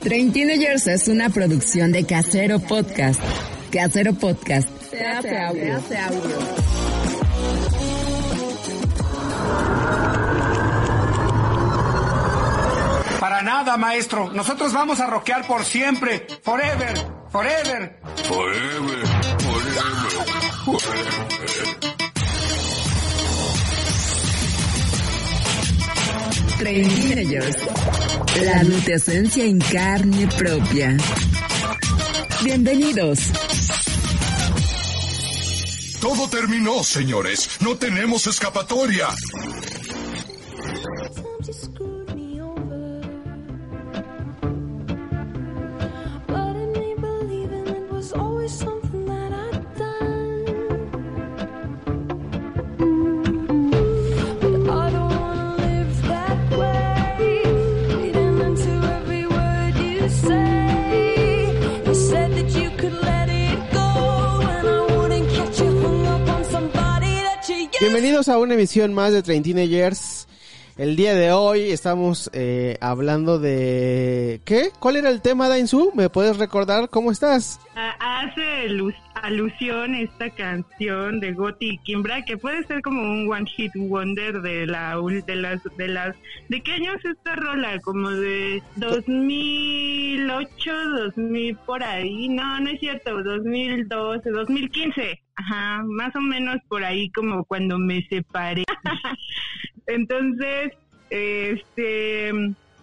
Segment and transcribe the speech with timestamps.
[0.00, 3.20] Train Teenagers es una producción de Casero Podcast.
[3.70, 4.68] Casero Podcast.
[4.90, 5.62] Se hace audio.
[5.62, 6.38] Se hace audio.
[13.20, 14.32] Para nada, maestro.
[14.32, 16.26] Nosotros vamos a rockear por siempre.
[16.42, 16.94] Forever.
[17.30, 17.98] Forever.
[18.24, 19.06] Forever.
[19.38, 20.10] Forever.
[20.64, 22.09] Forever.
[26.58, 27.56] Train Teenagers.
[28.42, 30.96] La adultecencia en carne propia.
[32.42, 33.18] Bienvenidos.
[36.00, 37.48] Todo terminó, señores.
[37.60, 39.08] No tenemos escapatoria.
[67.80, 70.19] Bienvenidos a una emisión más de Train Teenagers.
[70.80, 74.40] El día de hoy estamos eh, hablando de...
[74.46, 74.70] ¿Qué?
[74.78, 75.92] ¿Cuál era el tema, Dainzu?
[75.94, 76.88] ¿Me puedes recordar?
[76.88, 77.60] ¿Cómo estás?
[77.98, 78.66] Hace
[79.12, 84.40] alusión esta canción de Gotti y Kimbra, que puede ser como un one hit wonder
[84.40, 86.16] de la de las de las
[86.48, 90.72] de qué año es esta rola, como de 2008,
[91.14, 92.30] 2000 por ahí.
[92.30, 95.22] No, no es cierto, 2012, 2015.
[95.34, 98.64] Ajá, más o menos por ahí como cuando me separé.
[99.90, 100.72] Entonces,
[101.10, 102.32] este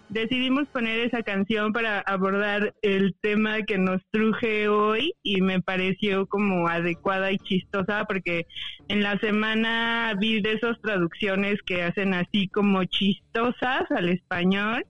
[0.09, 6.28] decidimos poner esa canción para abordar el tema que nos truje hoy y me pareció
[6.28, 8.45] como adecuada y chistosa porque
[8.88, 14.85] en la semana vi de esas traducciones que hacen así como chistosas al español.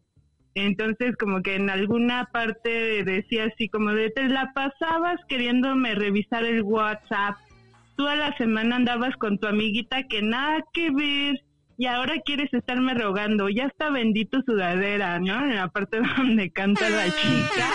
[0.54, 6.44] Entonces como que en alguna parte decía así como de te la pasabas queriéndome revisar
[6.46, 7.38] el WhatsApp.
[7.96, 11.47] Toda la semana andabas con tu amiguita que nada que ver
[11.78, 15.44] y ahora quieres estarme rogando, ya está bendito sudadera, ¿no?
[15.44, 17.72] En la parte donde canta la chica.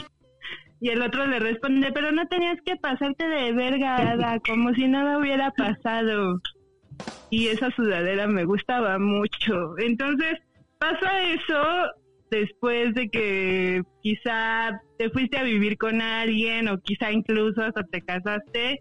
[0.80, 5.18] y el otro le responde, pero no tenías que pasarte de verga, como si nada
[5.18, 6.40] hubiera pasado.
[7.30, 9.76] Y esa sudadera me gustaba mucho.
[9.78, 10.34] Entonces,
[10.78, 11.90] pasa eso
[12.30, 18.00] después de que quizá te fuiste a vivir con alguien o quizá incluso hasta te
[18.02, 18.80] casaste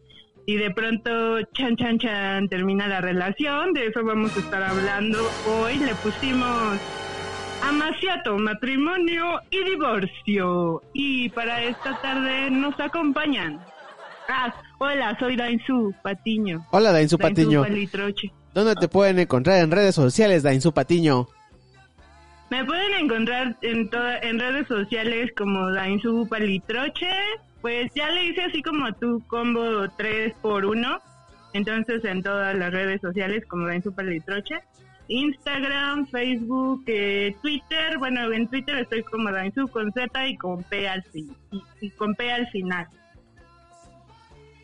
[0.50, 3.74] y de pronto, chan, chan, chan, termina la relación.
[3.74, 5.78] De eso vamos a estar hablando hoy.
[5.78, 6.80] Le pusimos
[7.62, 10.82] amaciato, matrimonio y divorcio.
[10.94, 13.60] Y para esta tarde nos acompañan.
[14.30, 16.66] Ah, hola, soy Dainzu Patiño.
[16.72, 17.64] Hola, Dainzu Patiño.
[17.64, 18.32] Palitroche.
[18.54, 21.28] ¿Dónde te pueden encontrar en redes sociales, Dainzu Patiño?
[22.50, 23.90] Me pueden encontrar en,
[24.22, 27.12] en redes sociales como Dainzu Palitroche,
[27.62, 31.00] pues ya le hice así como tu combo 3 por 1
[31.54, 34.60] entonces en todas las redes sociales como ven Super Litroche,
[35.08, 40.88] Instagram, Facebook, eh, Twitter, bueno en Twitter estoy como Dainzu con Z y con P
[40.88, 42.88] al, y, con P al final.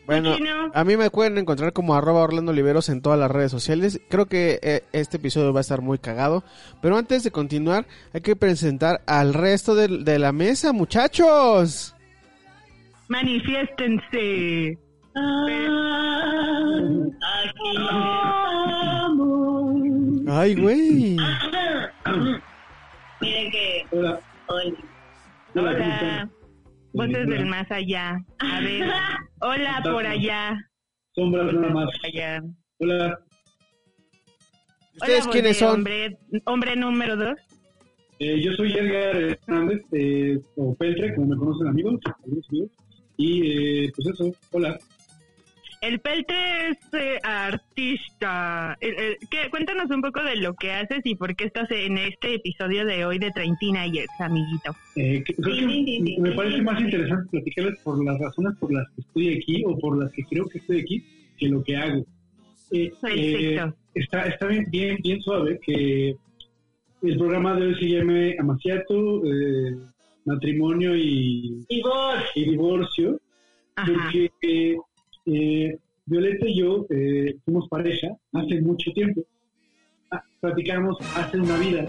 [0.06, 0.36] Bueno,
[0.74, 4.02] a mí me pueden encontrar como arroba Orlando Oliveros en todas las redes sociales.
[4.10, 6.44] Creo que eh, este episodio va a estar muy cagado.
[6.82, 11.93] Pero antes de continuar, hay que presentar al resto de la mesa, muchachos
[13.08, 14.78] manifiéstense.
[20.28, 21.16] Ay, güey.
[23.20, 24.20] Miren que hola.
[25.54, 26.30] Hola.
[26.92, 28.16] Voces del más allá.
[28.38, 28.90] A ver.
[29.40, 30.56] Hola por allá.
[31.14, 31.88] Sombras nada más.
[32.04, 32.42] Allá.
[32.78, 33.18] Hola.
[34.94, 35.74] ¿Ustedes quiénes son?
[35.74, 37.34] Hombre, hombre número dos.
[38.20, 42.46] Eh, yo soy Edgar Hernández, eh, o Peltre, como me conocen amigos, amigos.
[43.16, 44.78] Y eh, pues eso, hola.
[45.80, 48.78] El Peltre es eh, artista.
[48.80, 49.50] ¿qué?
[49.50, 53.04] Cuéntanos un poco de lo que haces y por qué estás en este episodio de
[53.04, 54.74] hoy de Treintina y amiguito.
[54.96, 55.22] Eh,
[56.18, 60.02] me parece más interesante platicarles por las razones por las que estoy aquí o por
[60.02, 61.04] las que creo que estoy aquí
[61.36, 62.06] que lo que hago.
[62.70, 63.60] Eh,
[63.94, 66.16] está está bien, bien, bien suave que
[67.02, 69.76] el programa de hoy se llama Amaciato, eh,
[70.24, 72.30] matrimonio y, Divorcio.
[72.34, 73.20] y divorcio,
[73.76, 73.92] Ajá.
[73.92, 74.76] porque eh,
[75.26, 79.22] eh, Violeta y yo eh, fuimos pareja hace mucho tiempo.
[80.10, 81.86] Ah, platicamos hace una vida.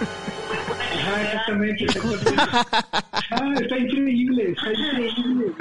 [0.00, 1.84] Ajá, exactamente.
[1.84, 2.32] exactamente.
[3.30, 5.52] Ah, está increíble, está increíble.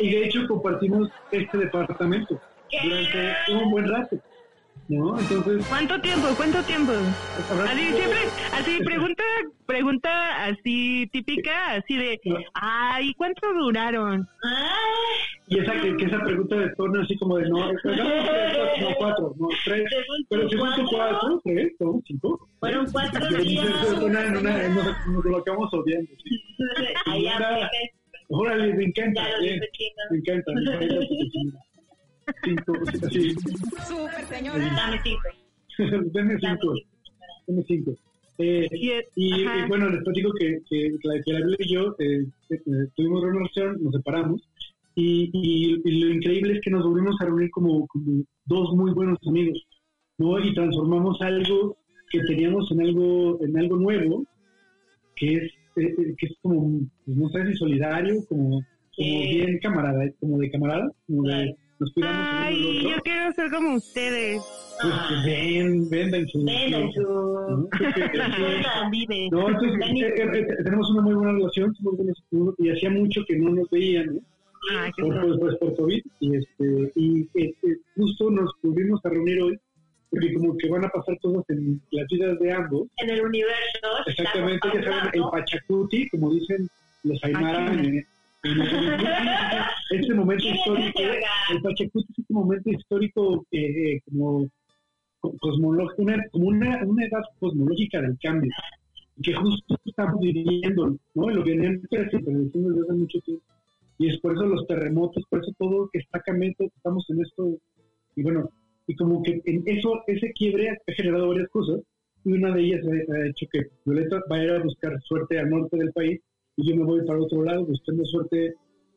[0.00, 2.40] Y de hecho compartimos este departamento
[2.82, 4.18] durante un buen rato.
[4.88, 5.18] ¿No?
[5.20, 6.28] Entonces, ¿Cuánto tiempo?
[6.36, 6.92] ¿Cuánto tiempo?
[7.68, 8.18] Así siempre,
[8.54, 9.22] así pregunta,
[9.66, 12.18] pregunta así típica, así de,
[12.54, 14.26] ay, ¿cuánto duraron?
[15.48, 17.98] Y esa, que, que esa pregunta de torno así como de no, no, tres,
[18.80, 19.84] no, cuatro, no, tres,
[20.30, 22.48] pero según tu cuatro, cuatro, tres, no, cinco.
[22.60, 23.92] Fueron cuatro Pero días.
[24.02, 26.10] una, una, nos, lo acabamos odiando.
[26.24, 26.42] sí.
[27.04, 27.70] Ahora-
[28.30, 30.52] Órale, me encanta, me encanta.
[32.44, 33.08] Me encanta tu cocina.
[33.10, 33.38] Cinco,
[34.16, 35.28] así, Dame cinco.
[35.78, 36.88] denme Dame cinco, cinco.
[37.46, 37.94] denme cinco.
[38.40, 42.24] Eh, Y, y bueno, les platico que, que, la, que la Biblia y yo eh,
[42.50, 42.56] eh,
[42.94, 44.48] tuvimos una relación, nos separamos,
[44.94, 48.92] y, y- y lo increíble es que nos volvimos a reunir como, como dos muy
[48.92, 49.60] buenos amigos,
[50.18, 50.38] ¿no?
[50.38, 51.76] Y transformamos algo
[52.10, 54.24] que teníamos en algo, en algo nuevo,
[55.16, 55.42] que es,
[55.76, 58.62] eh, eh, que es como, pues, no sé si solidario, como, como
[58.96, 59.34] Sí.
[59.34, 64.42] bien camarada, como de camarada, como de nos cuidamos Ay, yo quiero ser como ustedes.
[64.80, 66.92] Pues, ven, ven, ven, su- Ven en ¿no?
[66.92, 67.68] su...
[69.32, 71.74] No, entonces eh, eh, eh, tenemos una muy buena relación
[72.58, 74.20] y hacía mucho que no nos veían ¿no?
[74.78, 79.08] Ay, qué por, pues, por COVID y, este, y eh, eh, justo nos volvimos a
[79.10, 79.58] reunir hoy
[80.10, 82.88] porque como que van a pasar cosas en las vidas de ambos.
[82.96, 83.88] En el universo.
[84.06, 85.22] Exactamente, ya saben, el.
[85.30, 86.66] Pachacuti, como dicen
[87.04, 88.06] los Aymara, Ah, en, en
[89.90, 91.00] este momento ¿Quién es histórico,
[91.52, 94.48] el Pachacuti es este momento histórico eh, como
[95.20, 98.50] co- cosmológico, una, como una, una edad cosmológica del cambio,
[99.22, 101.30] que justo estamos viviendo, ¿no?
[101.30, 103.44] Lo que venían prediciendo desde hace mucho tiempo.
[103.98, 107.58] Y es por eso los terremotos, por eso todo que está cambiando, estamos en esto,
[108.14, 108.48] y bueno,
[108.86, 111.80] y como que en eso, ese quiebre ha generado varias cosas,
[112.24, 115.50] y una de ellas ha, hecho que Violeta va a ir a buscar suerte al
[115.50, 116.20] norte del país,
[116.58, 118.54] y yo me voy para otro lado buscando suerte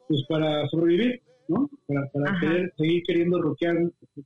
[0.08, 1.70] pues para sobrevivir, ¿no?
[1.88, 3.78] Para, para querer, seguir queriendo rockear,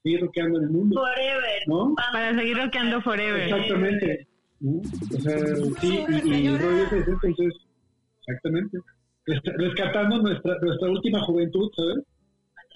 [0.02, 1.62] seguir rockeando en el mundo, Forever.
[1.68, 1.94] ¿no?
[2.12, 3.42] Para seguir rockeando forever.
[3.44, 4.28] Exactamente.
[4.62, 4.80] ¿no?
[4.80, 5.38] O sea,
[5.82, 7.54] sí, y, y entonces,
[8.20, 8.80] exactamente.
[9.58, 12.04] Rescatando nuestra, nuestra última juventud, ¿sabes?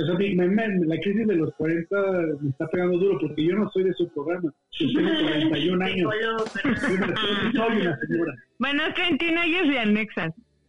[0.01, 1.95] O sea, me- me- la crisis de los 40
[2.41, 4.53] me está pegando duro porque yo no soy de su programa.
[4.71, 5.09] Yo tengo
[5.49, 6.13] 41 De años.
[6.13, 7.15] Soy una,
[7.51, 8.33] soy una señora.
[8.59, 9.67] Bueno, es que en teenagers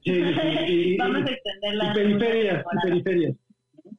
[0.04, 1.92] y y- y- Vamos a extender y la...
[1.92, 3.36] periferias, y periferias.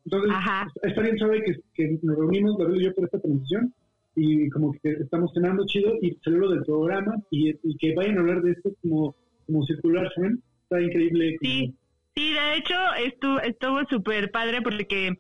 [0.06, 0.68] Entonces, Ajá.
[0.84, 3.74] está bien saber que, que nos reunimos, Gabriel y yo, por esta transición,
[4.16, 8.22] y como que estamos cenando chido, y lo del programa, y, y que vayan a
[8.22, 9.16] hablar de esto como,
[9.46, 10.42] como circular, ¿saben?
[10.64, 11.36] Está increíble.
[11.38, 11.74] como- Sí,
[12.16, 12.76] sí, de hecho
[13.06, 15.18] estuvo estuvo súper padre porque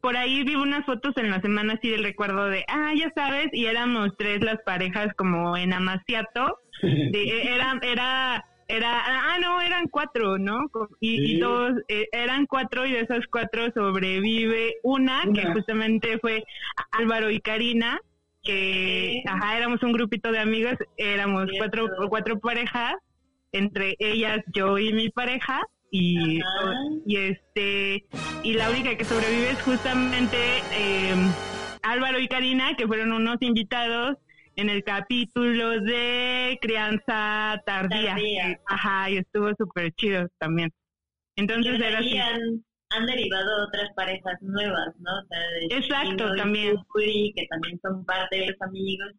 [0.00, 3.48] por ahí vi unas fotos en la semana así del recuerdo de, ah, ya sabes,
[3.52, 6.58] y éramos tres las parejas como en Amaciato.
[6.82, 8.44] De, era, era,
[8.76, 10.70] era, ah, no, eran cuatro, ¿no?
[11.00, 11.36] Y, Sí.
[11.36, 16.42] y todos, eh, eran cuatro y de esas cuatro sobrevive una, que justamente fue
[16.90, 18.00] Álvaro y Karina,
[18.42, 22.94] que, ajá, éramos un grupito de amigos, éramos cuatro, cuatro parejas,
[23.52, 26.72] entre ellas yo y mi pareja, y, Ajá.
[27.06, 28.04] y este,
[28.42, 30.36] y la única que sobrevive es justamente
[30.72, 31.14] eh,
[31.82, 34.16] Álvaro y Karina, que fueron unos invitados
[34.56, 38.10] en el capítulo de crianza tardía.
[38.14, 38.60] Tardía.
[38.66, 40.70] Ajá, y estuvo súper chido también.
[41.36, 42.18] Entonces Y era así.
[42.18, 42.40] han,
[42.90, 45.10] han derivado otras parejas nuevas, ¿no?
[45.18, 46.76] O sea, de Exacto, y también.
[47.34, 49.12] Que también son parte de los amigos.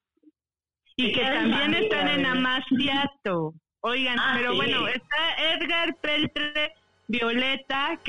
[0.95, 2.25] Y que también familia, están en.
[2.25, 3.53] Amaciato.
[3.81, 4.57] Oigan, Ah, pero sí.
[4.57, 6.73] bueno, está Edgar Peltre
[7.07, 7.99] Violeta,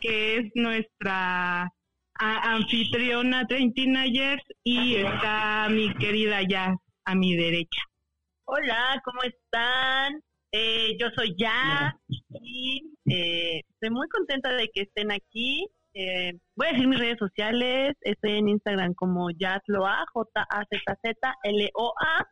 [0.00, 1.72] que es nuestra
[2.18, 7.82] a- anfitriona Teenagers, y está mi querida Jazz a mi derecha.
[8.46, 10.20] Hola, ¿cómo están?
[10.52, 11.96] Eh, yo soy Ya
[12.40, 15.66] y eh, estoy muy contenta de que estén aquí.
[15.94, 17.94] Eh, voy a decir mis redes sociales.
[18.02, 22.24] Estoy en Instagram como Jazloa, J-A-Z-Z-L-O-A.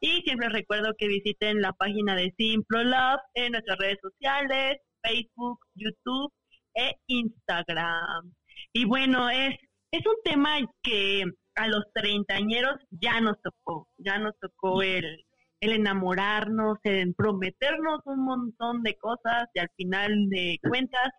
[0.00, 5.58] Y siempre recuerdo que visiten la página de Simple Love en nuestras redes sociales, Facebook,
[5.74, 6.32] YouTube
[6.74, 8.32] e Instagram.
[8.72, 9.56] Y bueno, es,
[9.90, 11.24] es un tema que
[11.56, 15.24] a los treintañeros ya nos tocó, ya nos tocó el,
[15.60, 21.10] el enamorarnos, el prometernos un montón de cosas y al final de cuentas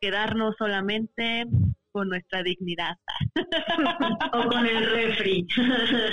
[0.00, 1.46] quedarnos solamente
[1.90, 2.96] con nuestra dignidad.
[4.32, 5.46] O con el refri.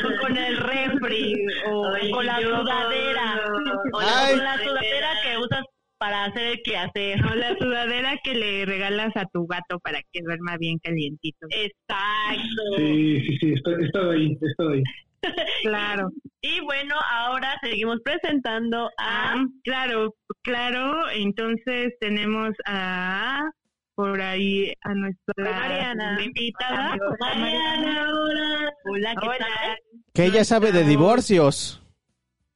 [0.03, 1.45] O con el refri.
[1.67, 3.41] o Ay, con la yo sudadera.
[3.87, 4.03] O con
[4.43, 5.65] la sudadera que usas
[5.97, 7.23] para hacer el quehacer.
[7.25, 11.47] O la sudadera que le regalas a tu gato para que duerma bien calientito.
[11.49, 12.61] Exacto.
[12.77, 14.83] Sí, sí, sí, está, he estado ahí, estado ahí.
[15.63, 16.11] Claro.
[16.41, 19.33] Y bueno, ahora seguimos presentando a...
[19.33, 21.09] Ah, claro, claro.
[21.09, 23.49] Entonces tenemos a
[23.95, 26.17] por ahí a nuestra Mariana.
[26.23, 26.95] invitada.
[27.19, 28.73] Mariana, hola.
[28.85, 29.37] Hola, ¿qué Hola.
[29.39, 29.77] tal?
[30.13, 31.81] Que ella sabe de divorcios.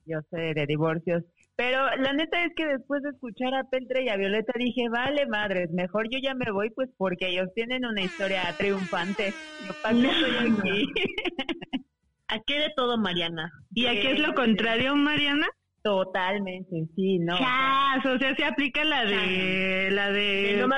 [0.06, 1.24] Yo sé de divorcios.
[1.60, 5.26] Pero la neta es que después de escuchar a Peltre y a Violeta dije, vale
[5.26, 9.36] madres, mejor yo ya me voy pues porque ellos tienen una historia triunfante.
[9.60, 10.32] Yo para qué estoy
[10.64, 10.86] aquí.
[12.30, 13.52] Aquí de todo, Mariana.
[13.74, 15.48] ¿Y aquí es lo contrario, Mariana?
[15.82, 17.36] Totalmente, sí, no.
[17.38, 20.78] Chas, o sea, se aplica la de la Que de no me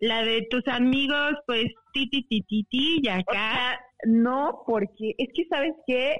[0.00, 3.32] la de tus amigos, pues ti ti ti ti ti y O acá.
[3.32, 6.16] sea, no, porque es que, ¿sabes qué?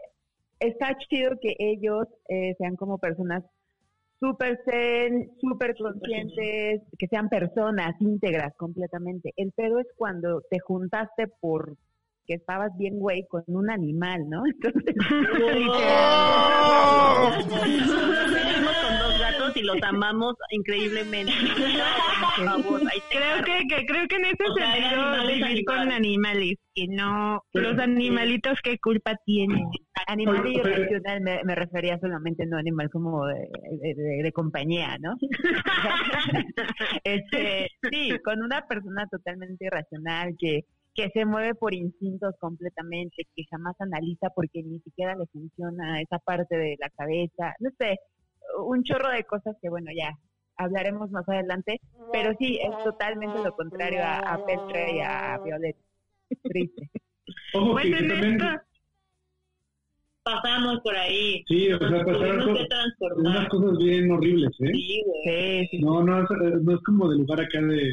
[0.61, 3.43] Está chido que ellos eh, sean como personas
[4.21, 9.33] súper zen, súper conscientes, que sean personas íntegras completamente.
[9.37, 11.77] El pedo es cuando te juntaste por
[12.27, 14.43] que estabas bien güey con un animal, ¿no?
[14.63, 14.95] Entonces,
[19.01, 19.10] con
[19.57, 21.33] y los amamos increíblemente.
[22.37, 22.81] Por favor,
[23.11, 26.55] Creo que, que creo que en ese O sea, sentido animales vivir con animales.
[26.75, 29.65] que no los animalitos qué culpa tienen.
[30.07, 33.49] animal irracional me, me refería solamente no animal como de-
[34.23, 35.15] de compañía, ¿no?
[37.05, 40.61] este, sí, con una persona totalmente irracional que
[40.93, 46.19] que se mueve por instintos completamente, que jamás analiza porque ni siquiera le funciona esa
[46.19, 47.97] parte de la cabeza, no sé,
[48.59, 50.11] un chorro de cosas que bueno, ya
[50.57, 51.81] hablaremos más adelante,
[52.13, 55.77] pero sí, es totalmente lo contrario a, a Petra y a Violet.
[56.43, 56.91] Triste.
[57.55, 58.65] Ojo, Pues que, que en también, esta
[60.23, 61.43] Pasamos por ahí.
[61.49, 62.57] sí, o sea, pasaron
[63.17, 64.71] unas cosas bien horribles, ¿eh?
[64.73, 65.67] Sí, güey.
[65.67, 67.91] Sí, sí, No, no, es, eh, no es como de lugar acá de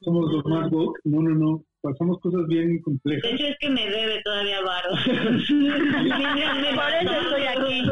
[0.00, 3.32] somos los más woke, no, no, no, pasamos cosas bien De complejas.
[3.32, 4.90] hecho, es que me debe todavía varo.
[6.74, 7.82] Por eso estoy aquí.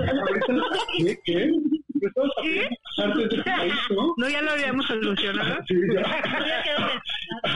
[0.98, 1.16] ¿Qué?
[1.24, 1.52] ¿Qué?
[2.00, 4.14] ¿Qué estabas haciendo antes de tu país, no?
[4.16, 5.58] no ya lo habíamos solucionado.
[5.68, 6.02] Sí, ya.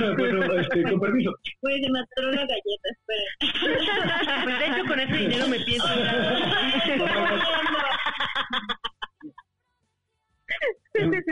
[0.19, 1.33] Bueno, este, con permiso.
[1.63, 4.45] Güey, se atoró la galleta, esperen.
[4.45, 5.89] Pues de hecho, con ese dinero me pienso.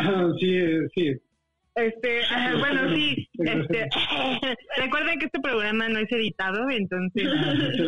[0.00, 0.58] Ah, sí,
[0.94, 1.29] sí.
[1.76, 3.88] Este, ah, bueno, sí, este,
[4.76, 7.28] recuerden que este programa no es editado, entonces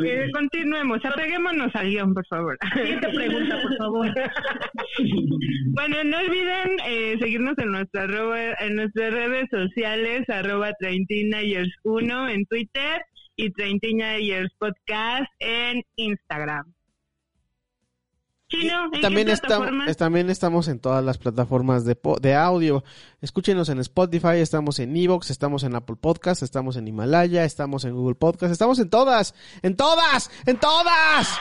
[0.05, 2.59] eh, continuemos, apeguémonos al guion, por favor.
[2.75, 4.09] Siguiente pregunta, por favor.
[5.75, 10.73] Bueno, no olviden eh, seguirnos en nuestra arroba- en nuestras redes sociales, arroba
[11.85, 13.03] 1 en Twitter
[13.37, 13.89] y 30
[14.59, 16.72] Podcast en Instagram.
[18.53, 22.85] Chino, ¿en También, qué estamos, también estamos en todas las plataformas de, po- de audio.
[23.23, 27.95] Escúchenos en Spotify, estamos en Evox, estamos en Apple Podcast, estamos en Himalaya, estamos en
[27.95, 31.41] Google Podcast, estamos en todas, en todas, en todas.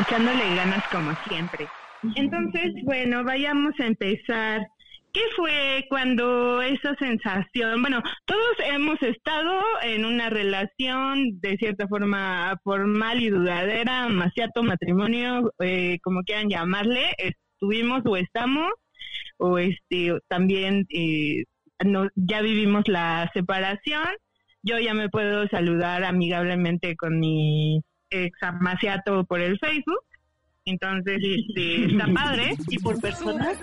[0.00, 1.68] echándole ganas como siempre.
[2.16, 4.60] Entonces, bueno, vayamos a empezar.
[5.18, 7.80] ¿Qué fue cuando esa sensación?
[7.82, 15.52] Bueno, todos hemos estado en una relación de cierta forma formal y duradera, maciato, matrimonio,
[15.58, 18.70] eh, como quieran llamarle, estuvimos o estamos,
[19.38, 21.42] o este, también eh,
[21.84, 24.06] no, ya vivimos la separación.
[24.62, 30.04] Yo ya me puedo saludar amigablemente con mi ex amaciato por el Facebook.
[30.68, 32.54] Entonces, este, está padre.
[32.68, 33.58] Y por personas.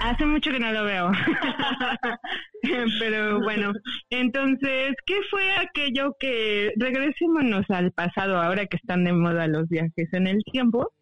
[0.00, 1.10] Hace mucho que no lo veo.
[2.98, 3.72] Pero bueno,
[4.10, 10.12] entonces, ¿qué fue aquello que regresémonos al pasado ahora que están de moda los viajes
[10.12, 10.92] en el tiempo?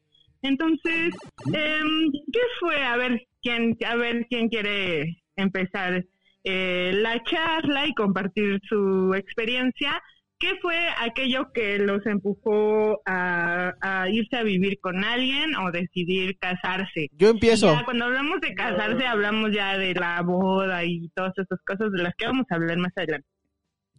[0.42, 1.14] Entonces,
[1.52, 2.82] em, ¿qué fue?
[2.84, 6.04] A ver quién, a ver quién quiere empezar
[6.44, 10.00] eh, la charla y compartir su experiencia.
[10.42, 16.36] ¿Qué fue aquello que los empujó a, a irse a vivir con alguien o decidir
[16.36, 17.10] casarse?
[17.12, 17.72] Yo empiezo.
[17.72, 22.02] Ya, cuando hablamos de casarse, hablamos ya de la boda y todas esas cosas de
[22.02, 23.28] las que vamos a hablar más adelante.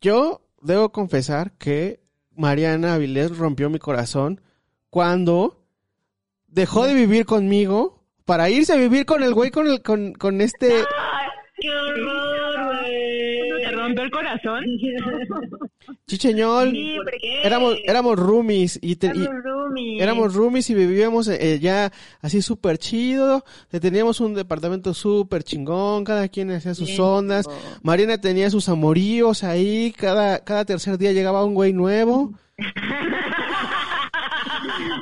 [0.02, 2.02] Yo debo confesar que
[2.36, 4.42] Mariana Avilés rompió mi corazón
[4.90, 5.66] cuando
[6.48, 10.42] dejó de vivir conmigo para irse a vivir con el güey con el con, con
[10.42, 10.74] este
[11.56, 12.33] ¡Qué horror,
[14.42, 14.64] corazón.
[15.30, 15.50] razón?
[16.08, 17.42] Chicheñol, Sí, ¿por qué?
[17.44, 20.02] éramos, éramos roomies y, te- y- Éramos roomies.
[20.02, 23.44] éramos roomies y vivíamos eh, ya así súper chido.
[23.70, 27.46] Teníamos un departamento súper chingón, cada quien hacía sus Bien ondas.
[27.46, 27.62] chingón.
[27.84, 32.34] Mariana tenía sus amoríos ahí, cada, cada tercer día llegaba un güey nuevo.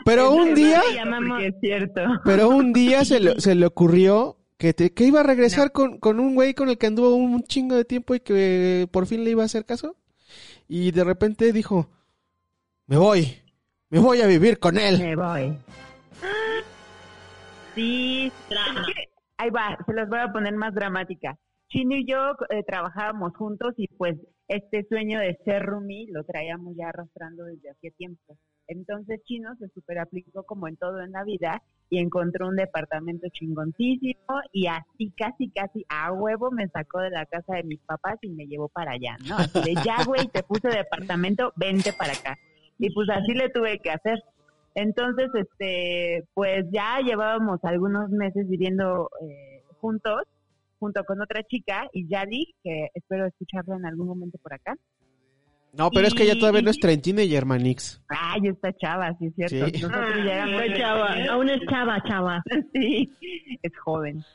[0.05, 1.41] Pero un día, llamamos-
[2.25, 5.97] pero un día se le, se le ocurrió que, te- que iba a regresar con,
[5.97, 9.23] con un güey con el que anduvo un chingo de tiempo y que por fin
[9.23, 9.95] le iba a hacer caso.
[10.67, 11.89] Y de repente dijo,
[12.85, 13.39] me voy,
[13.89, 14.99] me voy a vivir con él.
[14.99, 15.57] Me voy.
[17.73, 18.81] Sí, Drama.
[18.81, 21.37] es que- ahí va, se los voy a poner más dramática.
[21.69, 22.17] Chino y yo
[22.51, 24.15] eh, trabajábamos juntos y pues
[24.51, 28.37] este sueño de ser roomie lo traíamos ya arrastrando desde hacía tiempo.
[28.67, 33.27] Entonces Chino se super aplicó como en todo en la vida y encontró un departamento
[33.29, 38.17] chingoncísimo y así casi casi a huevo me sacó de la casa de mis papás
[38.21, 39.37] y me llevó para allá, ¿no?
[39.37, 42.37] Así de ya güey, te puse departamento, vente para acá.
[42.77, 44.21] Y pues así le tuve que hacer.
[44.75, 50.23] Entonces, este, pues ya llevábamos algunos meses viviendo eh, juntos,
[50.81, 54.75] junto con otra chica, y Yali, que espero escucharla en algún momento por acá.
[55.73, 58.03] No, pero es que ella todavía no es y Hermanix.
[58.09, 59.67] Ay, está chava, sí es cierto.
[59.67, 59.83] Sí.
[59.83, 62.43] Nosotros ya éramos Fue chava, aún es chava, chava.
[62.73, 63.09] sí,
[63.61, 64.25] es joven.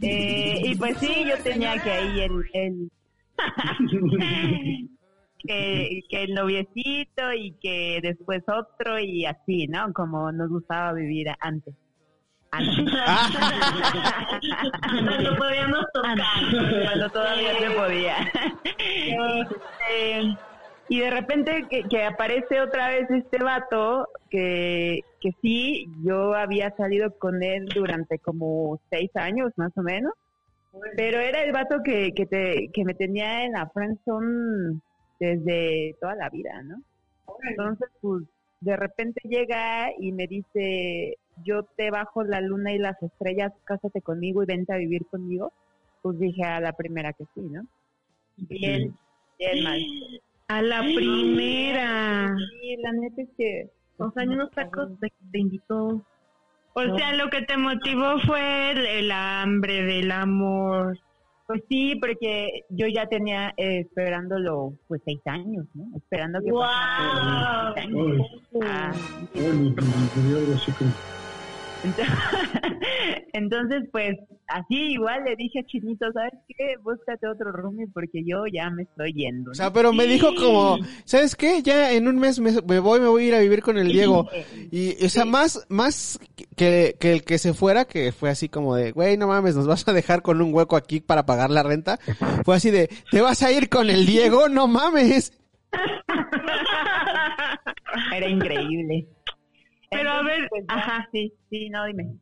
[0.00, 2.90] Eh, y pues sí, yo tenía que ahí el, el
[5.38, 9.92] que, que el noviecito y que después otro y así, ¿no?
[9.92, 11.74] Como nos gustaba vivir antes.
[12.50, 12.94] Antes.
[15.04, 16.16] Cuando podíamos tocar.
[16.84, 18.16] Cuando todavía se podía.
[19.88, 20.36] Eh,
[20.88, 26.74] y de repente que, que aparece otra vez este vato que, que sí, yo había
[26.76, 30.12] salido con él durante como seis años más o menos,
[30.96, 34.80] pero era el vato que, que, te, que me tenía en la friendzone
[35.18, 36.76] desde toda la vida, ¿no?
[37.48, 38.24] Entonces, pues,
[38.60, 44.00] de repente llega y me dice, yo te bajo la luna y las estrellas, cásate
[44.00, 45.52] conmigo y vente a vivir conmigo.
[46.02, 47.62] Pues dije a la primera que sí, ¿no?
[48.36, 48.94] Bien,
[49.38, 49.80] bien mal.
[50.48, 52.36] A la primera.
[52.36, 53.70] Sí, la neta es que...
[53.98, 56.02] O sea, unos tacos te, te invitó.
[56.74, 60.98] O sea, lo que te motivó fue el, el hambre del amor.
[61.46, 65.96] Pues sí, porque yo ya tenía eh, esperándolo pues seis años, ¿no?
[65.96, 67.74] Esperando que pasara ¡Wow!
[67.74, 68.26] seis años.
[68.62, 68.92] Ah,
[69.34, 69.74] Bueno,
[70.14, 70.92] me dio algo así como...
[71.84, 71.96] Ent-
[73.32, 74.16] Entonces, pues,
[74.48, 76.74] así igual le dije a Chinito, ¿sabes qué?
[76.82, 79.50] Búscate otro roomie porque yo ya me estoy yendo.
[79.50, 81.62] O sea, pero me dijo como, ¿sabes qué?
[81.62, 83.88] Ya en un mes me, me voy, me voy a ir a vivir con el
[83.88, 84.26] Diego.
[84.72, 86.18] Y, o sea, más, más
[86.56, 89.66] que, que el que se fuera, que fue así como de, güey, no mames, nos
[89.66, 91.98] vas a dejar con un hueco aquí para pagar la renta.
[92.44, 94.48] Fue así de, ¿te vas a ir con el Diego?
[94.48, 95.32] No mames.
[98.14, 99.06] Era increíble.
[99.90, 101.08] Pero a ver, pues, ajá.
[101.12, 102.16] sí, sí, no, dime.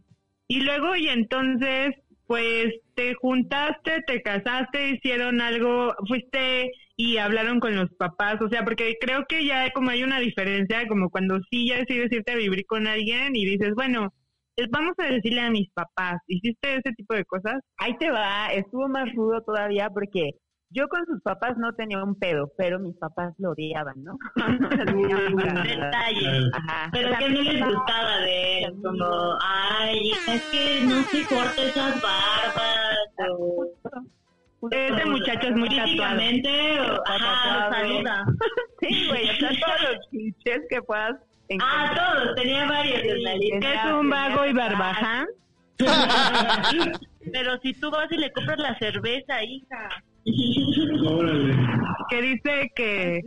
[0.48, 1.94] Y luego, y entonces,
[2.26, 8.64] pues te juntaste, te casaste, hicieron algo, fuiste y hablaron con los papás, o sea,
[8.64, 12.36] porque creo que ya como hay una diferencia, como cuando sí ya decides irte a
[12.36, 14.12] vivir con alguien y dices, bueno,
[14.70, 17.60] vamos a decirle a mis papás, ¿hiciste ese tipo de cosas?
[17.78, 20.30] Ahí te va, estuvo más rudo todavía porque
[20.74, 24.18] yo con sus papás no tenía un pedo, pero mis papás lo odiaban, ¿no?
[25.62, 26.50] Detalles.
[26.52, 26.88] Ajá.
[26.92, 31.24] Pero O sea, que no les gustaba de él, como, ay, es que no se
[31.26, 32.98] corta esas barbas,
[33.38, 33.66] o...
[34.70, 36.20] Ese muchacho es muy tatuado.
[36.20, 38.24] O, ajá, saluda.
[38.80, 41.94] Sí, güey, o sea, todos los clichés que puedas Ah, encontrar.
[42.24, 43.72] todos, tenía varios en la lista.
[43.86, 45.26] Es un vago y barbaján.
[47.32, 49.88] Pero si tú vas y le compras la cerveza, hija.
[51.06, 51.54] Órale.
[52.10, 53.20] que dice que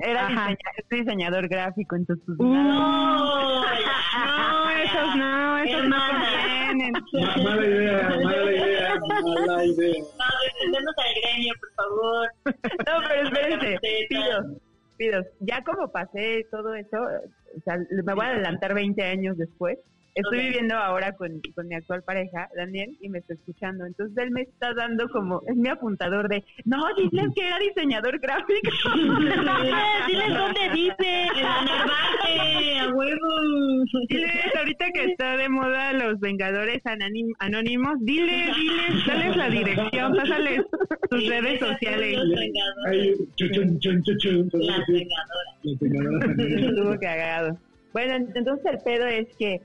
[0.00, 0.48] Era Ajá.
[0.50, 2.54] diseña- es diseñador gráfico, entonces pues, Uh.
[2.54, 6.92] No, no, esos no, esos no convienen.
[6.92, 8.94] Ma- mala idea, mala idea,
[9.34, 9.98] mala idea.
[9.98, 12.28] No, defendemos al gremio, por favor.
[12.86, 14.56] No, pero espérense, pido,
[14.98, 15.24] pido.
[15.40, 16.96] Ya como pasé todo eso,
[17.56, 19.78] o sea, me voy a adelantar 20 años después.
[20.18, 23.86] Estoy viviendo ahora con, con mi actual pareja, Daniel, y me está escuchando.
[23.86, 28.18] Entonces él me está dando como, es mi apuntador de, no, diles que era diseñador
[28.18, 28.70] gráfico.
[30.08, 31.62] Diles dónde vive, en la
[32.82, 33.28] a huevo.
[34.08, 40.16] Diles, ahorita que está de moda los Vengadores anonim- Anónimos, diles, diles, dales la dirección,
[40.16, 40.62] pásales
[41.10, 42.18] sus redes sociales.
[42.18, 42.28] Las
[44.86, 46.28] vengadoras.
[46.36, 47.58] Estuvo cagado.
[47.92, 49.60] Bueno, entonces el pedo es que,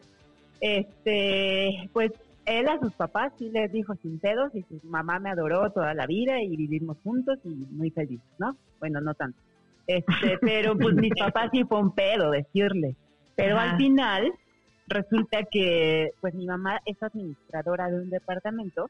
[0.64, 2.14] este, pues
[2.46, 5.94] él a sus papás sí les dijo sin pedos y su mamá me adoró toda
[5.94, 8.56] la vida y vivimos juntos y muy felices, ¿no?
[8.80, 9.38] Bueno, no tanto.
[9.88, 12.96] Este, pero pues mis papás sí fue un pedo decirle.
[13.36, 13.72] Pero Ajá.
[13.72, 14.32] al final
[14.88, 18.90] resulta que pues mi mamá es administradora de un departamento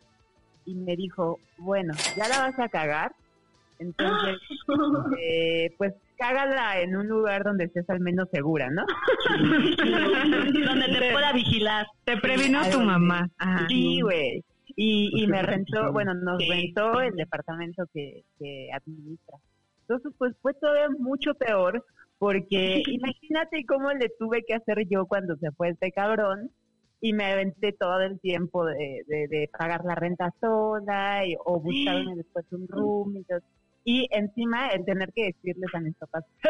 [0.65, 3.13] y me dijo, bueno, ya la vas a cagar,
[3.79, 4.37] entonces
[5.19, 8.85] eh, pues cágala en un lugar donde estés al menos segura, ¿no?
[9.39, 11.85] Donde te pueda vigilar.
[12.05, 13.29] Te previno tu mamá.
[13.37, 13.65] Ajá.
[13.67, 14.43] Sí, güey.
[14.75, 16.49] Y, y me rentó, bueno, nos Sí.
[16.49, 19.37] rentó el departamento que, que administra.
[19.81, 21.85] Entonces, pues fue todavía mucho peor,
[22.17, 26.49] porque imagínate cómo le tuve que hacer yo cuando se fue este cabrón
[27.01, 31.59] y me aventé todo el tiempo de, de, de pagar la renta sola y, o
[31.59, 33.39] buscarme después un room y todo.
[33.85, 36.23] Y encima el tener que decirles a mis papás.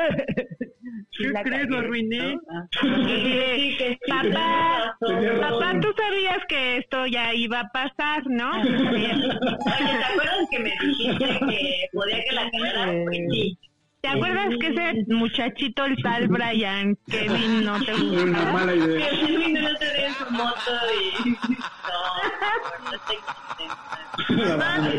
[1.12, 1.68] sí ¿Qué la crees?
[1.68, 2.36] Lo arruiné.
[2.36, 2.42] ¿no?
[2.52, 2.68] Ah.
[2.82, 5.40] Sí, que sí, Papá, Tenía.
[5.40, 8.52] Papá, tú sabías que esto ya iba a pasar, ¿no?
[8.62, 12.92] Oye, ¿te acuerdas que me dijiste que podía que la cagara?
[13.06, 13.58] Pues sí.
[14.02, 18.52] ¿Te acuerdas que ese muchachito, el tal Brian Kevin, no te Era una gustaba?
[18.52, 19.10] mala Que idea.
[19.12, 21.30] Silvino no se ve en su moto y...
[21.84, 23.43] No, no está existente.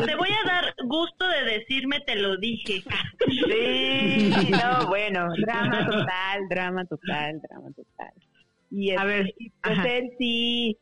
[0.05, 2.83] Te voy a dar gusto de decirme te lo dije.
[3.27, 8.13] Sí, no, bueno, drama total, drama total, drama total.
[8.71, 10.77] Y A este, ver, pues él sí,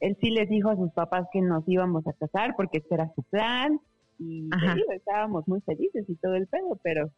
[0.00, 3.10] él sí les dijo a sus papás que nos íbamos a casar porque ese era
[3.14, 3.80] su plan
[4.18, 7.10] y digo, estábamos muy felices y todo el pedo, pero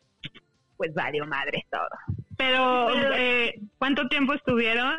[0.76, 2.16] pues valió madre todo.
[2.36, 4.96] Pero, eh, ¿cuánto tiempo estuvieron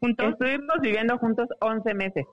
[0.00, 0.32] juntos?
[0.32, 2.26] Estuvimos viviendo juntos 11 meses.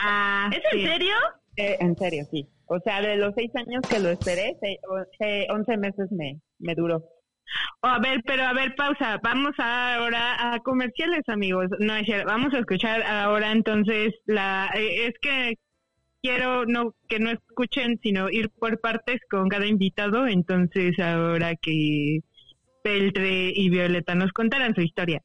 [0.00, 0.80] Ah, ¿Es sí.
[0.80, 1.14] en serio?
[1.56, 2.46] Eh, en serio, sí.
[2.66, 6.40] O sea, de los seis años que lo esperé, se- o- se- 11 meses me,
[6.58, 6.96] me duró.
[7.82, 9.20] Oh, a ver, pero a ver, pausa.
[9.22, 11.68] Vamos ahora a comerciales, amigos.
[11.78, 12.26] No es cierto.
[12.26, 14.68] Vamos a escuchar ahora entonces la.
[14.74, 15.54] eh, es que
[16.22, 20.26] quiero no que no escuchen, sino ir por partes con cada invitado.
[20.26, 22.20] Entonces ahora que
[22.82, 25.22] Peltre y Violeta nos contaran su historia.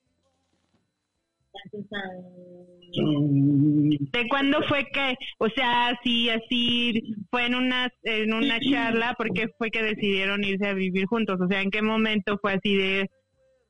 [2.94, 9.32] ¿De cuándo fue que, o sea, si así fue en una en una charla, por
[9.34, 11.40] qué fue que decidieron irse a vivir juntos?
[11.40, 13.10] O sea, ¿en qué momento fue así de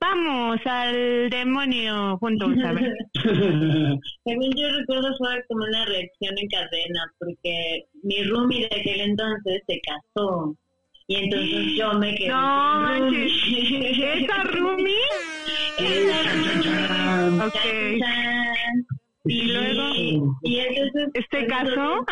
[0.02, 2.94] vamos al demonio juntos, a ver?
[4.26, 9.62] Según yo recuerdo fue como una reacción en cadena, porque mi roomie de aquel entonces
[9.68, 10.56] se casó.
[11.08, 14.24] Y entonces yo me quedé No manches, roomie.
[14.24, 14.96] ¿esa Rumi?
[15.78, 16.88] Esa roomie.
[17.46, 17.58] Ok.
[19.26, 22.06] Y luego, Y entonces ¿este caso?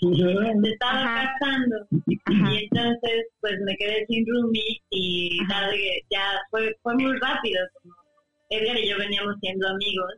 [0.00, 0.06] se
[0.70, 1.32] estaba Ajá.
[1.40, 1.76] casando.
[2.24, 2.52] Ajá.
[2.54, 5.70] Y entonces pues me quedé sin roomie y Ajá.
[6.10, 7.60] ya fue, fue muy rápido.
[7.82, 7.94] Como
[8.50, 10.12] Edgar y yo veníamos siendo amigos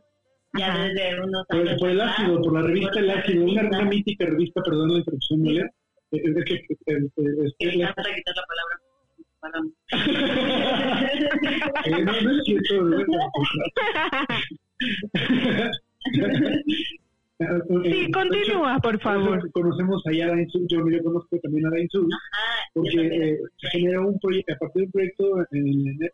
[0.57, 0.83] ya Ajá.
[0.85, 1.75] desde unos años.
[1.79, 2.19] por el atrás.
[2.19, 3.77] ácido, por la revista Por El la Ácido, una, revista.
[3.79, 5.65] una mítica revista, perdón la interrupción, Noelia.
[5.65, 5.71] Eh,
[6.11, 8.75] Es que, que- que- es Que que- me encanta quitar la palabra.
[9.41, 9.73] Perdón.
[11.85, 12.73] eh, no, no es cierto.
[17.83, 19.49] Sí, continúa, por favor.
[19.51, 22.05] Conocemos a Yara Insul, yo, yo conozco también a yo
[22.73, 26.13] porque eh, se generó un proyecto, a partir de un proyecto en el NET,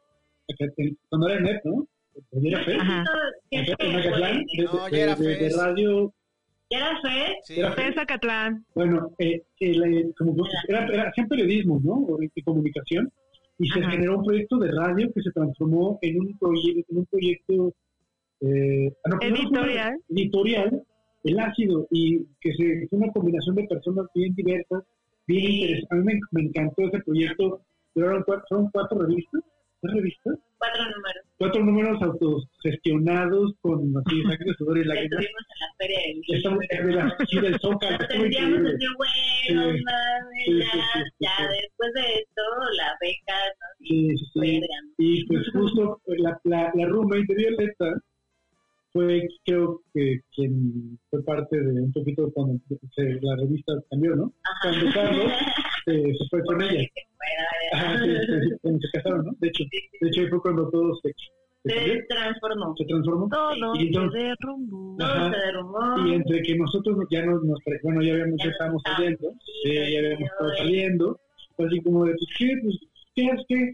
[1.10, 1.88] cuando era NET, ¿no?
[2.30, 5.58] Cuando era Mazatlán, de, No, de- ya era de- de FES.
[5.58, 6.14] radio,
[6.72, 7.34] ¿Ya era Fred?
[7.44, 7.60] Sí.
[7.60, 8.66] Era De Zacatlán.
[8.74, 10.36] Bueno, eh, el, como,
[10.68, 11.94] era, era hacían periodismo, ¿no?
[12.08, 13.12] O de comunicación.
[13.60, 13.92] Y se Ajá.
[13.92, 17.74] generó un proyecto de radio que se transformó en un, proye- en un proyecto
[18.42, 19.18] eh, no,
[20.10, 20.84] Editorial.
[21.24, 24.84] el ácido, y que se, fue una combinación de personas bien diversas,
[25.28, 25.92] bien interesantes.
[25.92, 27.62] A mí me, me encantó ese proyecto.
[27.94, 29.42] Fueron cuatro, fueron cuatro revistas,
[29.82, 30.38] ¿tres revistas?
[30.58, 31.24] Cuatro números.
[31.38, 35.20] Cuatro números autogestionados con así sangre, sudor y lágrimas.
[35.20, 36.38] Estuvimos en la feria del libro.
[36.38, 39.78] Estamos de la, sí, del Zócalo, sentíamos así, bueno, Sí.
[40.46, 42.42] Sí, ya, ya después de esto,
[42.78, 43.38] la beca.
[44.98, 48.02] Y pues justo la, la, la roommate de Violeta
[48.96, 52.58] fue, creo que quien fue parte de un poquito cuando
[52.96, 54.34] se- la revista cambió, ¿no?
[54.62, 55.26] Cuando Carlos
[55.88, 56.80] eh, se fue con ella.
[56.96, 59.32] que fuera, Ajá, sí, sí, sí, cuando se casaron, ¿no?
[59.40, 59.64] De hecho,
[60.00, 61.14] de hecho fue cuando todo se,
[61.66, 62.74] se, transformó.
[62.78, 63.28] se transformó.
[63.30, 64.98] Todo Y entonces- se derrumbó.
[65.04, 65.32] Ajá.
[65.32, 65.80] se derrumbó.
[66.08, 70.00] Y entre que nosotros ya nos, nos bueno, ya habíamos, Ya estábamos saliendo, sí, ya
[70.00, 71.20] habíamos estado saliendo,
[71.58, 72.54] así como de, pues, ¿qué?
[72.64, 72.80] Pues,
[73.14, 73.68] ¿qué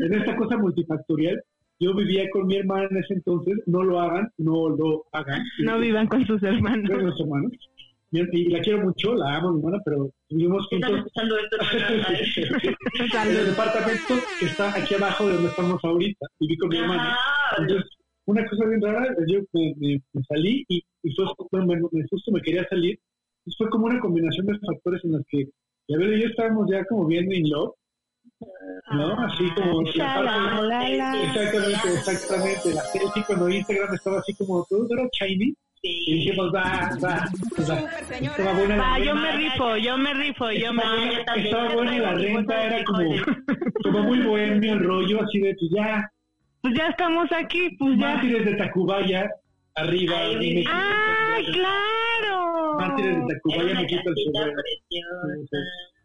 [0.00, 1.42] en esta cosa multifactorial,
[1.80, 5.42] yo vivía con mi hermana en ese entonces, no lo hagan, no lo hagan.
[5.60, 6.88] No vivan con sus hermanos.
[6.88, 7.52] Con los hermanos.
[8.12, 10.90] Y la quiero mucho, la amo, mi hermana, pero vivimos juntos.
[13.00, 16.26] en el departamento que está aquí abajo de donde estamos ahorita.
[16.38, 17.16] Viví con mi hermana.
[17.58, 17.88] Entonces,
[18.26, 22.06] una cosa bien rara, yo me, me- me salí y, y fue, bueno, me, me-
[22.08, 22.98] justo me quería salir.
[23.44, 25.48] Entonces fue como una combinación de factores en los que
[25.88, 27.74] Gabriel y yo estábamos ya como bien in love,
[28.92, 29.12] ¿no?
[29.24, 29.82] Así como...
[29.82, 31.22] la.
[31.24, 32.74] Exactamente, exactamente.
[32.74, 35.54] La selfie cuando Instagram estaba así como todo era shiny.
[35.84, 37.28] Y dijimos, va, va,
[37.68, 37.90] va.
[38.20, 39.36] Estaba buena la Va, yo me renta.
[39.36, 41.34] rifo, yo me rifo, yo me yo rifo.
[41.34, 43.10] Estaba buena la renta, era como,
[43.82, 46.08] como muy bohemio el rollo, así de, pues ya,
[46.62, 48.14] Pues ya estamos aquí, pues ya.
[48.14, 49.30] mártires de Tacubaya,
[49.74, 50.60] arriba, Ahí y me viví.
[50.60, 52.74] quito ¡Ay, claro!
[52.78, 55.48] Mártires de Tacubaya me quito el.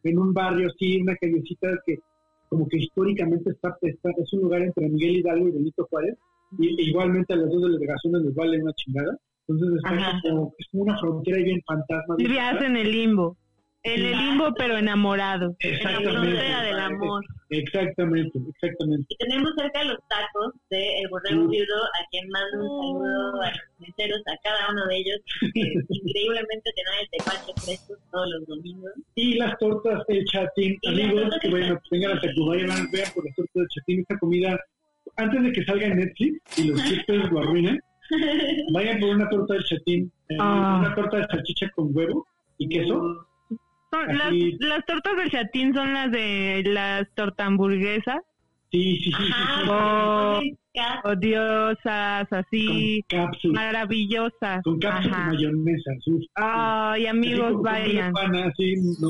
[0.03, 1.97] En un barrio, sí, una callecita que
[2.49, 6.15] como que históricamente está, está- es un lugar entre Miguel Hidalgo y Benito Juárez,
[6.57, 9.17] y e igualmente a las dos delegaciones les vale una chingada.
[9.49, 12.15] Entonces está como, es como una frontera ahí bien fantasma.
[12.17, 13.37] Vivías en el limbo.
[13.93, 15.55] En el limbo, pero enamorado.
[15.59, 16.11] Exactamente.
[16.11, 17.25] frontera del amor.
[17.49, 19.05] Exactamente, exactamente.
[19.09, 21.49] Y tenemos cerca los tacos de El Borrego Mm.
[21.49, 25.19] Viudo, a quien mando un saludo a los meseros, a cada uno de ellos,
[25.53, 28.91] que increíblemente te dan el tepache fresco todos los domingos.
[29.15, 33.11] Y las tortas del chatín, Y amigos, que bueno, que vengan a Tacubaya, van, vean
[33.15, 34.59] por las tortas del chatín, esta comida,
[35.15, 37.79] antes de que salga en Netflix y los chistes lo arruinen,
[38.73, 40.79] vayan por una torta del chatín, eh, Ah.
[40.85, 42.25] una torta de salchicha con huevo
[42.57, 43.25] y queso.
[43.89, 48.17] Son, las, las tortas del chatín son las de las tortamburguesas.
[48.69, 50.53] Sí, sí, sí, sí, Ajá, sí.
[51.05, 54.61] Oh, odiosas, así, Con cápsulas, maravillosas.
[54.63, 55.91] con cápsulas mayonesa.
[56.35, 58.09] Ay, Así amigos, vayan.
[58.09, 59.07] una pana, así, no,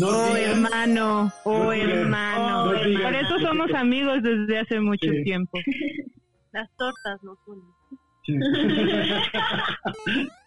[0.00, 2.72] no Oh, digan- hermano, oh, No hermano.
[2.84, 5.22] digan- Por eso somos amigos desde hace mucho Sí.
[5.22, 5.56] tiempo.
[6.52, 7.60] Las tortas no son.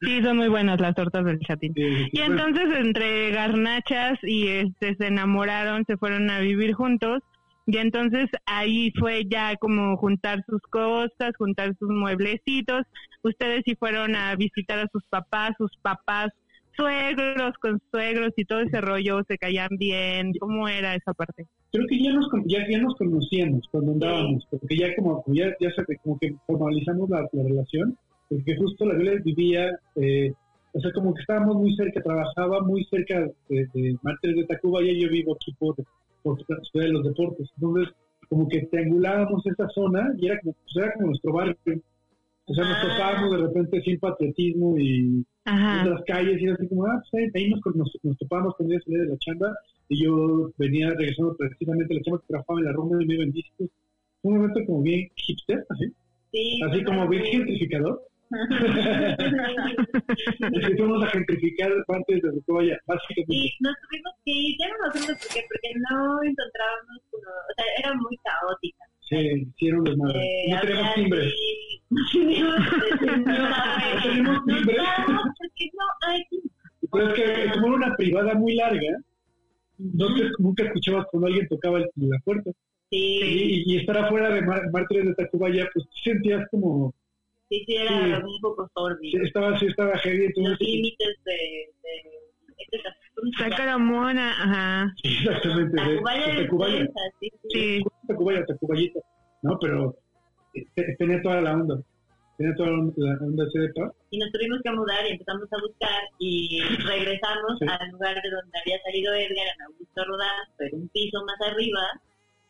[0.00, 0.22] Sí.
[0.22, 1.72] Son muy buenas las tortas del chatín.
[1.74, 2.22] Sí, Y sí.
[2.22, 7.20] entonces entre garnachas y este se enamoraron, se fueron a vivir juntos
[7.66, 12.82] y entonces ahí fue ya como juntar sus cosas, juntar sus mueblecitos.
[13.22, 16.30] Ustedes sí fueron a visitar a sus papás, sus papás,
[16.76, 20.32] suegros con suegros y todo ese rollo, se caían bien.
[20.40, 21.46] ¿Cómo era esa parte?
[21.72, 25.46] creo que ya nos ya, ya nos conocíamos cuando andábamos, porque ya como como ya,
[25.58, 27.96] ya se- como que formalizamos la, la relación,
[28.28, 30.32] porque justo la Violet vivía, eh,
[30.72, 34.90] o sea, como que estábamos muy cerca, trabajaba muy cerca de, de Mártires de Tacubaya
[34.90, 35.76] y yo vivo aquí por,
[36.22, 37.94] por la ciudad de los deportes, entonces
[38.28, 41.56] como que triangulábamos esa zona y era como, pues era como nuestro barrio,
[42.46, 42.88] o sea, nos Ah.
[42.88, 45.82] topábamos de repente sin patriotismo y Ajá.
[45.84, 48.78] en las calles y era así como, ah, pues ahí, nos, nos, nos topábamos cuando
[48.80, 49.54] salía de la chamba
[49.88, 53.14] y yo venía regresando precisamente a la chamba que trabajaba en la Roma y me
[53.14, 53.68] iba en discos.
[54.22, 55.86] Fue un momento como bien hipster, así,
[56.32, 58.02] Sí, así como bien gentrificador.
[60.76, 63.32] Fuimos a gentrificar partes de Tacubaya, básicamente.
[63.34, 67.52] Sí, nos tuvimos que ir, ya no nos por qué, porque no encontrábamos como, o
[67.56, 68.84] sea, era muy caótica.
[69.08, 70.20] Sí, sí, era un desmadre.
[70.20, 71.32] Eh, no teníamos timbre.
[71.90, 72.64] No teníamos No
[74.00, 74.76] teníamos timbre.
[74.76, 74.82] No,
[75.38, 76.50] porque no hay timbre.
[76.92, 78.98] Pero es que como era una privada muy larga,
[79.78, 82.50] no te- nunca escuchabas cuando alguien tocaba el- la puerta.
[82.90, 83.18] Sí,
[83.66, 86.94] Y, y estar afuera de Mar- Mártires de Tacubaya, pues sentías como...
[87.58, 88.22] sí, sí, era Sí.
[88.24, 90.66] un poco sí, estaba, sí estaba heavy, Los entonces...
[90.68, 91.32] límites de...
[91.32, 92.24] de
[92.58, 92.78] este
[93.38, 94.94] Saca la mona, ajá.
[95.02, 96.86] Exactamente, de, Tacubaya
[97.20, 97.50] sí, sí.
[97.50, 97.84] Sí.
[98.08, 99.00] Tacubaya, Tacubayita.
[99.42, 99.96] No, pero
[100.54, 101.76] eh, te- tenía toda la onda.
[102.36, 103.92] Tenía toda la onda, la onda así de paz.
[104.10, 107.66] y nos tuvimos que mudar y empezamos a buscar y regresamos Sí.
[107.68, 111.80] al lugar de donde había salido Edgar, en Augusto Rodaz, pero un piso más arriba.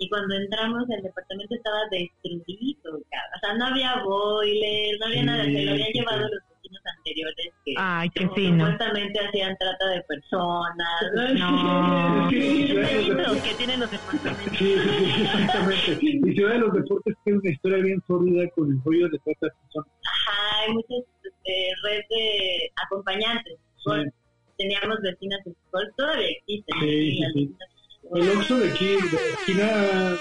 [0.05, 3.31] Y cuando entramos, el departamento estaba destruido, cara.
[3.37, 5.45] O sea, no había boiler, no había Sí, nada.
[5.45, 6.35] Se lo habían sí, llevado sí.
[6.35, 11.01] los vecinos anteriores que Ay, qué supuestamente hacían trata de personas.
[11.35, 12.29] No.
[12.31, 14.59] Sí, sí, de los que tienen los departamentos.
[14.59, 15.99] Sí, sí, sí, exactamente.
[16.01, 19.47] Y Ciudad de los Deportes tiene una historia bien sórdida con el rollo de trata
[19.47, 19.89] de personas.
[20.05, 23.57] Ajá, hay muchas este, redes de acompañantes.
[23.77, 23.91] Sí.
[24.59, 26.81] Teníamos vecinas en Sol, todavía existen.
[26.81, 27.57] Sí, sí, las sí.
[28.13, 30.17] El Oxxo de aquí, de la esquina...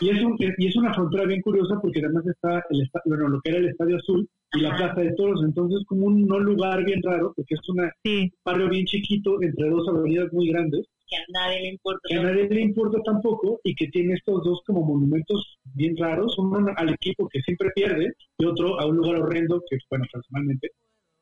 [0.00, 3.40] Y es, un, y es una frontera bien curiosa porque además está el bueno, lo
[3.40, 4.76] que era el Estadio Azul y la.
[4.76, 5.44] Plaza de Toros.
[5.44, 8.32] Entonces, como un no lugar bien raro, porque es un Sí.
[8.44, 10.86] barrio bien chiquito entre dos avenidas muy grandes.
[11.08, 12.00] que a nadie le importa.
[12.08, 16.36] que a nadie le importa tampoco y que tiene estos dos como monumentos bien raros,
[16.36, 20.70] uno al equipo que siempre pierde y otro a un lugar horrendo que, bueno, personalmente,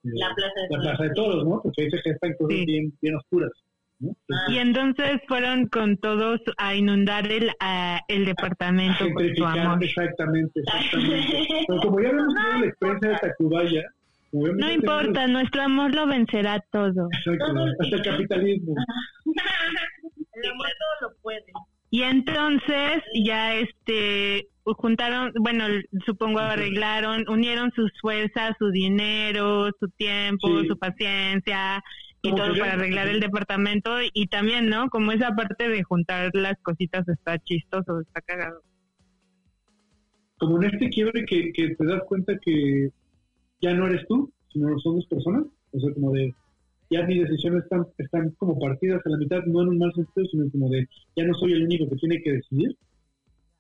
[0.05, 0.85] La Plaza de la Toros.
[0.87, 1.61] Plaza de Toros, ¿no?
[1.63, 2.65] Porque ahí se gestan cosas Sí.
[2.65, 3.51] bien, bien oscuras.
[4.01, 4.15] ¿No?
[4.49, 9.85] Y entonces fueron con todos a inundar el, ah, el departamento con su amor.
[9.85, 11.49] exactamente, exactamente.
[11.69, 13.83] Pero como ya habíamos tenido la experiencia de Tacubaya,
[14.33, 17.09] No importa, nuestro amor lo vencerá todo.
[17.13, 18.75] Exacto, hasta el capitalismo.
[20.43, 20.67] El amor
[21.01, 21.45] todo lo puede.
[21.91, 25.65] Y entonces ya este juntaron, bueno,
[26.07, 30.69] supongo arreglaron, unieron sus fuerzas, su dinero, su tiempo, Sí.
[30.69, 31.83] su paciencia
[32.23, 34.89] y todo para arreglar el departamento y también, ¿no?
[34.91, 38.63] Como esa parte de juntar las cositas está chistoso, está cagado.
[40.39, 42.91] Como en este quiebre que, que te das cuenta que
[43.61, 45.45] ya no eres tú, sino son dos personas.
[45.73, 46.35] O sea, como de,
[46.91, 50.27] ya mis decisiones están, están como partidas a la mitad, no en un mal sentido,
[50.31, 52.77] sino como de, ya no soy el único que tiene que decidir.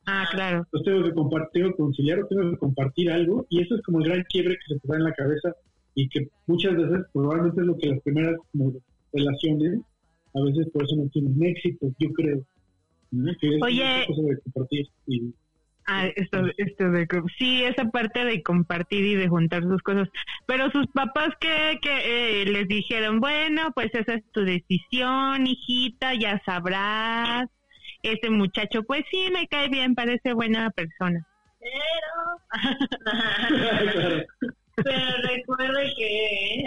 [0.06, 0.66] Ah, claro.
[0.72, 3.46] Entonces tengo que compartir, tengo que conciliar o tengo que compartir algo.
[3.48, 5.54] Y eso es como el gran quiebre que se te da en la cabeza
[5.94, 8.72] y que muchas veces probablemente es lo que las primeras como,
[9.12, 9.80] relaciones
[10.34, 12.40] a veces por eso no tienen éxito, yo creo.
[13.10, 13.32] ¿no?
[13.40, 13.98] Que es Oye.
[14.02, 15.34] esa cosa de compartir y
[15.92, 20.08] Ah, esto, esto de sí, esa parte de compartir y de juntar sus cosas.
[20.46, 26.14] Pero sus papás que, que eh, les dijeron, bueno, pues esa es tu decisión, hijita,
[26.14, 27.48] ya sabrás.
[28.04, 31.26] Ese muchacho, pues sí, me cae bien, parece buena persona.
[31.58, 31.76] Pero,
[34.84, 36.64] pero recuerde que...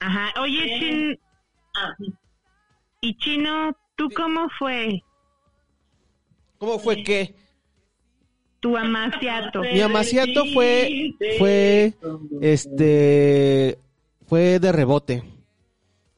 [0.00, 0.40] Ajá.
[0.40, 0.80] Oye, Bien.
[0.80, 1.20] Chin,
[1.80, 1.94] Ah,
[3.00, 5.00] y Chino, ¿tú cómo fue
[6.58, 7.34] ¿Cómo fue que?
[8.60, 9.60] tu amaciato?
[9.60, 11.94] Mi amaciato fue, fue,
[12.40, 13.78] este,
[14.26, 15.22] fue de rebote.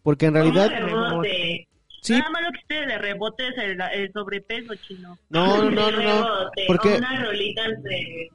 [0.02, 1.68] Porque en realidad, rebote.
[2.00, 5.18] sí, Nada más lo que esté de rebote es el, el sobrepeso chino.
[5.28, 8.30] no, no, no, no, no, Rebote, porque Una rolita de...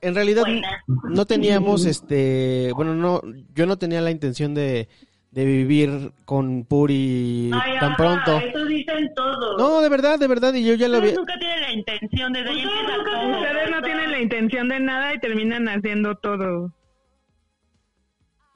[0.00, 0.84] en realidad buena.
[1.10, 3.22] no teníamos, este, bueno, no,
[3.54, 4.88] yo no tenía la intención de,
[5.30, 8.38] de vivir con Puri Ay, tan ajá, pronto.
[8.38, 9.58] Eso dicen todos.
[9.58, 12.36] No, de verdad, de verdad, y yo ya lo Ustedes había, nunca tienen la intención,
[12.36, 16.72] ahí Ustedes Ustedes no tienen la intención de nada y terminan haciendo todo.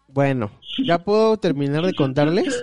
[0.09, 0.51] bueno,
[0.85, 2.63] ya puedo terminar de contarles.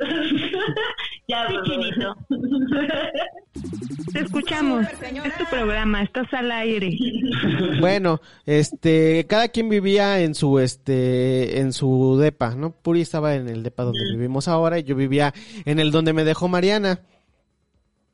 [1.27, 2.15] Ya, chinito.
[4.13, 4.85] Te escuchamos.
[5.01, 6.89] Es tu programa, estás al aire.
[7.79, 12.71] Bueno, este, cada quien vivía en su, este, en su depa, ¿no?
[12.71, 15.33] Puri estaba en el depa donde vivimos ahora y yo vivía
[15.65, 17.01] en el donde me dejó Mariana.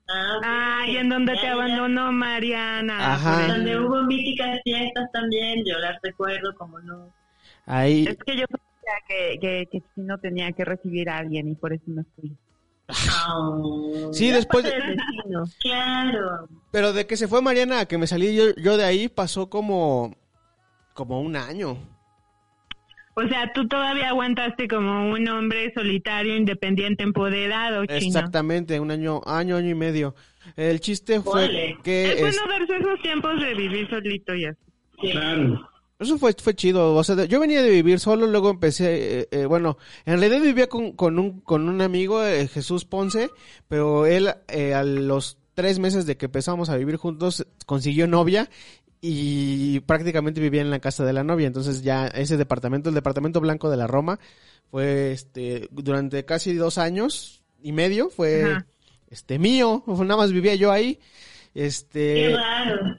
[0.09, 0.81] Ah.
[0.83, 1.53] Ay, en donde Ya, te ya.
[1.53, 3.13] abandonó Mariana.
[3.13, 3.47] Ajá.
[3.53, 7.09] Donde hubo míticas fiestas también, yo las recuerdo como no.
[7.65, 11.55] Ahí, Es que yo sabía que, que, que Chino tenía que recibir a alguien y
[11.55, 12.35] por eso me fui.
[13.29, 14.71] Oh, sí, después, de-.
[15.61, 16.47] Claro.
[16.71, 19.49] pero de que se fue Mariana a que me salí yo, yo de ahí pasó
[19.49, 20.15] como,
[20.93, 21.77] como un año.
[23.15, 27.97] O sea, tú todavía aguantaste como un hombre solitario, independiente, empoderado, chino.
[27.99, 30.15] Exactamente, un año, año, año y medio.
[30.55, 34.59] El chiste fue que Es es- bueno darse esos tiempos de vivir solito y así.
[35.11, 35.69] Claro.
[35.99, 36.95] Eso fue, fue chido.
[36.95, 40.67] O sea, yo venía de vivir solo, luego empecé, eh, eh, bueno, en realidad vivía
[40.67, 43.29] con, con un, con un amigo, eh, Jesús Ponce,
[43.67, 48.49] pero él eh, a los tres meses de que empezamos a vivir juntos consiguió novia
[49.01, 51.47] y prácticamente vivía en la casa de la novia.
[51.47, 54.19] Entonces ya ese departamento, el departamento blanco de la Roma,
[54.71, 58.65] fue este durante casi dos años y medio, fue Ajá.
[59.09, 60.99] este mío, nada más vivía yo ahí.
[61.53, 62.97] Qué Este, raro.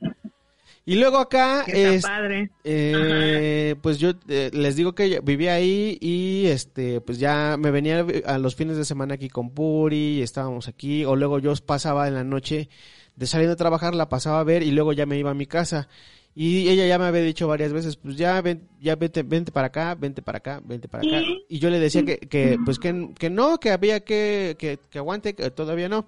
[0.86, 2.50] Y luego acá, es- padre.
[2.64, 8.04] eh, pues yo eh, les digo que vivía ahí y este pues ya me venía
[8.26, 11.04] a los fines de semana aquí con Puri, y estábamos aquí.
[11.04, 12.68] O luego yo pasaba en la noche
[13.16, 15.46] de salir de trabajar la pasaba a ver y luego ya me iba a mi
[15.46, 15.88] casa
[16.36, 19.68] y ella ya me había dicho varias veces pues ya ven, ya vente, vente para
[19.68, 23.10] acá, vente para acá, vente para acá y yo le decía que, que pues que,
[23.18, 26.06] que no, que había que, que, que aguante, que todavía no.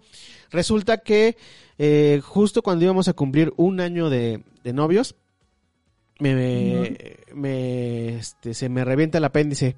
[0.50, 1.36] Resulta que
[1.78, 5.14] eh, justo cuando íbamos a cumplir un año de, de novios,
[6.18, 6.96] me, me,
[7.34, 9.76] me, este, se me revienta el apéndice.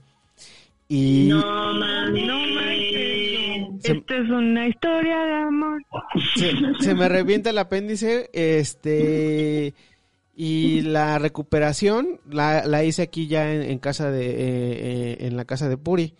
[0.88, 1.40] Y No
[1.74, 2.26] mames.
[2.26, 3.82] No manches.
[3.82, 5.82] Se- Esta es una historia de amor.
[6.36, 9.74] se, se me revienta el apéndice, este,
[10.40, 15.36] y la recuperación la, la hice aquí ya en, en casa de, eh, eh, en
[15.36, 16.14] la casa de Puri.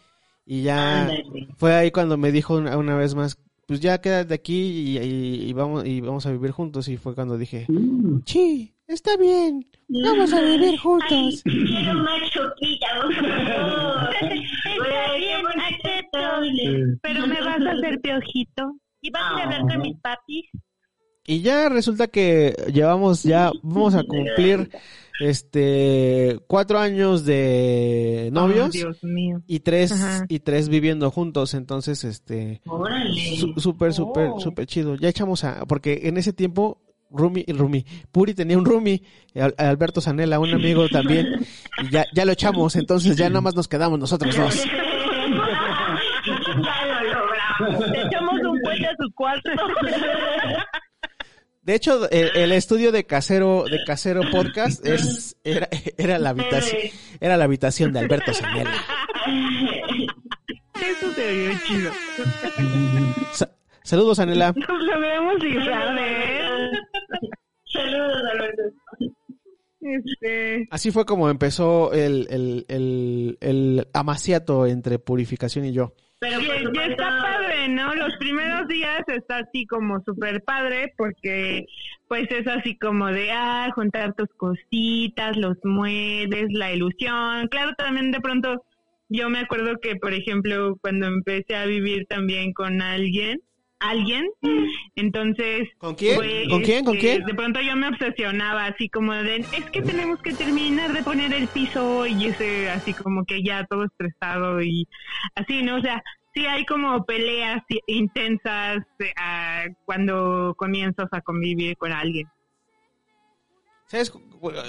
[0.45, 1.49] Y ya Ándale.
[1.57, 5.49] fue ahí cuando me dijo una, una vez más, pues ya quédate aquí y, y-
[5.49, 6.89] y vamos, y vamos a vivir juntos.
[6.89, 8.23] Y fue cuando dije, Mm.
[8.27, 11.09] sí, está bien, vamos a vivir juntos.
[11.13, 14.15] Ay, quiero más choquita, por favor.
[15.43, 16.61] Bonito estoy.
[16.61, 18.75] Eh, Pero me vas a hacer piojito.
[19.01, 20.47] ¿Y vas a hablar con mis papis?
[21.31, 24.71] Y ya resulta que llevamos ya, vamos a cumplir
[25.21, 29.43] este cuatro años de novios Oh, Dios mío.
[29.47, 30.25] y tres Ajá.
[30.29, 32.63] y tres viviendo juntos, entonces este
[33.59, 34.41] súper súper Oh.
[34.41, 34.95] súper chido.
[34.95, 39.03] Ya echamos a porque en ese tiempo Rumi, Rumi, Puri tenía un Rumi,
[39.35, 41.45] Al- Alberto Sanela, un amigo también,
[41.83, 44.65] y ya, ya lo echamos, entonces ya nada más nos quedamos nosotros dos.
[46.25, 47.85] ya lo logramos.
[48.07, 49.51] Echamos un puente a su cuarto.
[51.69, 56.81] De hecho, el, el estudio de casero, de casero podcast es, era, era la habitación,
[57.21, 58.73] era la habitación de Alberto Sanela.
[60.81, 61.93] Eso se vio chido.
[63.33, 63.51] Sa-
[63.83, 64.55] saludos, Anela.
[64.57, 66.71] Nos logramos de él.
[67.71, 68.63] Saludos, Alberto.
[69.83, 75.93] Este, Así fue como empezó el, el, el, el amaciato entre Purificación y yo.
[76.21, 77.95] Pero y, por y está padre, ¿no?
[77.95, 81.67] Los primeros días está así como súper padre porque
[82.09, 87.47] pues es así como de, ah, juntar tus cositas, los muebles, la ilusión.
[87.49, 88.65] Claro, también de pronto
[89.09, 93.41] yo me acuerdo que, por ejemplo, cuando empecé a vivir también con alguien,
[93.81, 94.27] alguien,
[94.97, 95.69] entonces...
[95.79, 96.17] ¿Con quién?
[96.49, 96.85] ¿Con quién?
[96.85, 97.25] ¿Con este, quién?
[97.25, 101.33] De pronto yo me obsesionaba así como de, es que tenemos que terminar de poner
[101.33, 104.87] el piso y ese así como que ya todo estresado y
[105.35, 105.77] así, ¿no?
[105.77, 106.03] O sea,
[106.35, 112.29] sí hay como peleas intensas eh, cuando comienzas a convivir con alguien.
[113.87, 114.13] ¿Sabes?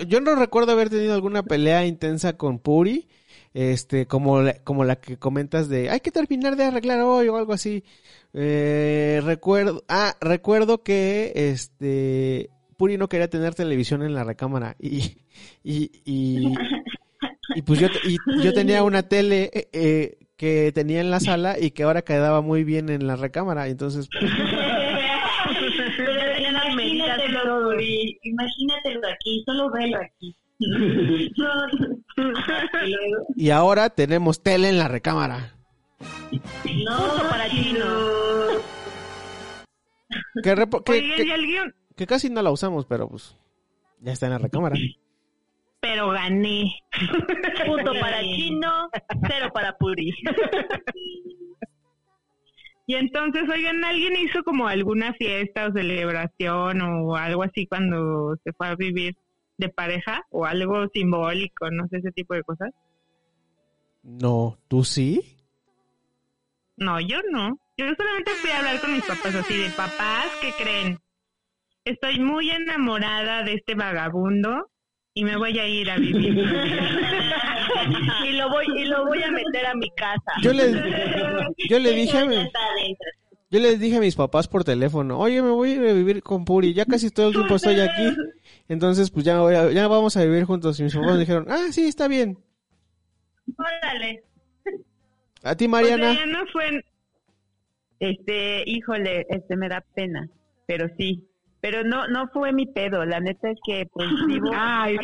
[0.08, 3.10] Yo no recuerdo haber tenido alguna pelea intensa con Puri,
[3.54, 7.36] este, como la, como la que comentas de, hay que terminar de arreglar hoy o
[7.36, 7.84] algo así.
[8.34, 15.18] Eh, recuerdo, ah, recuerdo que, este, Puri no quería tener televisión en la recámara y,
[15.64, 16.54] y, y,
[17.56, 21.58] y pues yo, y yo tenía una tele eh, eh, que tenía en la sala
[21.60, 24.08] y que ahora quedaba muy bien en la recámara, entonces
[28.22, 30.36] imagínatelo, aquí, solo velo aquí.
[30.60, 31.50] No,
[33.36, 35.59] y ahora tenemos tele en la recámara.
[36.86, 37.86] No, Punto para chino.
[40.44, 40.84] Que, repo-
[41.96, 43.36] que casi no la usamos, pero pues
[44.00, 44.76] ya está en la recámara.
[45.80, 46.64] pero gané.
[47.66, 48.90] Punto para Chino,
[49.28, 50.12] cero para Puri.
[52.88, 58.52] Y entonces, oigan, ¿alguien hizo como alguna fiesta o celebración o algo así cuando se
[58.54, 59.16] fue a vivir
[59.60, 62.72] de pareja o algo simbólico, no sé, ese tipo de cosas?
[64.02, 65.38] No, ¿tú sí?
[66.80, 67.58] No, yo no.
[67.78, 70.98] Yo solamente fui a hablar con mis papás así de papás, ¿qué creen?
[71.86, 74.70] Estoy muy enamorada de este vagabundo
[75.14, 76.38] y me voy a ir a vivir.
[78.28, 80.34] y lo voy y lo voy a meter a mi casa.
[80.42, 80.72] Yo le,
[81.70, 82.36] yo le dije a mi-
[83.52, 86.22] yo les dije a mis papás por teléfono, oye, me voy a ir a vivir
[86.22, 88.14] con Puri, ya casi todo el tiempo estoy aquí,
[88.68, 90.80] entonces pues ya, voy a- ya vamos a vivir juntos.
[90.80, 92.38] Y mis papás me dijeron, ah, sí, está bien.
[93.58, 94.24] Órale.
[95.44, 96.14] A ti, O Mariana.
[96.14, 96.84] sea, ya no fue...
[98.00, 100.30] Este, híjole, este me da pena,
[100.66, 101.26] pero sí.
[101.62, 104.50] Pero no, no fue mi pedo, la neta es que pues vivo.
[104.56, 104.96] Ay,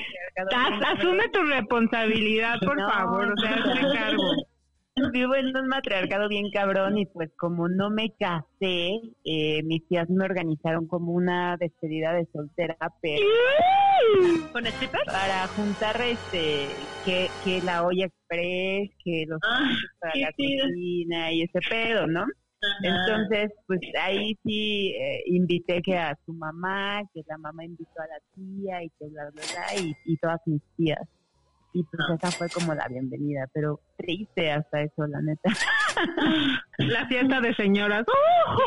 [0.55, 2.89] As- asume tu responsabilidad, por No.
[2.89, 3.61] favor, o sea,
[3.93, 4.23] cargo.
[5.13, 8.91] Vivo en un matriarcado bien cabrón y pues como no me casé,
[9.25, 13.25] eh, mis tías me organizaron como una despedida de soltera, pero
[14.53, 15.05] ¿Con strippers?
[15.05, 16.67] para juntar este
[17.03, 19.69] que, que la olla express, que los Ah,
[19.99, 22.21] para la cocina y ese pedo, ¿no?
[22.21, 22.77] Ajá.
[22.83, 28.07] Entonces, pues ahí sí eh, invité que a su mamá, que la mamá invitó a
[28.07, 31.05] la tía y que bla, bla, bla, y, y todas mis tías.
[31.75, 32.15] Y pues Ah.
[32.15, 35.49] esa fue como la bienvenida, pero triste hasta eso, la neta.
[36.77, 38.05] La fiesta de señoras.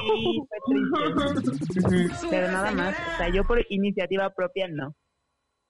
[0.01, 2.27] Sí, fue triste.
[2.31, 4.95] pero nada más, o sea, yo por iniciativa propia no.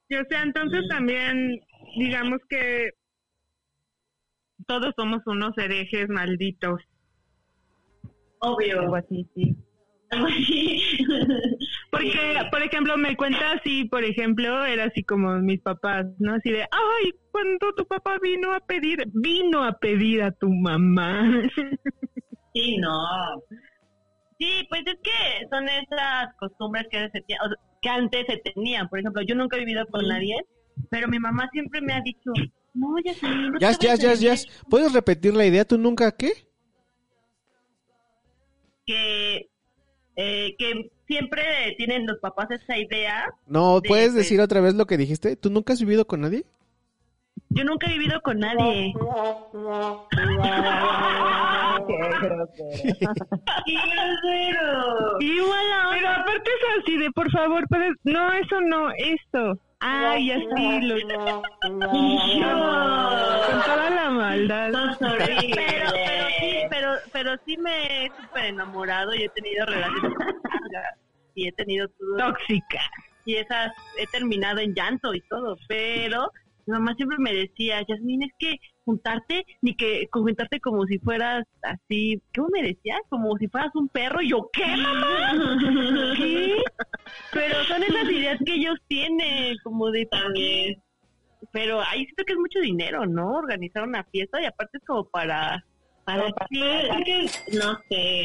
[0.08, 1.60] Y, o sea, entonces también,
[1.96, 2.90] digamos que
[4.66, 6.80] todos somos unos herejes malditos.
[8.40, 8.80] Obvio.
[8.80, 9.56] Algo así, sí.
[10.10, 10.80] Algo así.
[11.90, 16.34] Porque, por ejemplo, me cuenta así, por ejemplo, era así como mis papás, ¿no?
[16.34, 21.42] Así de, ay, cuando tu papá vino a pedir, vino a pedir a tu mamá.
[22.54, 22.90] Sí, no.
[24.38, 28.38] Sí, pues es que son esas costumbres que, se tie- o sea, que antes se
[28.38, 28.88] tenían.
[28.88, 30.34] Por ejemplo, yo nunca he vivido con nadie,
[30.90, 32.32] pero mi mamá siempre me ha dicho,
[32.74, 34.30] no, ya no Ya, ya, ya, ya.
[34.32, 34.48] vivir".
[34.68, 35.64] ¿Puedes repetir la idea?
[35.64, 36.32] ¿Tú nunca qué?
[38.86, 39.46] que
[40.20, 41.42] eh, que siempre
[41.76, 43.32] tienen los papás esa idea.
[43.46, 45.36] No, de, ¿puedes decir otra vez lo que dijiste?
[45.36, 46.44] ¿Tú nunca has vivido con nadie?
[47.50, 48.92] Yo nunca he vivido con nadie.
[53.64, 55.20] ¡Qué grosero!
[55.20, 59.56] Igual Pero aparte es así de, por favor, puedes, no, eso no, esto.
[59.78, 60.96] Ay, así, lo...
[61.62, 61.78] Con
[63.64, 64.72] toda la maldad.
[67.18, 70.12] Pero, sí, me he súper enamorado y he tenido relaciones
[70.72, 70.98] largas.
[71.34, 72.16] y he tenido todo.
[72.16, 72.80] Tóxica.
[73.24, 76.30] Y esas he terminado en llanto y todo, pero
[76.68, 81.44] mi mamá siempre me decía, Yasmin, es que juntarte, ni que juntarte como si fueras
[81.62, 83.00] así, ¿cómo me decías?
[83.08, 84.20] Como si fueras un perro.
[84.20, 85.32] Y yo, ¿qué, mamá?
[86.16, 86.62] ¿Qué?
[87.32, 90.82] Pero son esas ideas que ellos tienen, como de también.
[91.52, 93.32] Pero ahí siento que es mucho dinero, ¿no?
[93.32, 95.64] Organizar una fiesta y aparte es como para...
[96.08, 96.60] para Sí,
[97.04, 98.22] que, no sé.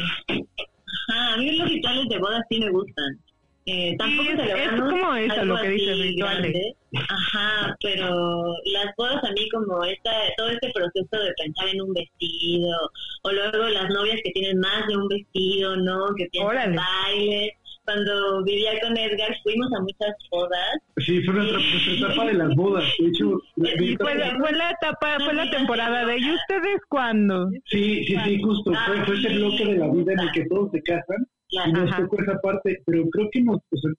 [1.08, 3.20] Ajá, a mí los rituales de boda sí me gustan.
[3.66, 6.52] Eh, tampoco es- como eso, lo que dices, así rituales.
[6.52, 6.76] grande.
[7.08, 11.92] Ajá, pero las bodas a mí como esta, todo este proceso de pensar en un
[11.94, 12.76] vestido,
[13.22, 16.14] o luego las novias que tienen más de un vestido, ¿no?
[16.16, 17.52] Que piensan bailes.
[17.84, 20.78] Cuando vivía con Edgar fuimos a muchas bodas.
[21.04, 21.60] Sí, fue nuestra,
[22.08, 22.84] etapa de las bodas.
[22.98, 27.50] De hecho, etapa- fue la, fue la etapa, fue la temporada de ¿y ustedes cuándo?
[27.66, 28.72] Sí, sí, sí, justo.
[28.86, 31.90] Fue, fue ese bloque de la vida en el que todos se casan y nos
[31.92, 32.02] Ajá.
[32.02, 33.90] tocó esa parte, pero creo que nos, o sea,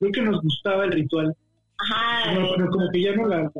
[0.00, 1.34] creo que nos gustaba el ritual.
[1.78, 3.50] Ajá, pero como que ya no la,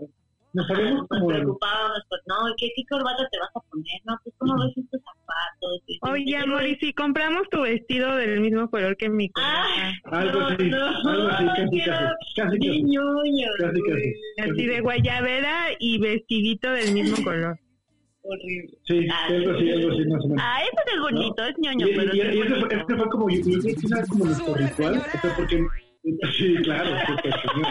[0.55, 4.01] nos sabemos nos como preocupábamos, pues no, ¿qué, ¿qué corbata te vas a poner?
[4.05, 5.83] No, pues cómo ves estos zapatos.
[6.03, 9.93] Oye, amor, ¿y si compramos tu vestido del mismo color que mi corbata?
[10.05, 11.81] algo no, así, no, algo así, casi, casi,
[12.37, 14.51] casi, ¡Qué casi.
[14.51, 17.59] Así de guayabera y vestidito del mismo color.
[18.27, 18.79] Horrible.
[18.85, 20.43] Sí, Ah, algo así, algo así más o menos.
[20.43, 22.75] Ah, eso es bonito, es Y, ñoño, pero y, sí es fue, bonito.
[22.77, 25.67] ese fue como, yo, creo que era como nuestro ritual, o sea, porque,
[26.37, 27.67] sí, claro, señor.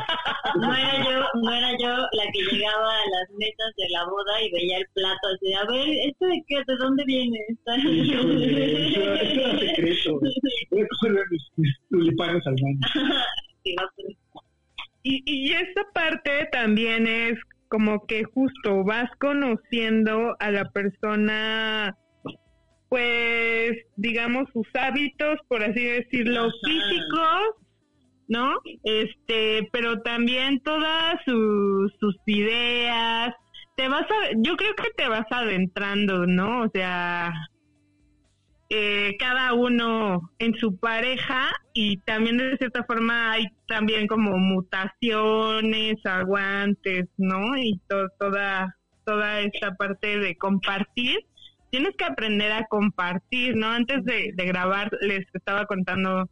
[0.59, 4.41] No era yo, no era yo la que llegaba a las mesas de la boda
[4.41, 6.55] y veía el plato así de, a ver, ¿esto de qué?
[6.67, 7.37] ¿De dónde viene?
[7.85, 10.19] Híjole, eso era- eso era secreto.
[10.71, 12.79] Voy a coger mis, mis tulipanes al baño.
[13.65, 14.17] Pues,
[15.03, 21.95] Y, y esta parte también es como que justo vas conociendo a la persona,
[22.89, 26.51] pues, digamos, sus hábitos, por así decirlo, Ajá.
[26.65, 27.41] físicos,
[28.27, 28.55] ¿no?
[28.83, 31.91] Este, pero también todas sus,
[32.25, 33.33] ideas.
[33.75, 36.63] Te vas a, yo creo que te vas adentrando, ¿no?
[36.63, 37.33] O sea,
[38.69, 45.95] eh, cada uno en su pareja y también de cierta forma hay también como mutaciones,
[46.05, 47.57] aguantes, ¿no?
[47.57, 51.17] Y to- toda toda esta parte de compartir.
[51.71, 53.67] Tienes que aprender a compartir, ¿no?
[53.67, 56.29] Antes de, de grabar les estaba contando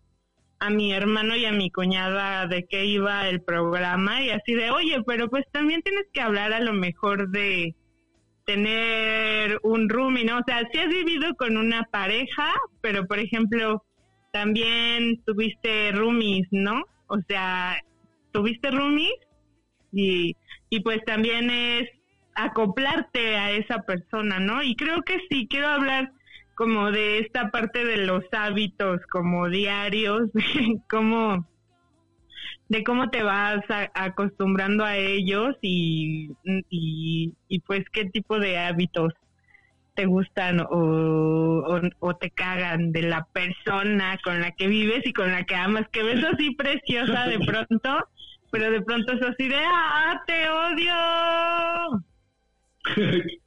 [0.61, 4.69] a mi hermano y a mi cuñada de qué iba el programa y así de,
[4.69, 7.73] oye, pero pues también tienes que hablar a lo mejor de
[8.45, 10.37] tener un roomie, ¿no?
[10.37, 13.83] O sea, si has vivido con una pareja, pero por ejemplo,
[14.31, 16.83] también tuviste roomies, ¿no?
[17.07, 17.77] O sea,
[18.31, 19.15] tuviste roomies
[19.91, 20.35] y,
[20.69, 21.89] y pues también es
[22.35, 24.61] acoplarte a esa persona, ¿no?
[24.61, 26.11] Y creo que sí, quiero hablar
[26.61, 31.47] como de esta parte de los hábitos como diarios, de cómo
[32.69, 36.29] de cómo te vas a- acostumbrando a ellos y,
[36.69, 39.11] y, y pues qué tipo de hábitos
[39.95, 45.13] te gustan o, o, o te cagan de la persona con la que vives y
[45.13, 48.07] con la que amas, que ves así preciosa de pronto,
[48.51, 52.03] pero de pronto es así de, ¡ah, te odio!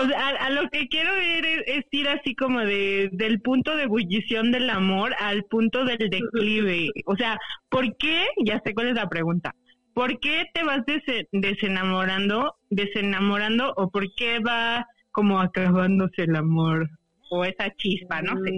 [0.00, 3.40] O sea, a, a lo que quiero ir es, es ir así como de del
[3.40, 6.88] punto de ebullición del amor al punto del declive.
[7.06, 7.38] O sea,
[7.68, 8.26] ¿por qué?
[8.44, 9.54] Ya sé cuál es la pregunta.
[9.94, 16.88] ¿Por qué te vas dese- desenamorando, desenamorando o por qué va como acabándose el amor
[17.30, 18.52] o esa chispa, no sé?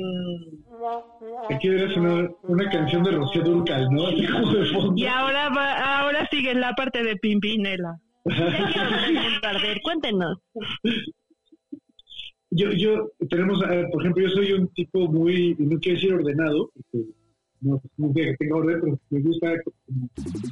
[1.50, 4.06] Aquí debe sonar una canción de Rocío Durcal, ¿no?
[4.08, 4.92] Así como de fondo.
[4.96, 7.96] Y ahora va, ahora sigue la parte de Pimpinela.
[8.26, 10.38] Ya quiero ver cuéntenos.
[12.50, 16.70] Yo, yo, tenemos, eh, por ejemplo, yo soy un tipo muy, no quiero decir ordenado,
[16.74, 17.08] porque
[17.60, 19.54] no, no que tenga orden, pero me gusta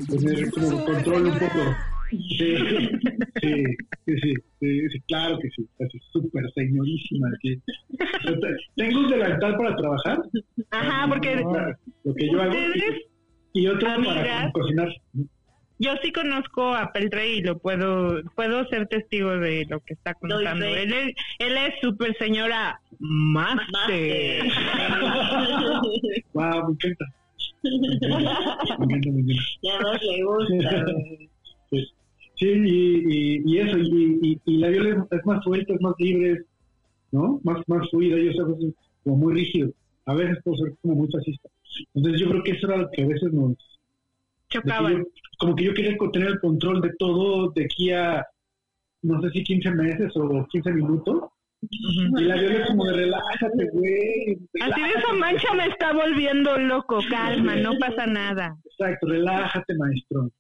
[0.08, 1.76] tener como control un poco.
[2.10, 2.56] Sí,
[3.42, 3.64] sí,
[4.06, 7.28] sí, sí, claro que sí, así súper señorísima.
[8.76, 10.18] Tengo un delantal para trabajar,
[10.70, 11.36] Ajá, porque
[12.04, 12.54] lo que yo hago,
[13.52, 14.88] y otro para cocinar.
[15.80, 20.14] Yo sí conozco a Peltre y lo puedo puedo ser testigo de lo que está
[20.14, 20.64] contando.
[20.66, 24.44] Él es él es super señora Master.
[26.32, 27.04] Wow, me encanta.
[27.62, 29.42] Me encanta, me encanta, me encanta.
[29.62, 30.84] Ya dos le gusta.
[31.70, 31.84] Pues,
[32.36, 35.80] sí, y, y, y eso, y, y, y la viola es, es más suelta, es
[35.80, 36.42] más libre,
[37.12, 37.40] ¿no?
[37.44, 38.74] Más, más fluida, yo sé, a veces
[39.04, 39.70] como muy rígido,
[40.06, 41.48] a veces puedo ser como muy fascista.
[41.94, 43.54] Entonces yo creo que eso era lo que a veces nos...
[44.50, 44.98] Chocaban.
[44.98, 45.04] yo-
[45.38, 48.26] como que yo quería tener el control de todo de aquí a,
[49.02, 51.30] no sé si 15 meses o 15 minutos,
[51.60, 54.38] Y la Viola como de relájate, güey.
[54.60, 58.56] Así de esa mancha me está volviendo loco, calma, no pasa nada.
[58.64, 60.30] Exacto, relájate, maestro.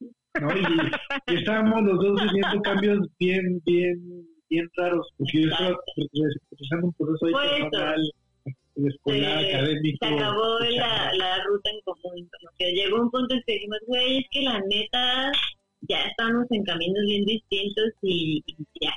[0.40, 0.48] ¿no?
[0.56, 4.00] Y, y estábamos los dos viviendo cambios bien, bien,
[4.48, 8.12] bien raros, porque yo estaba empezando un proceso ahí personal,
[8.86, 10.06] escolar, se, académico.
[10.06, 12.28] se acabó la, la ruta en común.
[12.40, 15.32] Como que llegó un punto en que dijimos, güey, es que la neta
[15.82, 18.92] ya estamos en caminos bien distintos y, y ya,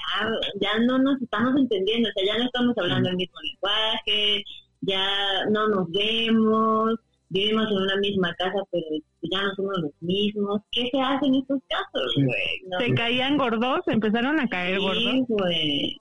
[0.59, 2.09] ya no nos estamos entendiendo.
[2.09, 4.43] O sea, ya no estamos hablando el mismo lenguaje,
[4.81, 6.95] ya no nos vemos,
[7.29, 8.85] vivimos en una misma casa, pero
[9.21, 10.61] ya no somos los mismos.
[10.71, 12.23] ¿Qué se hace en estos casos, Sí.
[12.23, 12.61] güey?
[12.67, 15.27] No, Se caían gordos, empezaron a caer Sí, gordos.
[15.27, 15.97] güey.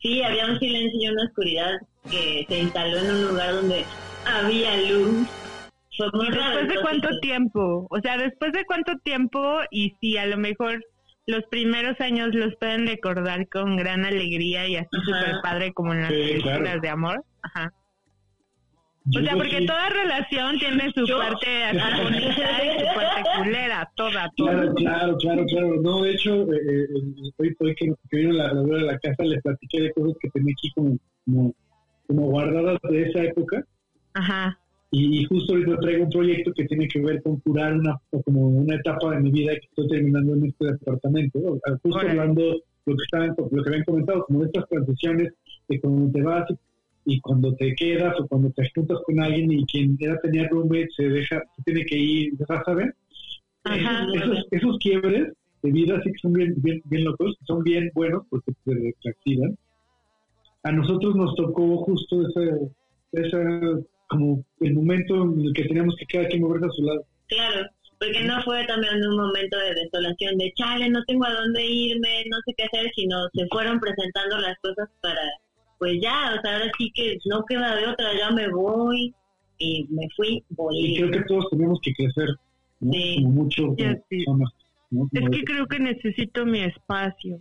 [0.00, 1.72] Sí, había un silencio y una oscuridad
[2.10, 3.84] que se instaló en un lugar donde
[4.26, 5.28] había luz.
[5.96, 6.58] Fue muy raro.
[6.58, 7.86] ¿Después de cuánto pues, tiempo?
[7.90, 10.84] O sea, después de cuánto tiempo y si a lo mejor
[11.26, 16.02] los primeros años los pueden recordar con gran alegría y así súper padre como en
[16.02, 16.80] las Sí, películas claro.
[16.80, 17.24] de amor.
[17.42, 17.72] Ajá.
[19.10, 22.84] Yo O sea, porque que- toda relación tiene su Yo- parte así bonita y su
[22.94, 24.74] parte culera, toda, Claro, toda.
[24.74, 25.80] claro, claro, claro.
[25.82, 26.86] No, de hecho, eh, eh,
[27.38, 30.52] hoy, hoy que, que vino la, de la casa, les platiqué de cosas que tenía
[30.56, 31.54] aquí como, como,
[32.06, 33.64] como guardadas de esa época.
[34.14, 34.58] Ajá.
[34.90, 38.48] Y, y justo ahorita traigo un proyecto que tiene que ver con curar una, como
[38.48, 41.38] una etapa de mi vida que estoy terminando en este departamento.
[41.40, 42.10] O sea, Justo Órale.
[42.20, 42.42] hablando
[42.86, 45.32] lo que estaban, lo que habían comentado, como de estas transiciones
[45.68, 46.48] de cuando te vas
[47.08, 50.88] y, cuando te quedas o cuando te juntas con alguien y quien era tenía roommate
[50.96, 52.94] se deja, se tiene que ir, ya saben.
[53.64, 54.06] Ajá.
[54.14, 55.32] Esos, esos quiebres
[55.62, 59.08] de vida sí que son bien, bien, bien locos, son bien buenos porque te, te
[59.10, 59.56] activan.
[60.62, 62.70] A nosotros nos tocó justo ese,
[63.12, 67.04] ese, como el momento en el que teníamos que cada quien moverse a su lado.
[67.28, 67.66] Claro,
[67.98, 72.24] porque no fue también un momento de desolación, de chale, no tengo a dónde irme,
[72.30, 75.20] no sé qué hacer, sino se fueron presentando las cosas para,
[75.78, 79.14] pues ya, o sea, ahora sí que no queda de otra, ya me voy
[79.58, 80.94] y me fui, Y voy.
[80.96, 82.28] creo que todos tenemos que crecer,
[82.80, 82.92] ¿no?
[82.92, 83.14] Sí.
[83.22, 84.24] Como mucho como Ya, sí.
[84.24, 84.50] personas,
[84.90, 85.08] ¿no?
[85.12, 87.40] Es que creo que necesito mi espacio.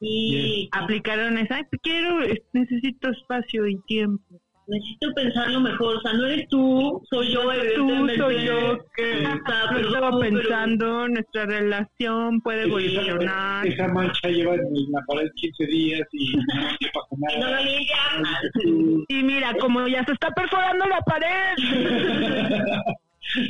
[0.00, 2.18] Y Aplicaron esa, "Ay, quiero,
[2.52, 4.40] necesito espacio y tiempo.
[4.66, 7.42] Necesito pensarlo mejor, o sea, no eres tú, soy yo,
[7.76, 13.66] Tú, soy yo, que lo pero- estaba pero- pensando, nuestra relación puede esa, evolucionar.
[13.66, 14.62] esa mancha lleva en
[14.92, 16.42] la pared 15 días y no
[16.80, 17.60] le pasa Y no nada.
[17.60, 18.00] lo limpias.
[18.62, 19.04] Sí.
[19.08, 21.54] Y mira, como ya se está perforando la pared.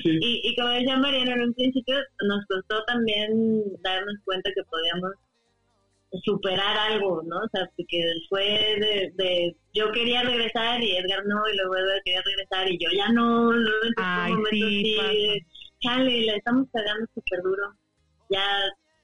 [0.02, 0.18] Sí.
[0.22, 1.96] Y, y como decía Mariana, en un principio
[2.28, 3.28] nos costó también
[3.82, 5.10] darnos cuenta que podíamos
[6.22, 7.36] superar algo, ¿no?
[7.38, 12.00] O sea, porque fue de, de yo quería regresar y Edgar no, y luego Edgar
[12.04, 14.96] quería regresar y yo ya no, entonces Ay, un momento sí,
[15.80, 17.62] chale, la estamos pegando súper duro,
[18.30, 18.44] ya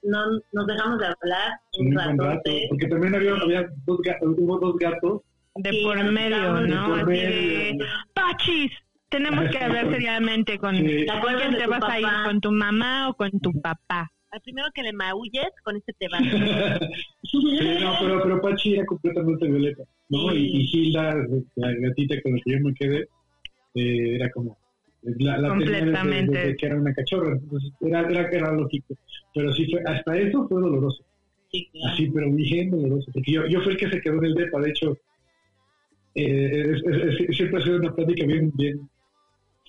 [0.03, 4.75] no nos dejamos de hablar un rato, porque también había, había dos, ga- hubo dos
[4.77, 5.21] gatos
[5.55, 6.85] De Sí, por medio, ¿no?
[6.87, 7.27] por Así de,
[7.73, 7.85] medio.
[8.13, 8.71] Pachis,
[9.09, 10.75] tenemos que hablar seriamente con...
[10.77, 10.85] Sí.
[10.85, 12.05] ¿Te ¿Con acuerdas quién te vas a ir?
[12.05, 12.23] papá?
[12.25, 14.11] ¿Con tu mamá o con tu papá?
[14.31, 16.21] Al primero que le maulles, con este te vas.
[17.23, 17.37] Sí,
[17.81, 20.33] no, pero, pero Pachi era completamente violeta, ¿no?
[20.35, 21.15] Y, y Hilda,
[21.55, 23.07] la gatita con la que yo me quedé,
[23.75, 24.57] eh, era como...
[25.03, 26.37] La, la desde- Completamente.
[26.37, 28.95] desde que era una cachorra, entonces era, era, era lógico.
[29.33, 31.03] Pero sí fue, hasta eso fue doloroso.
[31.51, 31.93] Sí, claro.
[31.93, 33.09] Así, pero bien doloroso.
[33.13, 34.97] Porque yo, yo fui el que se quedó en el DEPA, de hecho,
[36.15, 38.89] eh, es- es- es- siempre ha sido una plática bien, bien,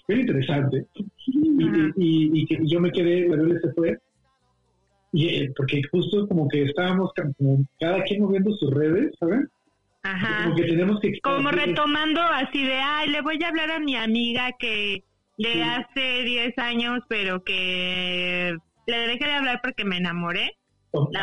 [0.09, 0.85] bien interesante.
[1.27, 1.65] Y,
[1.97, 3.97] y, y que yo me quedé, la Viola se fue,
[5.13, 9.49] y, eh, porque justo como que estábamos como cada quien moviendo sus redes, ¿saben?
[10.03, 10.45] Ajá.
[10.45, 11.21] Como que tenemos que...
[11.21, 15.05] Como retomando así de, ay, le voy a hablar a mi amiga que
[15.39, 15.61] de Sí.
[15.61, 18.57] hace 10 años, pero que
[18.87, 20.57] le dejé de hablar porque me enamoré.
[20.95, 21.20] O, La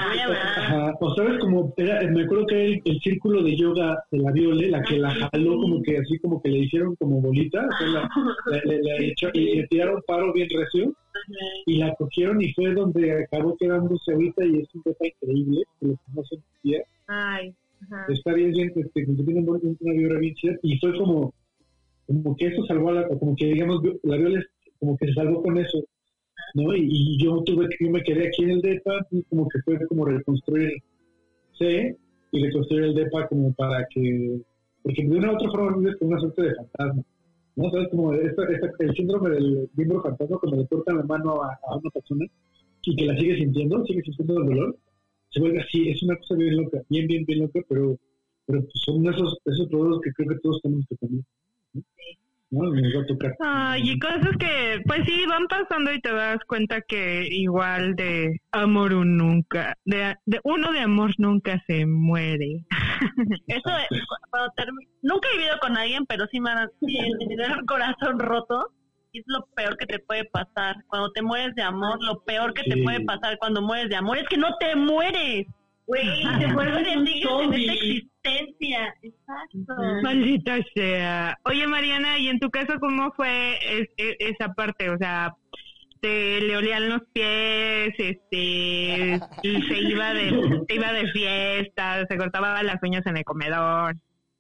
[0.58, 4.32] ajá, sabes como era, me acuerdo que era el, el círculo de yoga de la
[4.32, 7.78] Viole, la que la jaló como que así como que le hicieron como bolita, o
[7.78, 8.10] sea, la-
[8.66, 10.92] le echó- y le tiraron paro bien recio
[11.68, 15.88] y la cogieron y fue donde acabó quedándose ahorita y es un cosa increíble, que
[15.88, 16.82] lo.
[17.08, 17.54] Ay.
[17.82, 18.06] Ajá.
[18.12, 21.34] está bien, bien, este, tiene una una vibra bien chida, y fue como,
[22.08, 24.44] como que eso salvó a la, como que digamos, la Viola
[24.80, 25.78] como que se salvó con eso,
[26.56, 26.76] ¿no?
[26.76, 30.06] Y, yo tuve que, yo me quedé aquí en el DEPA, como que fue como
[30.06, 30.72] reconstruir
[31.58, 31.98] C
[32.32, 34.42] y reconstruir el DEPA como para que,
[34.84, 37.04] porque de una u otra forma vives con una suerte de fantasma,
[37.56, 37.72] ¿no?
[37.72, 37.88] ¿Sabes?
[37.90, 41.78] Como esta, esta- el síndrome del miembro fantasma, cuando le cortan la mano a, a
[41.78, 42.26] una persona
[42.84, 44.78] y que la sigue sintiendo, sigue sintiendo el dolor,
[45.30, 47.98] se vuelve así, es una cosa bien loca, bien, bien, bien loca, pero,
[48.46, 51.24] pero son esos, esos productos que creo que todos tenemos que tener.
[52.52, 52.64] ¿No?
[52.64, 53.36] Nos va a tocar.
[53.40, 58.42] Ay, y cosas que, pues sí, van pasando y te das cuenta que igual de
[58.52, 62.66] amor un nunca, de, de uno de amor nunca se muere.
[63.48, 64.52] Eso, es, cuando
[65.04, 68.72] nunca he vivido con alguien, pero sí me han sí, el corazón roto.
[69.12, 70.76] Es lo peor que te puede pasar.
[70.88, 74.20] Cuando te mueres de amor, lo peor que te puede pasar cuando mueres de amor
[74.20, 75.48] es que no te mueres.
[75.90, 78.96] Güey, un sigues en esta existencia.
[79.02, 79.74] Exacto.
[80.04, 81.38] Maldita sea.
[81.46, 84.92] Oye, Mariana, ¿y en tu caso cómo fue es- e- esa parte?
[84.92, 85.34] O sea,
[86.00, 90.30] te le olían los pies, este, y se iba de,
[90.68, 93.96] se iba de fiesta, se cortaba las uñas en el comedor.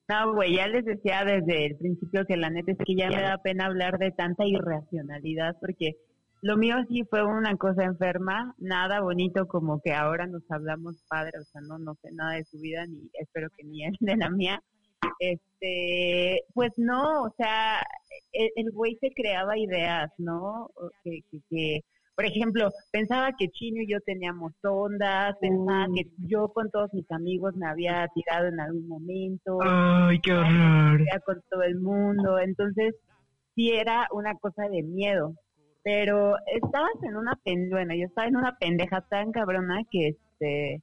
[0.07, 3.21] No, güey, ya les decía desde el principio que la neta es que ya me
[3.21, 5.95] da pena hablar de tanta irracionalidad porque
[6.41, 11.33] lo mío sí fue una cosa enferma, nada bonito como que ahora nos hablamos padre,
[11.39, 14.17] o sea, no, no sé nada de su vida ni espero que ni él de
[14.17, 14.61] la mía.
[15.19, 17.81] Este, pues no, o sea,
[18.31, 20.69] el, el güey se creaba ideas, ¿no?
[21.03, 21.81] Que, que, que,
[22.15, 27.09] por ejemplo, pensaba que Chino y yo teníamos ondas, pensaba que yo con todos mis
[27.11, 31.01] amigos me había tirado en algún momento, Ay, qué horror.
[31.25, 32.93] con todo el mundo, entonces
[33.55, 35.33] sí era una cosa de miedo,
[35.83, 40.81] pero estabas en una pen, bueno, yo estaba en una pendeja tan cabrona que este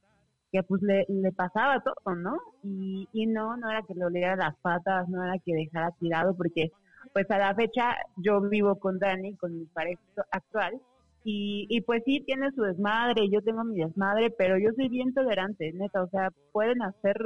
[0.52, 2.38] que pues le, le pasaba todo, ¿no?
[2.62, 6.36] Y, y no, no era que le oliera las patas, no era que dejara tirado,
[6.36, 6.70] porque
[7.12, 10.80] pues a la fecha yo vivo con Dani, con mi pareja actual,
[11.24, 15.12] y, y pues sí, tiene su desmadre, yo tengo mi desmadre, pero yo soy bien
[15.12, 17.16] tolerante, neta, o sea, pueden hacer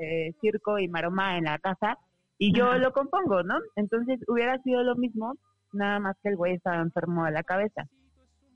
[0.00, 1.96] eh, circo y maroma en la casa
[2.38, 3.54] y yo lo compongo, ¿no?
[3.76, 5.34] Entonces hubiera sido lo mismo,
[5.72, 7.82] nada más que el güey estaba enfermo de la cabeza.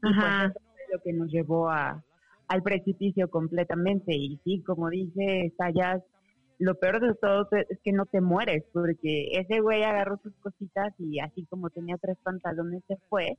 [0.03, 0.47] Y pues Ajá.
[0.47, 0.61] eso
[0.93, 2.03] lo que nos llevó a,
[2.49, 4.15] al precipicio completamente.
[4.15, 6.03] Y sí, como dice Sayas,
[6.59, 10.93] lo peor de todo es que no te mueres, porque ese güey agarró sus cositas
[10.99, 13.37] y así como tenía tres pantalones se fue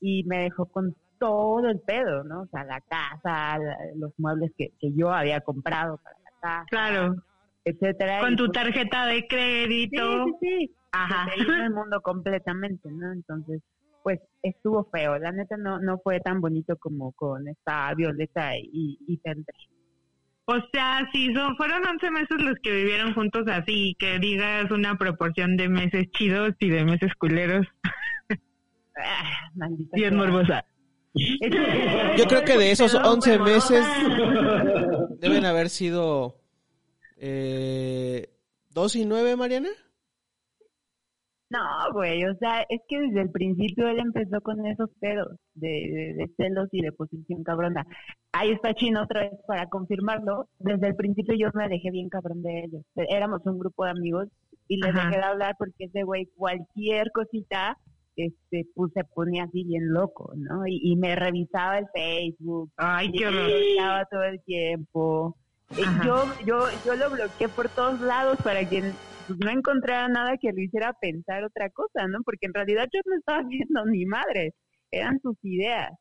[0.00, 2.42] y me dejó con todo el pedo, ¿no?
[2.42, 6.66] O sea, la casa, la- los muebles que, que yo había comprado para la casa,
[6.70, 7.16] Claro,
[7.64, 8.20] etcétera.
[8.20, 10.24] con tu pues, tarjeta de crédito.
[10.26, 10.74] Sí, sí, sí.
[10.92, 11.26] Ajá.
[11.34, 13.12] Se el mundo completamente, ¿no?
[13.12, 13.62] Entonces,
[14.02, 15.18] pues estuvo feo.
[15.18, 19.20] La neta no, no fue tan bonito como con esta Violeta y, y.
[20.44, 24.96] O sea, si son, fueron 11 meses los que vivieron juntos así, que digas una
[24.96, 27.66] proporción de meses chidos y de meses culeros,
[28.96, 30.18] Ah, maldita bien sea.
[30.18, 30.64] morbosa.
[31.14, 33.86] Yo creo que de esos 11 Pero, meses
[35.20, 36.41] deben haber sido
[37.24, 38.28] eh,
[38.70, 39.68] dos y nueve, Mariana.
[41.50, 41.58] No,
[41.92, 46.14] güey, o sea, es que desde el principio él empezó con esos pedos de, de,
[46.14, 47.86] de celos y de posición cabrona.
[48.32, 50.48] Ahí está Chino otra vez para confirmarlo.
[50.58, 52.82] Desde el principio yo me dejé bien cabrón de ellos.
[52.96, 54.28] Éramos un grupo de amigos
[54.66, 55.08] y les Ajá.
[55.08, 57.76] dejé de hablar porque ese güey cualquier cosita
[58.16, 60.66] este pues se ponía así bien loco, ¿no?
[60.66, 64.06] Y, y me revisaba el Facebook, Ay, y qué me horror.
[64.10, 65.36] todo el tiempo.
[65.78, 65.82] Eh.
[66.04, 68.82] Yo, yo, yo lo bloqueé por todos lados para que
[69.26, 72.18] pues, no encontrara nada que lo hiciera pensar otra cosa, ¿no?
[72.24, 74.54] Porque en realidad yo no estaba viendo ni madres,
[74.90, 75.92] eran sus ideas.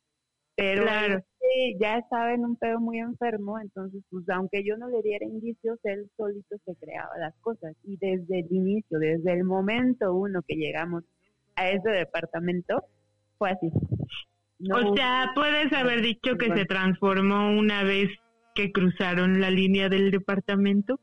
[0.56, 1.18] Pero Claro.
[1.18, 5.26] este ya estaba en un pedo muy enfermo, entonces, pues aunque yo no le diera
[5.26, 7.74] indicios, él solito se creaba las cosas.
[7.84, 11.04] Y desde el inicio, desde el momento uno que llegamos
[11.56, 12.84] a ese departamento,
[13.38, 13.72] fue así.
[14.60, 16.58] No O sea, puedes haber dicho que Bueno.
[16.58, 18.10] se transformó una vez
[18.56, 21.00] que cruzaron la línea del departamento.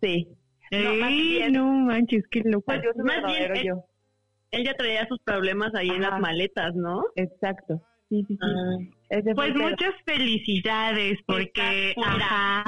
[0.00, 0.28] sí.
[0.70, 2.66] No, más Ey, bien- no manches, qué loco.
[2.66, 3.84] Pues Más bien, eh, yo.
[4.50, 7.04] Él ya traía sus problemas ahí en las maletas, ¿no?
[7.16, 7.80] Exacto.
[8.10, 8.38] Sí, sí, sí.
[8.42, 9.24] Ah.
[9.34, 12.64] Pues muchas felicidades, porque, ajá,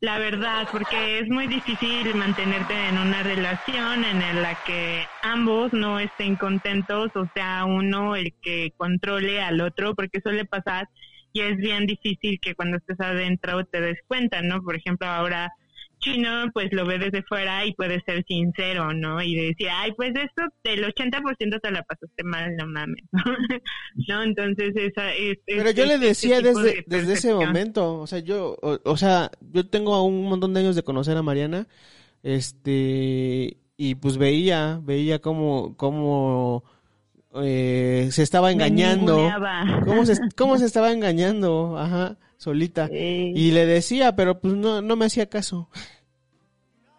[0.00, 5.98] la verdad, porque es muy difícil mantenerte en una relación en la que ambos no
[5.98, 10.86] estén contentos, o sea, uno el que controle al otro, porque suele pasar
[11.38, 14.60] y es bien difícil que cuando estés adentro te des cuenta, ¿no?
[14.62, 15.50] Por ejemplo, ahora
[16.00, 19.20] Chino pues lo ve desde fuera y puede ser sincero, ¿no?
[19.22, 23.04] Y decir, ay, pues esto del 80% te la pasaste mal, no mames,
[24.08, 24.22] ¿no?
[24.22, 25.38] Entonces esa es...
[25.46, 28.78] Pero es- yo le es decía desde, de desde ese momento, o sea, yo, o,
[28.84, 31.66] o sea, yo tengo un montón de años de conocer a Mariana,
[32.22, 36.62] este, y pues veía, veía cómo, cómo
[37.34, 39.16] eh, se estaba engañando,
[39.84, 43.32] cómo se, cómo se estaba engañando, ajá, solita, Sí.
[43.34, 45.68] y le decía, pero pues no, no me hacía caso.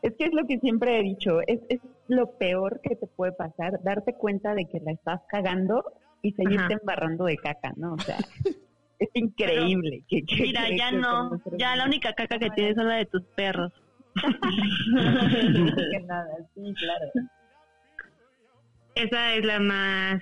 [0.01, 3.33] Es que es lo que siempre he dicho, es, es lo peor que te puede
[3.33, 5.83] pasar, darte cuenta de que la estás cagando
[6.21, 6.77] y seguirte Ajá.
[6.79, 7.93] embarrando de caca, ¿no?
[7.93, 8.17] O sea,
[8.99, 10.03] es increíble.
[10.07, 11.41] que, que- Mira, que- ya no.
[11.57, 13.73] Ya la única caca que tienes son la de tus perros.
[14.15, 17.11] que nada, sí, claro.
[18.95, 20.21] Esa es la más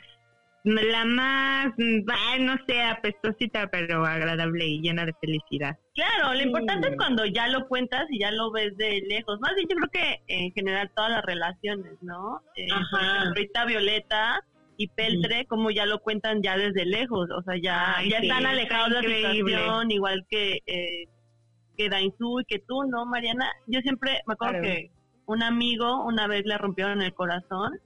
[0.67, 5.77] la más, ay, no sé, apestosita, pero agradable y llena de felicidad.
[5.93, 9.39] Claro, lo importante es cuando ya lo cuentas y ya lo ves de lejos.
[9.39, 12.41] Más bien, yo creo que en general todas las relaciones, ¿no?
[12.55, 12.67] Eh.
[13.27, 14.43] Ahorita Violeta
[14.77, 18.27] y Peltre, como ya lo cuentan ya desde lejos, o sea, ya, Ay, ya sí,
[18.27, 21.05] están está alejados de la situación, igual que eh,
[21.77, 23.47] que Dainzú y que tú, ¿no, Mariana?
[23.67, 24.63] Yo siempre me acuerdo Claro.
[24.63, 24.91] que
[25.27, 27.79] un amigo una vez le rompieron el corazón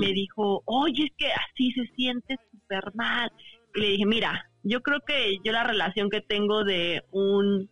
[0.00, 3.30] me dijo, oye, es que así se siente súper mal.
[3.74, 7.68] Y le dije, mira, yo creo que yo la relación que tengo de un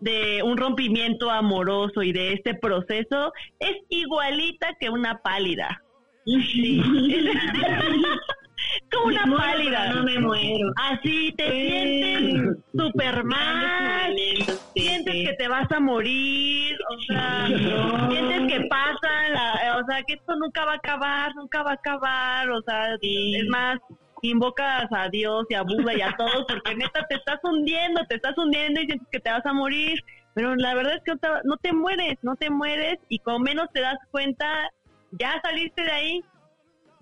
[0.00, 5.80] de un rompimiento amoroso y de este proceso es igualita que una pálida.
[6.24, 6.82] Sí.
[8.90, 9.84] Como una pálida.
[9.88, 10.72] pero No me muero.
[10.76, 15.24] Así te sientes súper mal, sí, sientes sí.
[15.26, 18.10] que te vas a morir, o sea, No.
[18.10, 21.74] sientes que pasa, la- o sea, que esto nunca va a acabar, nunca va a
[21.74, 23.36] acabar, o sea, Sí.
[23.36, 23.78] es más,
[24.24, 28.14] invocas a Dios y a Buda y a todos porque neta te estás hundiendo, te
[28.16, 29.98] estás hundiendo y sientes que te vas a morir,
[30.34, 31.12] pero la verdad es que
[31.44, 34.70] no te, mueres, no te mueres y como menos te das cuenta,
[35.18, 36.20] ya saliste de ahí.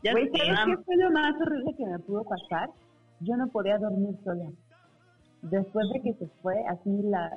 [0.03, 2.71] Ya Güey, ¿sabes qué fue lo más horrible que me pudo pasar?
[3.21, 4.51] Yo no podía dormir sola.
[5.43, 7.31] Después de que se fue, así la,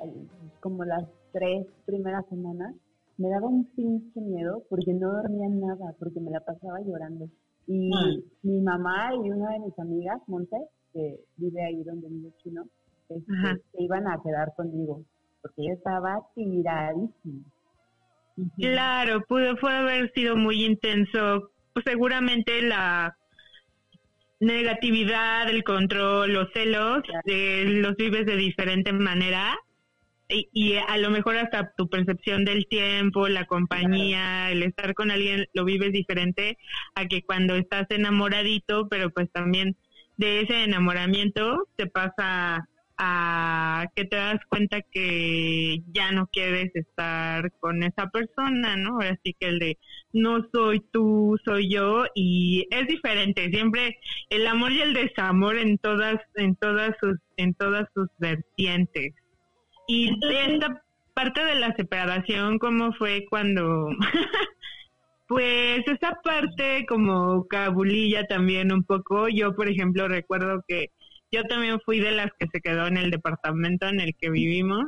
[0.60, 2.74] como las tres primeras semanas,
[3.18, 7.28] me daba un pinche miedo porque no dormía nada, porque me la pasaba llorando.
[7.66, 8.20] Y Ah.
[8.42, 10.56] mi mamá y una de mis amigas, Monte,
[10.92, 12.64] que vive ahí donde vive Chino,
[13.08, 13.24] este,
[13.72, 15.02] se iban a quedar conmigo,
[15.42, 17.44] porque yo estaba tiradísima.
[18.56, 21.50] Claro, pudo, pudo haber sido muy intenso.
[21.74, 23.16] Pues seguramente la
[24.40, 29.58] negatividad, el control, los celos, eh, los vives de diferente manera.
[30.28, 35.10] Y, y a lo mejor hasta tu percepción del tiempo, la compañía, el estar con
[35.10, 36.56] alguien lo vives diferente
[36.94, 39.76] a que cuando estás enamoradito, pero pues también
[40.16, 47.50] de ese enamoramiento te pasa a que te das cuenta que ya no quieres estar
[47.58, 48.94] con esa persona, ¿no?
[48.94, 49.78] Ahora sí que el de
[50.12, 53.98] no soy tú, soy yo y es diferente, siempre
[54.30, 59.14] el amor y el desamor en todas en todas sus en todas sus vertientes.
[59.88, 60.82] Y de esta
[61.14, 63.88] parte de la separación cómo fue cuando
[65.28, 70.90] pues esa parte como cabulilla también un poco, yo por ejemplo recuerdo que
[71.34, 74.84] yo también fui de las que se quedó en el departamento en el que vivimos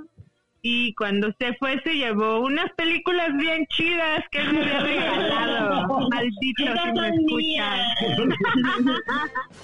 [0.63, 6.09] y cuando se fue se llevó unas películas bien chidas que él me había regalado.
[6.11, 7.81] Maldito si me son escuchan.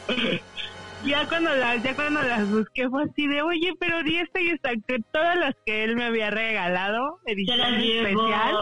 [1.05, 4.49] ya cuando las ya cuando las busqué fue así de oye pero di esta y
[4.49, 8.57] esta que todas las que él me había regalado edición las especial.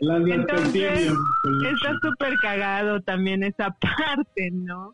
[0.00, 1.12] Las Entonces,
[1.72, 4.90] está súper cagado también esa parte no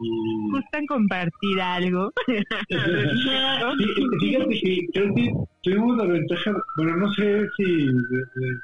[0.50, 2.12] gustan compartir algo.
[2.68, 3.86] Sí,
[4.20, 5.32] Fíjate que creo que
[5.62, 8.58] tuvimos la ventaja, bueno, no sé si de, de-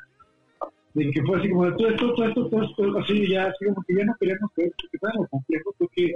[0.95, 3.65] de que fue así como de todo esto, todo esto, todo esto, así ya, así
[3.67, 6.13] como que ya no queríamos ver, porque estaba lo complejo, porque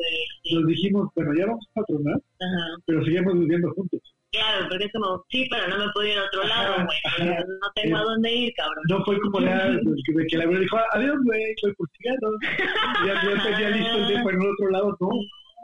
[0.52, 2.76] nos dijimos, bueno, ya vamos a patronar, Ajá.
[2.86, 4.00] pero seguimos viviendo juntos.
[4.30, 7.28] Claro, porque es como, sí, pero no me puedo ir a otro lado, güey.
[7.28, 8.84] No tengo a dónde ir, cabrón.
[8.88, 11.88] No fue como ya, de que, de que la verdad dijo, adiós, güey, soy por
[11.96, 12.34] cigarros.
[13.06, 15.08] Ya, ya tenía listo el día para ir al otro lado, ¿no?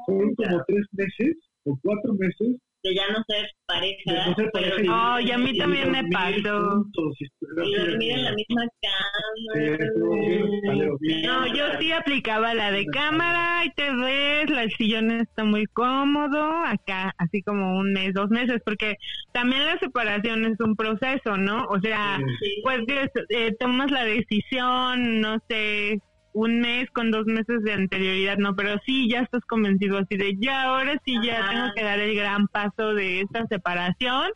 [0.07, 4.27] Fueron como tres meses o cuatro meses De ya no ser pareja.
[4.29, 6.85] no ser pareja pero- Oh, y a mí y también me dormir pasó.
[7.65, 9.79] y dormir en la misma cama.
[11.25, 15.65] No, yo sí aplicaba la de cámara y te ves, la- el sillón está muy
[15.67, 18.97] cómodo, acá así como un mes, dos meses, porque
[19.33, 21.65] también la separación es un proceso, ¿no?
[21.71, 22.61] O sea, Sí.
[22.63, 22.81] pues
[23.31, 25.99] eh, tomas la decisión, no sé,
[26.35, 30.37] un mes con dos meses de anterioridad, no, pero sí ya estás convencido así de
[30.39, 31.51] ya, ahora sí ya Ajá.
[31.51, 34.31] tengo que dar el gran paso de esta separación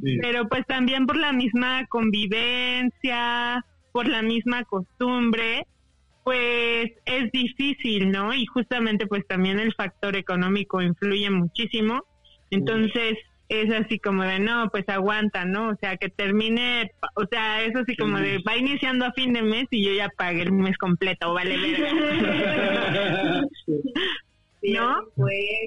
[0.00, 0.18] Sí.
[0.22, 5.66] pero pues también por la misma convivencia, por la misma costumbre,
[6.24, 8.32] pues es difícil, ¿no?
[8.32, 12.06] Y justamente pues también el factor económico influye muchísimo.
[12.50, 13.18] Entonces
[13.52, 15.68] es así como de, no, pues aguanta, ¿no?
[15.68, 16.90] O sea, que verga.
[17.14, 20.08] o sea, es así como de, va iniciando a fin de mes y yo ya
[20.16, 21.90] pagué el mes completo, vale, verga.
[24.62, 24.96] ¿No?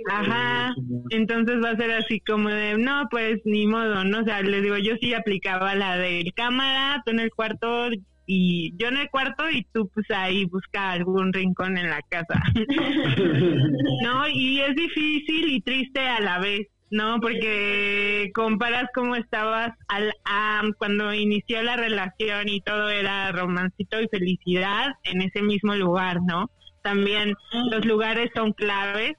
[0.09, 0.73] Ajá.
[1.09, 4.19] Entonces va a ser así como de, no, pues ni modo, ¿no?
[4.19, 7.89] O sea, les digo, yo sí aplicaba la de cámara, tú en el cuarto
[8.25, 12.41] y yo en el cuarto y tú pues ahí busca algún rincón en la casa.
[14.03, 14.27] ¿No?
[14.29, 17.19] Y es difícil y triste a la vez, ¿no?
[17.19, 24.07] Porque comparas cómo estabas al, a- cuando inició la relación y todo era romancito y
[24.07, 26.49] felicidad en ese mismo lugar, ¿no?
[26.83, 27.33] También
[27.71, 29.13] los lugares son claves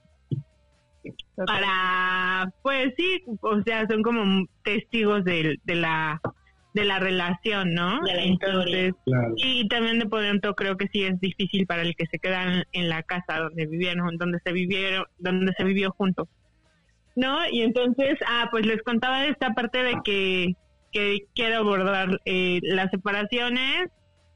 [1.47, 6.21] para, pues sí, o sea, son como testigos de, la
[6.73, 8.01] de la relación, ¿no?
[8.03, 9.35] De la Entonces, Claro.
[9.37, 12.65] y también de pronto creo que sí es difícil para el que se queda en,
[12.73, 16.27] en la casa donde vivieron, donde se vivieron, donde se vivió juntos.
[17.17, 17.39] ¿No?
[17.51, 20.55] Y entonces, ah, pues les contaba de esta parte de que,
[20.93, 23.89] que quiero abordar eh, las separaciones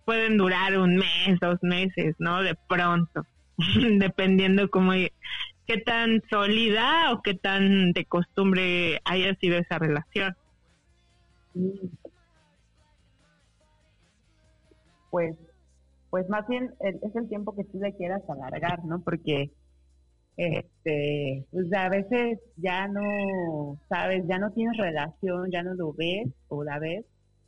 [0.07, 2.43] pueden durar un mes, dos meses, ¿no?
[2.43, 3.23] De pronto,
[3.99, 10.35] dependiendo cómo qué tan sólida o qué tan de costumbre haya sido esa relación.
[15.11, 15.37] pues
[16.11, 19.01] pues más bien el- es el tiempo que tú le quieras alargar, ¿no?
[19.01, 19.51] Porque
[20.41, 26.29] este, pues a veces ya no sabes, ya no tienes relación, ya no lo ves
[26.49, 27.05] o la ves,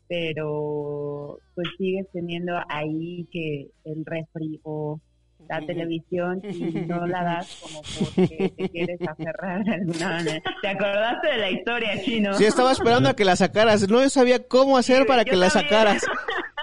[0.08, 5.00] pero pues sigues teniendo ahí que el refri o
[5.48, 10.42] la televisión y no la das como porque te quieres aferrar de alguna manera.
[10.60, 12.34] ¿Te acordaste de la historia, Chino?
[12.34, 13.88] Sí, estaba esperando a que la sacaras.
[13.88, 15.70] No sabía cómo hacer para Yo que la también.
[15.70, 16.02] sacaras.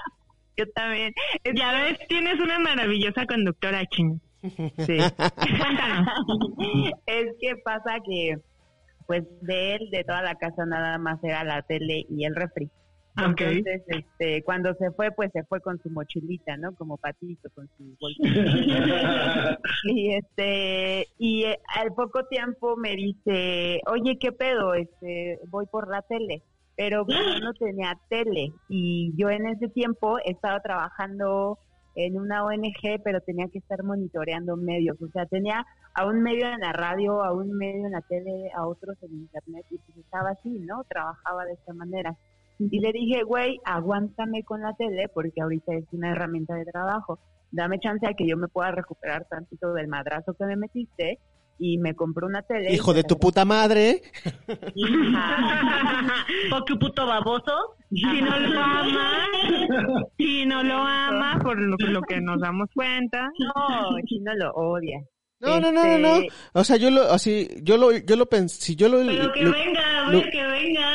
[0.56, 1.12] Yo también.
[1.56, 4.20] Ya ves, tienes una maravillosa conductora, Chin.
[4.42, 4.98] Sí.
[5.56, 6.08] Cuéntanos.
[7.06, 8.38] es que pasa que,
[9.06, 12.70] pues, de él, de toda la casa, nada más era la tele y el refri.
[13.18, 13.40] Ok.
[13.40, 16.74] Entonces, este, cuando se fue, pues se fue con su mochilita, ¿no?
[16.74, 18.20] Como patito, con su bolsita.
[19.84, 24.74] y este, y eh, al poco tiempo me dice, oye, ¿qué pedo?
[24.74, 26.42] Este, voy por la tele.
[26.76, 28.52] Pero pues, yo no tenía tele.
[28.68, 31.58] Y yo en ese tiempo estaba trabajando
[31.94, 35.00] en una ONG, pero tenía que estar monitoreando medios.
[35.02, 38.50] O sea, tenía a un medio en la radio, a un medio en la tele,
[38.54, 40.84] a otros en internet, y pues estaba así, ¿no?
[40.84, 42.16] Trabajaba de esta manera.
[42.58, 47.18] Y le dije, güey, aguántame con la tele, porque ahorita es una herramienta de trabajo.
[47.50, 51.18] Dame chance a que yo me pueda recuperar tantito del madrazo que me metiste.
[51.62, 52.72] Y me compré una tele.
[52.72, 54.00] Hijo de tu puta madre.
[56.52, 57.76] ¿O qué puto baboso?
[57.90, 59.26] Si no lo ama,
[60.16, 63.28] si no lo ama, por lo, lo que nos damos cuenta.
[63.38, 65.00] No, Chino lo odia.
[65.40, 66.14] No, no, no, no, no.
[66.16, 69.32] Este, O sea, yo lo, así, yo lo, yo lo pensé, si yo lo, Pero
[69.32, 70.86] que lo- venga, lo- que venga.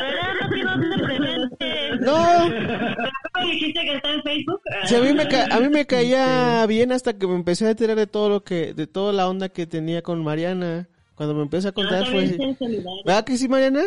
[0.00, 2.37] Pero rápido, no
[3.38, 3.46] te prevente.
[3.46, 4.60] no, ¿Cómo dijiste que está en Facebook?
[4.72, 7.66] Ah, si a mí me, ca- a mí me caía bien hasta que me empecé
[7.66, 10.88] a enterar de todo lo que, de toda la onda que tenía con Mariana.
[11.14, 12.68] Cuando me empecé a contar también fue.
[13.04, 13.82] ¿verdad que sí, Mariana?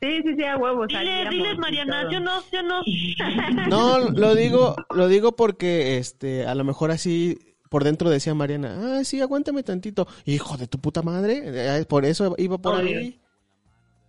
[0.00, 0.88] Sí, sí, sí, a huevos.
[0.88, 2.82] Dile, diles, Mariana, yo no, yo no.
[3.68, 7.38] No, lo digo, lo digo porque, este, a lo mejor así
[7.70, 10.06] por dentro decía Mariana, ah, sí, aguántame tantito.
[10.26, 12.98] Hijo de tu puta madre, eh, por eso iba por Obvio.
[12.98, 13.20] ahí.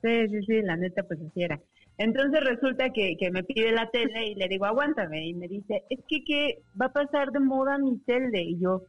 [0.03, 1.59] Sí, sí, sí, la neta, pues así era.
[1.97, 5.27] Entonces resulta que, que me pide la tele y le digo, aguántame.
[5.27, 8.41] Y me dice, es que, que va a pasar de moda mi tele.
[8.41, 8.81] Y yo,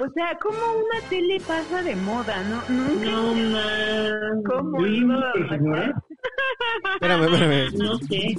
[0.00, 2.42] o sea, ¿cómo una tele pasa de moda?
[2.44, 3.10] No, nunca.
[3.10, 4.42] No.
[4.44, 4.78] ¿Cómo.
[6.20, 6.94] Señora?
[6.94, 7.78] Espérame, espérame.
[7.78, 8.34] No sé.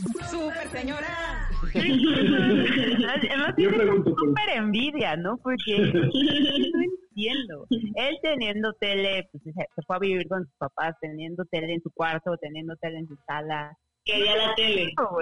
[1.73, 5.37] Además, Yo tiene pregunto, súper envidia, ¿no?
[5.37, 5.77] Porque
[6.73, 7.67] no entiendo.
[7.95, 11.89] Él teniendo tele, pues se fue a vivir con sus papás, teniendo tele en su
[11.91, 13.77] cuarto, teniendo tele en su sala.
[14.03, 14.91] Quería la tele.
[14.97, 15.09] No.
[15.11, 15.21] O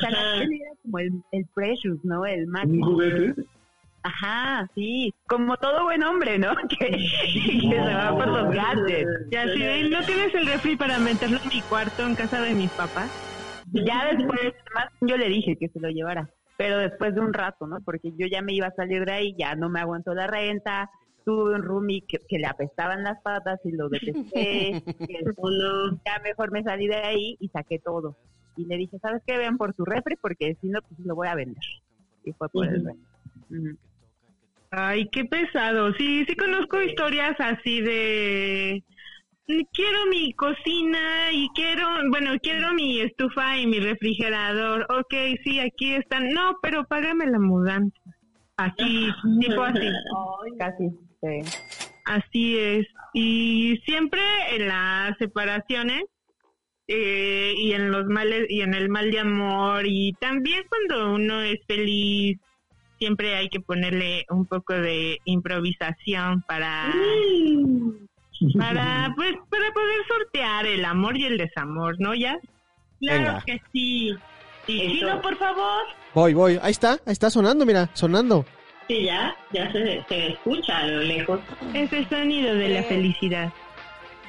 [0.00, 2.26] sea, la tele era como el, el precious, ¿no?
[2.26, 2.86] El ¿Un máximo.
[2.86, 3.34] juguete?
[4.02, 5.14] Ajá, sí.
[5.26, 6.54] Como todo buen hombre, ¿no?
[6.68, 9.10] Que, que se va por los gadgets.
[9.30, 12.54] Y así de, ¿no tienes el refri para meterlo en mi cuarto en casa de
[12.54, 13.10] mis papás?
[13.72, 17.66] Ya después, más yo le dije que se lo llevara, pero después de un rato,
[17.66, 17.80] ¿no?
[17.84, 20.90] Porque yo ya me iba a salir de ahí, ya no me aguantó la renta,
[21.24, 24.82] tuve un roomie que, que le apestaban las patas y lo detesté,
[26.04, 28.16] ya mejor me salí de ahí y saqué todo.
[28.56, 29.38] Y le dije, ¿sabes qué?
[29.38, 31.62] Vean por su refri porque si no, pues lo voy a vender.
[32.24, 33.78] Y fue por el refri.
[34.70, 35.92] Ay, qué pesado.
[35.94, 38.84] Sí, sí conozco historias así de
[39.72, 44.86] quiero mi cocina y quiero, bueno, quiero mi estufa y mi refrigerador.
[44.90, 45.14] Ok,
[45.44, 46.28] sí, aquí están.
[46.30, 47.98] No, pero págame la mudanza.
[48.56, 49.08] Así,
[49.40, 49.88] tipo así.
[50.58, 50.90] Casi,
[51.22, 51.58] sí.
[52.04, 52.86] Así es.
[53.12, 54.20] Y siempre
[54.52, 56.04] en las separaciones
[56.86, 61.40] eh, y en los males y en el mal de amor y también cuando uno
[61.40, 62.38] es feliz
[63.00, 66.92] siempre hay que ponerle un poco de improvisación para
[68.58, 72.14] para pues para poder sortear el amor y el desamor, ¿no?
[72.14, 72.38] Ya.
[73.00, 73.42] Claro Venga.
[73.46, 74.10] que sí.
[74.68, 74.92] Eso.
[74.92, 75.82] Chino, por favor.
[76.14, 76.58] Voy, voy.
[76.62, 78.44] Ahí está, ahí está sonando, mira, sonando.
[78.88, 81.40] Sí, ya, ya se, se escucha a lo lejos.
[81.74, 82.88] Es el sonido de la Tres.
[82.88, 83.52] felicidad.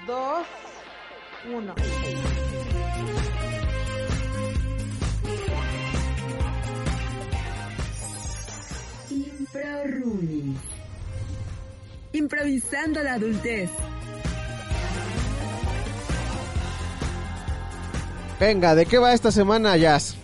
[0.08, 0.46] Dos,
[1.52, 1.76] uno.
[9.88, 10.56] Roomie.
[12.14, 13.70] Improvisando la adultez.
[18.40, 20.18] Venga, ¿de qué va esta semana, Jazz?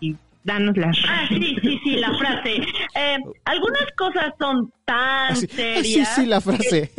[0.00, 2.56] Y danos las Ah, sí, sí, sí, la frase.
[2.94, 6.08] Eh, algunas cosas son tan serias.
[6.08, 6.92] ah, sí, sí, la frase.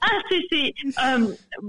[0.00, 0.74] Ah, sí, sí.
[0.98, 1.28] Um,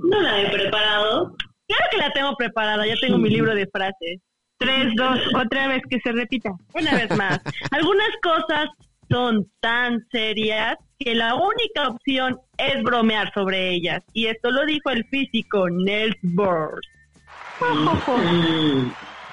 [0.10, 1.36] No la he preparado.
[1.68, 4.22] claro que la tengo preparada, ya tengo mi libro de frases.
[4.58, 6.51] Tres, dos, otra vez que se repita.
[6.74, 7.39] Una vez más,
[7.72, 8.68] algunas cosas
[9.10, 14.01] son tan serias que la única opción es bromear sobre ellas.
[14.14, 16.82] Y esto lo dijo el físico Niels Bohr.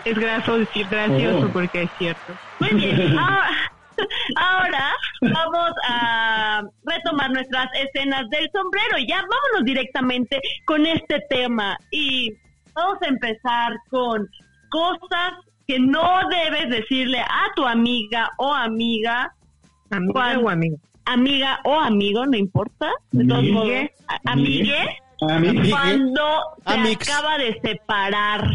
[0.04, 1.52] Es gracioso, gracioso Oh.
[1.52, 2.32] porque es cierto.
[2.60, 3.18] Muy bien.
[3.18, 3.48] Ahora,
[4.36, 8.98] ahora vamos a retomar nuestras escenas del sombrero.
[8.98, 11.76] Y ya vámonos directamente con este tema.
[11.90, 12.30] Y
[12.74, 14.28] vamos a empezar con
[14.74, 15.32] cosas
[15.66, 19.32] que no debes decirle a tu amiga o amiga,
[19.90, 20.44] Amiga ¿Cuál?
[20.44, 20.76] o amigo.
[21.04, 22.90] amiga o amigo, no importa.
[23.12, 23.54] De todos Amigue.
[23.54, 23.90] modos,
[24.24, 26.22] amigue, cuando
[26.66, 27.08] se Amix.
[27.08, 28.50] acaba de separar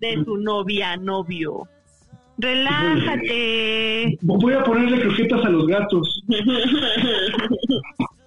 [0.00, 1.68] de su novia, novio.
[2.38, 4.16] Relájate.
[4.22, 6.22] voy a ponerle croquetas a los gatos.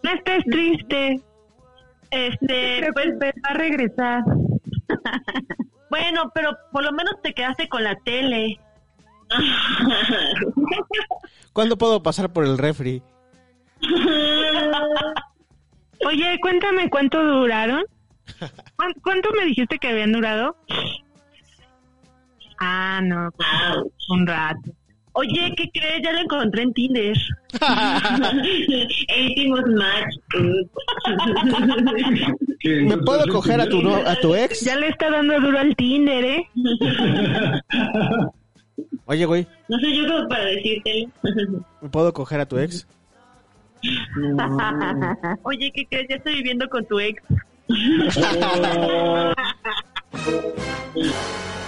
[0.03, 1.21] No estés triste.
[2.09, 4.23] Este, pues, va a regresar.
[5.91, 8.59] bueno, pero por lo menos te quedaste con la tele.
[11.53, 13.03] ¿Cuándo puedo pasar por el refri?
[16.05, 17.83] Oye, cuéntame cuánto duraron.
[18.75, 20.55] ¿Cuán- ¿Cuánto me dijiste que habían durado?
[22.59, 23.47] Ah, no, pues,
[24.09, 24.71] un rato.
[25.13, 26.01] Oye, ¿qué crees?
[26.03, 27.17] Ya lo encontré en Tinder.
[29.09, 30.15] E hicimos match.
[32.63, 34.61] ¿Me puedo coger a tu, no- a tu ex?
[34.61, 36.47] Ya le está dando duro al Tinder, ¿eh?
[39.05, 41.09] Oye, güey, No sé yo como para decírtelo.
[41.81, 42.87] ¿me puedo coger a tu ex?
[45.43, 46.07] Oye, ¿qué crees?
[46.09, 47.21] Ya estoy viviendo con tu ex.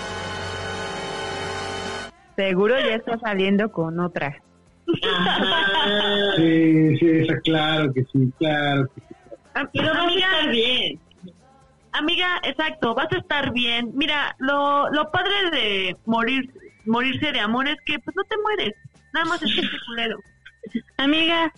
[2.35, 4.35] Seguro ya está saliendo con otra.
[5.03, 6.35] Ajá.
[6.37, 9.15] Sí, sí, esa, claro que sí, claro que sí.
[9.55, 10.99] Ah, Pero vas a estar bien.
[11.91, 13.91] amiga, exacto, vas a estar bien.
[13.93, 16.51] Mira, lo, lo padre de morir,
[16.85, 18.73] morirse de amor es que pues no te mueres.
[19.13, 20.17] Nada más es este culero.
[20.97, 21.51] Amiga,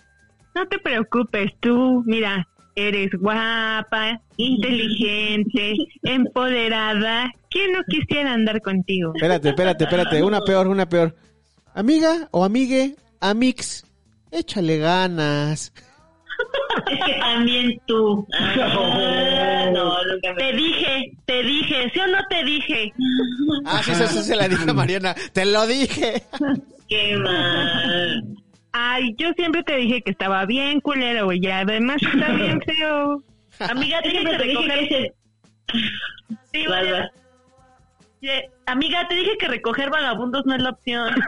[0.53, 2.45] no te preocupes, tú, mira,
[2.75, 7.31] eres guapa, inteligente, empoderada.
[7.49, 9.13] ¿Quién no quisiera andar contigo?
[9.15, 10.23] Espérate, espérate, espérate.
[10.23, 11.15] Una peor, una peor.
[11.73, 13.85] Amiga o amigue, amix,
[14.31, 15.73] échale ganas.
[16.91, 18.27] Es que también tú.
[18.37, 20.35] Ah, no, nunca me...
[20.35, 22.93] Te dije, te dije, ¿sí o no te dije?
[23.65, 25.15] Ah, sí, eso sí se la dije a Mariana.
[25.33, 26.21] Te lo dije.
[26.87, 28.23] Qué mal.
[28.77, 33.23] Ay, yo siempre te dije que estaba bien culero, güey, y además está bien feo.
[33.59, 34.89] Amiga, te Es que recoger...
[34.89, 35.13] que ese...
[36.51, 36.65] Sí,
[38.65, 41.15] Amiga, te dije que recoger vagabundos no es la opción.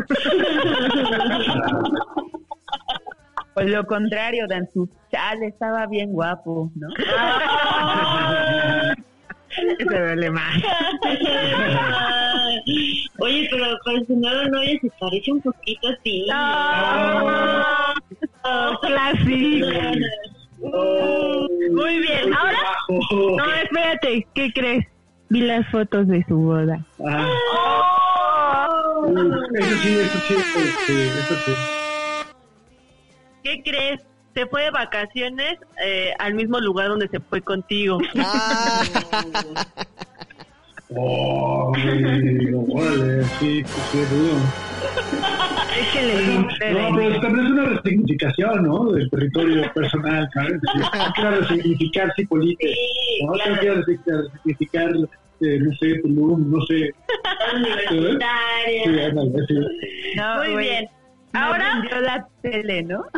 [3.53, 6.87] Por lo contrario, Dan su chale estaba bien guapo, ¿no?
[9.77, 10.55] Se duele más.
[13.19, 16.27] Oye, pero con su nueva novia se parece un poquito así.
[16.31, 17.93] Ah,
[18.81, 19.67] Clásico.
[20.59, 22.57] Muy bien, ahora
[22.89, 24.85] No, espérate, ¿qué crees?
[25.29, 26.85] Vi las fotos de su boda.
[27.05, 27.33] Ah,
[29.59, 30.35] eso sí, eso sí,
[30.85, 31.51] sí, eso sí.
[33.43, 34.01] ¿qué crees?
[34.37, 37.97] Se fue de vacaciones eh, al mismo lugar donde se fue contigo.
[38.19, 38.83] Ah,
[40.89, 44.37] Oh, sí, sí, duro.
[45.77, 48.91] Es que le No, pero también es una resignificación, ¿no?
[48.91, 50.61] Del territorio personal, ¿sabes?
[50.93, 53.33] Hay que resignificar Cipolite, Sí, ¿no?
[53.33, 53.53] claro.
[53.55, 53.71] Hay que
[54.21, 54.89] resignificar,
[55.41, 56.75] eh, no sé, Tulum, no sé.
[57.49, 57.55] Sí,
[57.97, 59.11] Universitaria.
[59.47, 59.55] sí.
[60.15, 60.89] No, Muy güey, bien.
[61.33, 63.05] Ahora, vendió la tele, ¿no?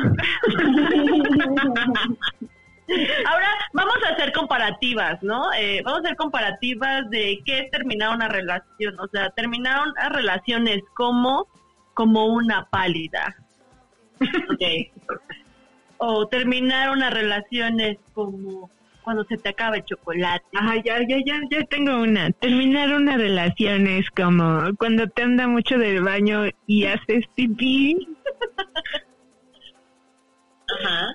[3.26, 5.53] ahora vamos a hacer comparativas, ¿no?
[5.53, 8.99] Eh, vamos a hacer comparativas de qué es terminar una relación.
[8.99, 11.48] O sea, terminar una relación es como,
[11.94, 13.36] como una pálida.
[14.52, 14.64] Ok.
[16.02, 18.69] O terminar una relación es como
[19.03, 20.45] cuando se te acaba el chocolate.
[20.55, 22.30] Ajá, ya, ya, ya, ya tengo una.
[22.31, 28.07] Terminar una relación es como cuando te anda mucho del baño y haces pipí.
[30.80, 31.07] Ajá.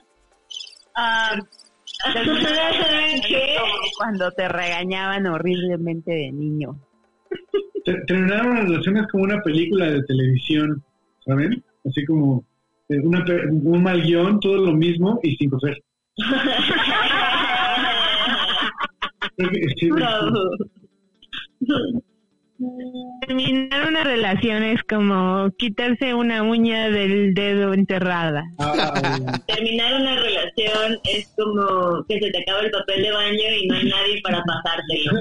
[0.96, 1.36] Ah,
[3.28, 3.56] ¿Qué?
[3.96, 6.78] Cuando te regañaban horriblemente de niño.
[7.84, 10.82] Te- Terminar una relación es como una película de televisión,
[11.24, 11.62] ¿saben?
[11.86, 12.44] Así como
[12.88, 15.82] eh, una, un mal guion, todo lo mismo y sin coger.
[23.26, 28.44] Terminar una relación es como quitarse una uña del dedo enterrada.
[29.46, 33.74] Terminar una relación es como que se te acaba el papel de baño y no
[33.74, 35.12] hay nadie para pasártelo.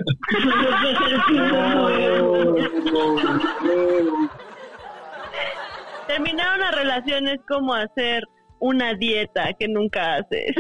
[6.07, 8.23] terminar una relación es como hacer
[8.59, 10.55] una dieta que nunca haces.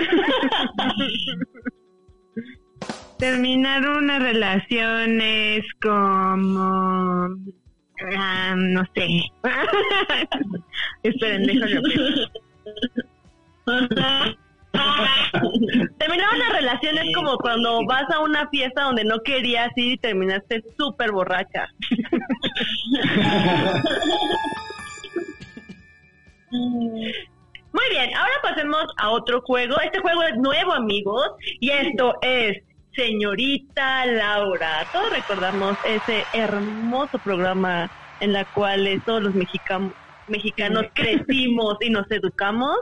[3.23, 7.29] Terminar una relación es como...
[8.17, 9.07] ah, no sé.
[11.03, 11.81] Esperen, déjalo.
[15.97, 19.97] Terminar una relación es como cuando vas a una fiesta donde no querías ir y
[19.97, 21.69] terminaste súper borracha.
[26.51, 29.79] Muy bien, ahora pasemos a otro juego.
[29.79, 31.31] Este juego es nuevo, amigos,
[31.61, 32.61] y esto es
[32.95, 34.85] Señorita Laura.
[34.91, 37.89] Todos recordamos ese hermoso programa
[38.19, 39.93] en la cual todos los mexicanos
[40.27, 42.77] mexicanos crecimos y nos educamos.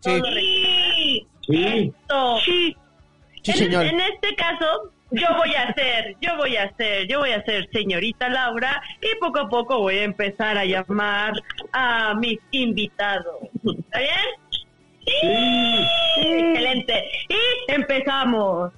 [0.00, 1.26] Sí.
[1.46, 1.64] Sí.
[1.64, 2.38] Esto.
[2.44, 3.86] Sí, señor.
[3.86, 7.68] en este caso, yo voy a ser, yo voy a ser, yo voy a ser
[7.72, 11.32] señorita Laura y poco a poco voy a empezar a llamar
[11.72, 13.36] a mis invitados.
[13.54, 14.60] ¿Está bien?
[15.06, 15.86] Sí.
[16.20, 17.04] Excelente.
[17.28, 18.72] Y empezamos.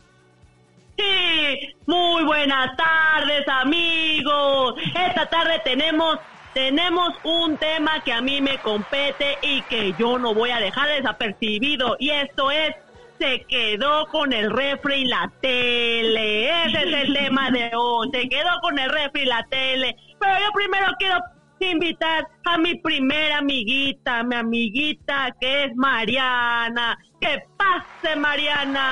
[1.00, 4.74] Sí, muy buenas tardes amigos.
[4.94, 6.18] Esta tarde tenemos
[6.52, 10.88] tenemos un tema que a mí me compete y que yo no voy a dejar
[10.88, 12.74] desapercibido y esto es
[13.18, 16.64] se quedó con el refri y la tele.
[16.66, 18.08] Ese es el tema de hoy.
[18.12, 19.96] Se quedó con el refri y la tele.
[20.18, 21.18] Pero yo primero quiero
[21.66, 26.98] invitar a mi primera amiguita, mi amiguita que es Mariana.
[27.20, 28.86] ¡Que pase, Mariana!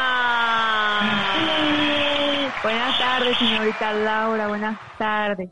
[2.62, 5.48] Buenas tardes, señorita Laura, buenas tardes.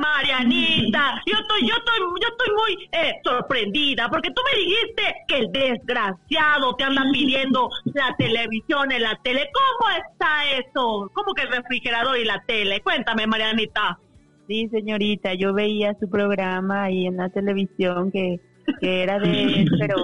[0.00, 5.38] Marianita, yo estoy, yo estoy, yo estoy muy eh, sorprendida porque tú me dijiste que
[5.38, 9.48] el desgraciado te anda pidiendo la televisión en la tele.
[9.52, 11.10] ¿Cómo está eso?
[11.12, 12.80] ¿Cómo que el refrigerador y la tele?
[12.80, 13.98] Cuéntame, Marianita.
[14.46, 18.40] Sí, señorita, yo veía su programa ahí en la televisión que,
[18.80, 19.96] que era de él, pero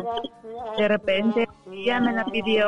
[0.78, 1.46] de repente
[1.84, 2.66] ya me la pidió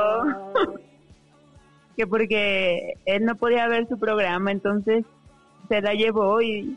[1.97, 5.05] que porque él no podía ver su programa, entonces
[5.69, 6.77] se la llevó y,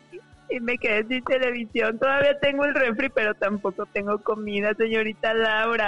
[0.50, 2.00] y me quedé sin televisión.
[2.00, 5.88] Todavía tengo el refri, pero tampoco tengo comida, señorita Laura.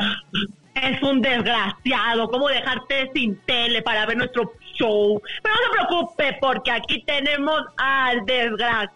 [0.76, 2.30] Es un desgraciado.
[2.30, 5.22] ¿Cómo dejarte sin tele para ver nuestro show?
[5.42, 8.94] Pero no se preocupe porque aquí tenemos al desgraciado.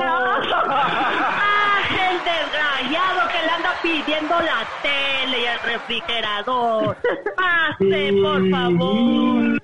[0.02, 6.96] ¡Ah, el desgraciado que le anda pidiendo la tele y el refrigerador!
[7.36, 9.62] Pase, por favor.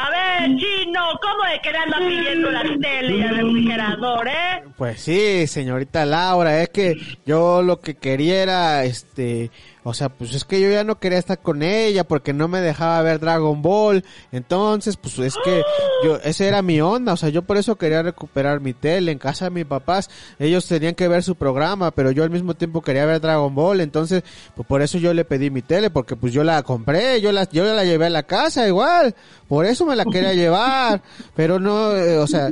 [0.00, 4.62] A ver, chino, ¿cómo de que le anda pidiendo la tele y el refrigerador, eh?
[4.76, 6.96] Pues sí, señorita Laura, es que
[7.26, 9.50] yo lo que quería era, este,
[9.88, 12.60] o sea, pues es que yo ya no quería estar con ella porque no me
[12.60, 15.62] dejaba ver Dragon Ball, entonces, pues es que
[16.04, 19.18] yo, esa era mi onda, o sea, yo por eso quería recuperar mi tele en
[19.18, 22.82] casa de mis papás, ellos tenían que ver su programa, pero yo al mismo tiempo
[22.82, 24.22] quería ver Dragon Ball, entonces,
[24.54, 27.48] pues por eso yo le pedí mi tele, porque pues yo la compré, yo la,
[27.50, 29.14] yo la llevé a la casa igual,
[29.48, 31.00] por eso me la quería llevar,
[31.34, 32.50] pero no, eh, o sea,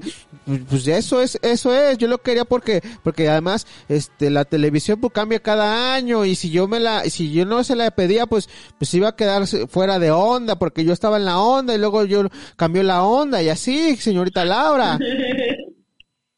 [0.69, 5.13] pues eso es, eso es, yo lo quería porque, porque además, este, la televisión pues
[5.13, 6.25] cambia cada año.
[6.25, 8.49] Y si yo me la, si yo no se la pedía, pues,
[8.79, 12.05] pues iba a quedar fuera de onda porque yo estaba en la onda y luego
[12.05, 12.25] yo
[12.57, 14.99] cambió la onda y así, señorita Laura.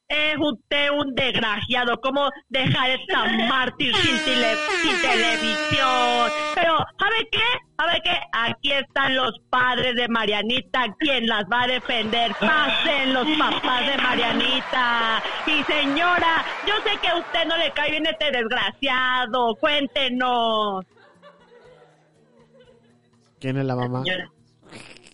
[0.08, 2.00] Es usted un desgraciado.
[2.00, 6.30] ¿Cómo dejar esta mártir sin, tele- sin televisión?
[6.54, 7.42] Pero, ¿sabe qué?
[7.76, 8.18] ¿Sabe qué?
[8.32, 10.86] Aquí están los padres de Marianita.
[10.98, 12.34] ¿Quién las va a defender?
[12.40, 15.22] Pasen los papás de Marianita.
[15.46, 19.56] Y señora, yo sé que a usted no le cae bien este desgraciado.
[19.56, 20.86] Cuéntenos.
[23.40, 24.02] ¿Quién es la mamá?
[24.04, 24.30] Señora.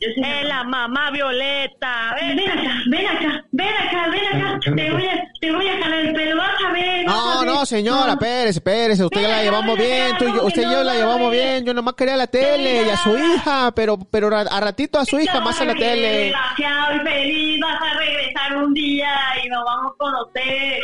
[0.01, 2.15] Es la mamá Violeta.
[2.21, 2.37] Ven.
[2.37, 4.59] Ven acá, ven acá, ven acá, ven acá.
[4.77, 7.07] Te voy a, te voy a jalar el pelo, vas a ver.
[7.07, 7.49] vas a No, ver.
[7.49, 9.05] no, señora, espérese, espérese.
[9.05, 11.65] Usted la llevamos bien, tú yo, usted y yo la llevamos bien.
[11.65, 15.19] Yo nomás quería la tele y a su hija, pero pero a ratito a su
[15.21, 16.29] hija más a la tele.
[16.29, 19.11] Y feliz, vas a regresar un día
[19.45, 20.81] y nos vamos a conocer.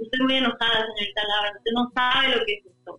[0.00, 1.52] Estoy muy enojada, señorita Laura.
[1.58, 2.98] Usted no sabe lo que es esto.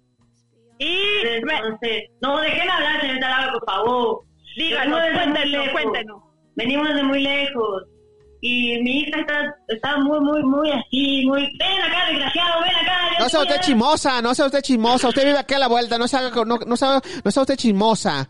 [0.80, 4.24] Y Entonces, no, déjenme hablar, señorita Laura, por favor.
[4.56, 6.22] Díganos, cuéntenos, cuéntenos.
[6.56, 7.84] Venimos de muy lejos.
[8.46, 11.44] Y mi hija está, está muy, muy, muy así, muy...
[11.58, 13.00] Ven acá, desgraciado, ven acá.
[13.20, 15.08] No sea usted chismosa, no sea usted chismosa.
[15.08, 17.42] Usted vive aquí a la vuelta, no se haga, con- no, no sea, no sea
[17.44, 18.30] usted chismosa.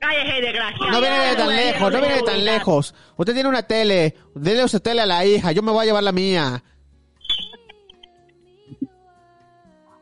[0.00, 0.90] Cállese, desgraciado.
[0.90, 2.94] No viene de tan lejos, no viene de tan lejos.
[3.16, 6.02] Usted tiene una tele, dele su tele a la hija, yo me voy a llevar
[6.02, 6.64] la mía.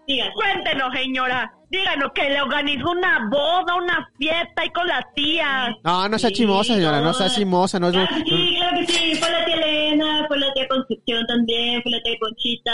[0.09, 0.33] Dígame.
[0.33, 1.53] Cuéntenos, señora.
[1.71, 5.77] Díganos que le organizó una boda, una fiesta y con las tías.
[5.85, 9.15] No, no sea chismosa, señora, no sea chismosa, no que sí, claro que sí.
[9.17, 12.73] Fue la tía Elena, fue la tía Concepción también, fue la tía Conchita,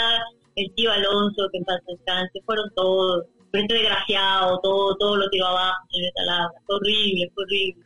[0.55, 3.25] el tío Alonso, que en paz descanse, fueron todos.
[3.51, 6.61] Pero este desgraciado, todo, todo lo tiró abajo, señorita Laura.
[6.65, 7.84] Fue horrible, fue horrible.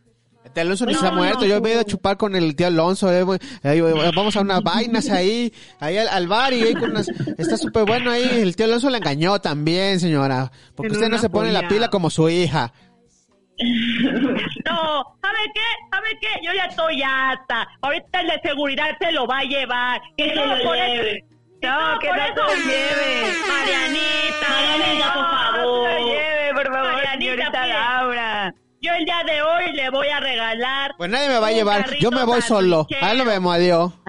[0.50, 2.18] El tío Alonso ni No, se ha no, muerto, yo me he ido a chupar
[2.18, 3.24] con el tío Alonso, eh,
[4.16, 7.08] vamos a unas vainas ahí, ahí al, al bar y ahí con unas,
[7.38, 11.30] está súper bueno ahí, el tío Alonso la engañó también, señora, porque usted no se
[11.30, 12.74] pone la pila como su hija.
[13.60, 15.62] No, ¿sabe qué?
[15.92, 16.28] ¿Sabe qué?
[16.42, 17.68] Yo ya estoy harta.
[17.82, 20.02] Ahorita el de seguridad se lo va a llevar.
[20.16, 21.26] Que se lo lleve.
[21.62, 23.34] No, que por no te lo lleve.
[23.48, 24.50] Marianita.
[24.50, 25.58] Marianita, por favor.
[25.58, 27.70] no se lo lleve, por favor, Marianita, señorita pues.
[27.70, 28.56] Laura.
[28.82, 30.94] Yo el día de hoy le voy a regalar.
[30.98, 33.94] Pues nadie me va a llevar, yo me voy solo, ahí lo vemos, adiós.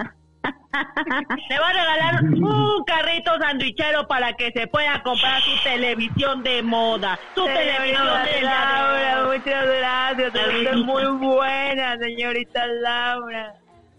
[1.51, 6.63] Le va a regalar un carrito sandwichero para que se pueda comprar su televisión de
[6.63, 7.19] moda.
[7.35, 9.37] Su televisión de Laura, Laura.
[9.37, 10.27] muchas gracias.
[10.29, 13.55] Usted es muy buena, señorita Laura.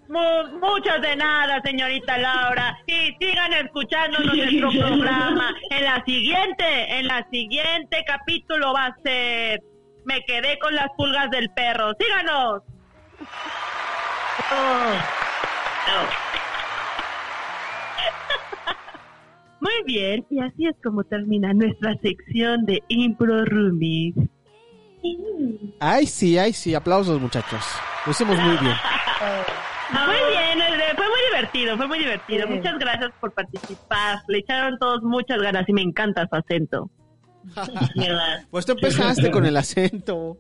[0.08, 2.78] Mu- muchas de nada, señorita Laura.
[2.88, 5.54] Y sigan escuchándonos nuestro programa.
[5.70, 9.62] En la siguiente, en la siguiente capítulo va a ser
[10.06, 11.94] Me quedé con las pulgas del perro.
[12.00, 12.64] Síganos.
[19.60, 24.16] Muy bien, y así es como termina nuestra sección de Impro Roomies.
[25.80, 27.64] Ay, sí, ay, sí, aplausos muchachos,
[28.06, 28.74] lo hicimos muy bien.
[29.92, 30.58] Muy bien,
[30.96, 32.48] fue muy divertido, fue muy divertido.
[32.48, 34.20] Muchas gracias por participar.
[34.30, 36.90] Le echaron todos muchas ganas y me encanta su acento.
[38.52, 40.38] Pues tú empezaste con el acento.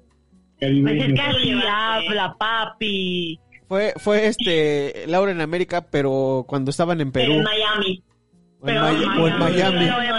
[0.60, 3.40] Pues es que así habla, papi.
[3.68, 7.34] Fue, fue este, Laura en América, pero cuando estaban en Perú.
[7.34, 8.04] en Miami.
[8.60, 9.86] O en, Pero Maya- o en Miami.
[9.86, 10.16] Miami.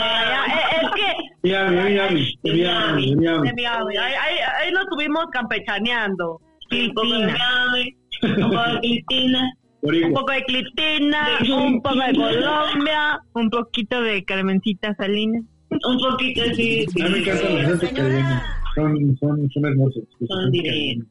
[0.73, 3.53] Es que Miami, Miami, Miami, Miami.
[3.53, 4.37] Miami, ahí, ahí,
[4.67, 6.41] ahí nos estuvimos campechaneando.
[6.73, 7.37] Un poco de Cristina.
[7.39, 9.53] Miami, un poco de Cristina.
[9.83, 15.43] Un poco de Cristina, un poco de Colombia, un poquito de Carmencita Salinas.
[15.85, 16.87] Un poquito así.
[17.01, 18.43] A mí me encantan los acentos caribeños.
[18.75, 20.05] Son, son, son hermosos.
[20.29, 21.07] Son divinos.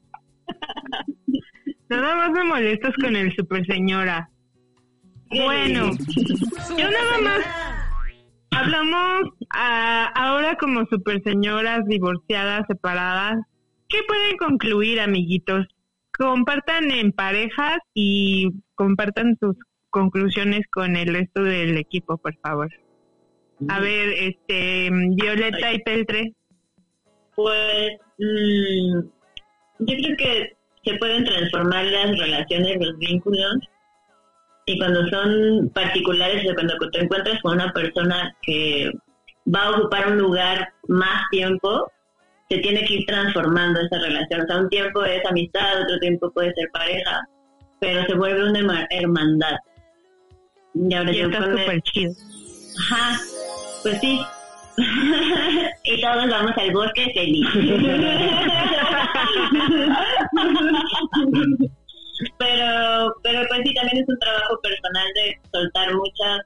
[1.89, 4.29] Nada más me molestas con el super señora.
[5.29, 5.91] Bueno,
[6.77, 7.39] yo nada más
[8.51, 13.39] hablamos ah, ahora como super señoras divorciadas, separadas.
[13.87, 15.67] ¿Qué pueden concluir, amiguitos?
[16.17, 19.55] Compartan en parejas y compartan sus
[19.89, 22.69] conclusiones con el resto del equipo, por favor.
[23.69, 26.33] A ver, este, Violeta y Peltre.
[27.35, 28.99] Pues mm,
[29.79, 33.55] yo creo que se pueden transformar las relaciones, los vínculos.
[34.65, 38.91] Y cuando son particulares, o cuando te encuentras con una persona que
[39.53, 41.91] va a ocupar un lugar más tiempo,
[42.49, 44.41] se tiene que ir transformando esa relación.
[44.41, 47.21] O sea, un tiempo es amistad, otro tiempo puede ser pareja,
[47.79, 49.57] pero se vuelve una herma- hermandad.
[50.73, 52.13] Y ahora Y yo está con el- súper chido.
[52.79, 53.19] Ajá,
[53.83, 54.19] pues sí.
[55.83, 57.47] y todos vamos al bosque feliz.
[62.37, 66.39] pero, pero pues sí, también es un trabajo personal de soltar muchas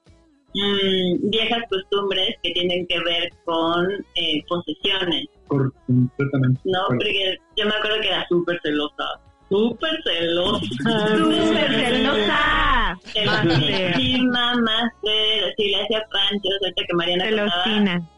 [0.53, 6.61] mm, viejas costumbres que tienen que ver con eh, posesiones, Cor- completamente.
[6.65, 6.79] ¿no?
[6.87, 9.05] Porque yo me acuerdo que era súper celosa.
[9.49, 11.17] Súper celosa.
[11.17, 12.97] ¡Súper celosa!
[13.13, 18.09] Celosísima, más de si le hacía panchos, ahorita que Mariana contaba, Celostina.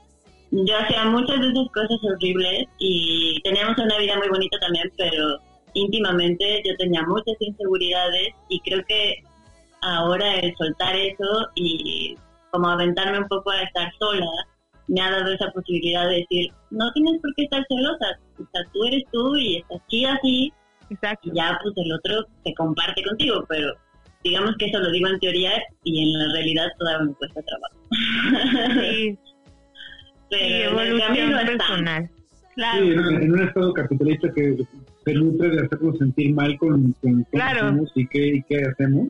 [0.52, 5.40] yo hacía muchas de esas cosas horribles y teníamos una vida muy bonita también, pero
[5.74, 9.24] íntimamente yo tenía muchas inseguridades y creo que
[9.82, 12.16] ahora el soltar eso y
[12.52, 14.28] como aventarme un poco a estar sola
[14.88, 18.62] me ha dado esa posibilidad de decir, no tienes por qué estar celosa, o sea,
[18.72, 20.54] tú eres tú y estás chida así
[20.90, 21.30] Exacto.
[21.32, 23.74] y ya pues el otro se comparte contigo, pero
[24.24, 25.52] digamos que eso lo digo en teoría
[25.84, 28.82] y en la realidad todavía me cuesta trabajo.
[28.82, 29.18] Sí,
[30.30, 31.46] Pero sí, evolución está.
[31.46, 32.10] personal.
[32.56, 34.58] Sí, en, un- en un estado capitalista que
[35.06, 37.60] se nutre de hacernos sentir mal con, con Claro.
[37.70, 39.08] somos y qué, y qué hacemos.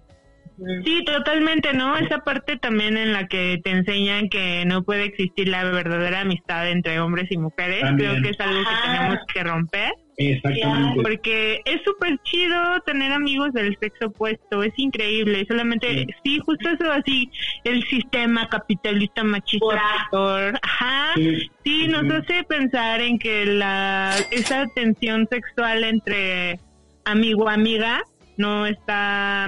[0.84, 1.96] Sí, totalmente, ¿no?
[1.98, 6.70] Esa parte también en la que te enseñan que no puede existir la verdadera amistad
[6.70, 8.12] entre hombres y mujeres, También.
[8.12, 11.04] creo que es algo que tenemos que romper, Exactamente.
[11.04, 12.58] porque es súper chido
[12.88, 17.32] tener amigos del sexo opuesto, es increíble, solamente, sí, justo eso así,
[17.64, 24.16] el sistema capitalista machista Por opresor, ajá, Sí, Sí, nos hace pensar en que la
[24.32, 26.60] esa tensión sexual entre
[27.06, 28.04] amigo amiga
[28.38, 29.48] no está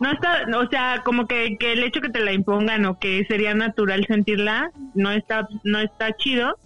[0.00, 3.24] no está, o sea, como que, que el hecho que te la impongan o que
[3.26, 6.56] sería natural sentirla no está no está chido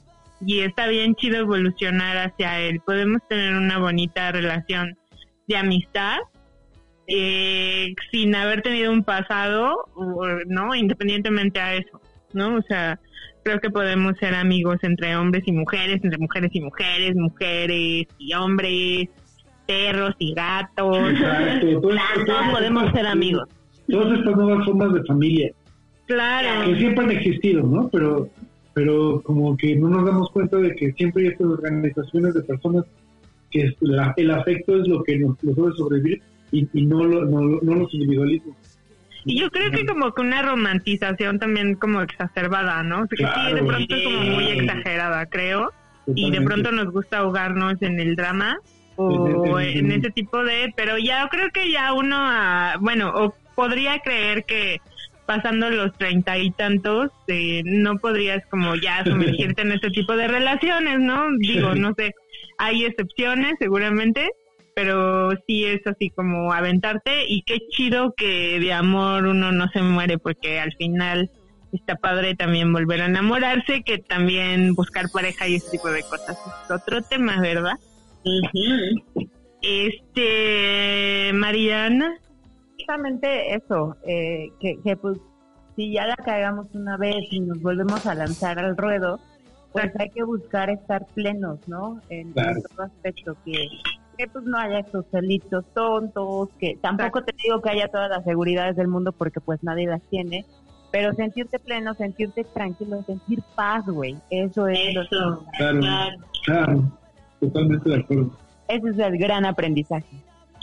[0.47, 2.81] y está bien chido evolucionar hacia él.
[2.85, 4.97] Podemos tener una bonita relación
[5.47, 6.19] de amistad
[7.06, 12.01] eh, sin haber tenido un pasado, o- no, independientemente a eso,
[12.32, 12.56] ¿no?
[12.56, 12.98] O sea,
[13.44, 18.35] creo que podemos ser amigos entre hombres y mujeres, entre mujeres y mujeres, mujeres y
[18.35, 19.09] hombres,
[19.66, 21.10] perros y gatos.
[21.10, 21.81] Exacto.
[21.81, 23.48] Todos- podemos ser amigos.
[23.89, 25.52] Todas estas nuevas formas de familia
[26.06, 26.66] Claro.
[26.66, 27.89] que siempre han existido, ¿no?
[27.90, 28.28] Pero,
[28.74, 32.85] pero como que no nos damos cuenta de que siempre hay estas organizaciones de personas
[33.51, 36.23] que es la- el afecto es lo que nos lo hace sobrevivir
[36.53, 38.57] y, y no, lo- no, lo- no los individualismos.
[39.24, 43.07] Y yo creo que como que una romantización también como exacerbada, ¿no?
[43.07, 43.23] Sí,
[43.55, 45.70] de pronto es como muy exagerada, creo.
[46.15, 48.59] Y de pronto nos gusta ahogarnos en el drama
[48.97, 50.73] o En- ese tipo de...
[50.77, 54.81] Pero ya creo que ya uno, ah, bueno, o podría creer que
[55.27, 60.28] pasando los treinta y tantos, eh, no podrías como ya sumergirte en ese tipo de
[60.28, 61.27] relaciones, ¿no?
[61.39, 62.15] Digo, no sé,
[62.59, 64.31] hay excepciones seguramente,
[64.74, 69.82] pero sí es así como aventarte y qué chido que de amor uno no se
[69.82, 71.31] muere porque al final
[71.73, 76.36] está padre también volver a enamorarse que también buscar pareja y ese tipo de cosas
[76.65, 77.78] es otro tema, ¿verdad?
[79.62, 82.19] Este, Mariana,
[82.86, 85.18] Justamente eso, eh, que, que pues
[85.76, 89.18] si ya la cagamos una vez y nos volvemos a lanzar al ruedo,
[89.72, 92.00] pues hay que buscar estar plenos, ¿no?
[92.10, 92.60] En, en Claro.
[92.76, 93.68] todo aspecto, que,
[94.18, 98.24] que pues no haya estos celitos tontos, que tampoco te digo que haya todas las
[98.24, 100.44] seguridades del mundo porque pues nadie las tiene,
[100.90, 105.44] pero sentirte pleno, sentirte tranquilo, sentir paz, güey, eso es lo Eso.
[105.56, 106.16] Claro, Claro.
[106.44, 106.82] claro,
[107.40, 108.30] totalmente de acuerdo.
[108.68, 110.16] ese es el gran aprendizaje.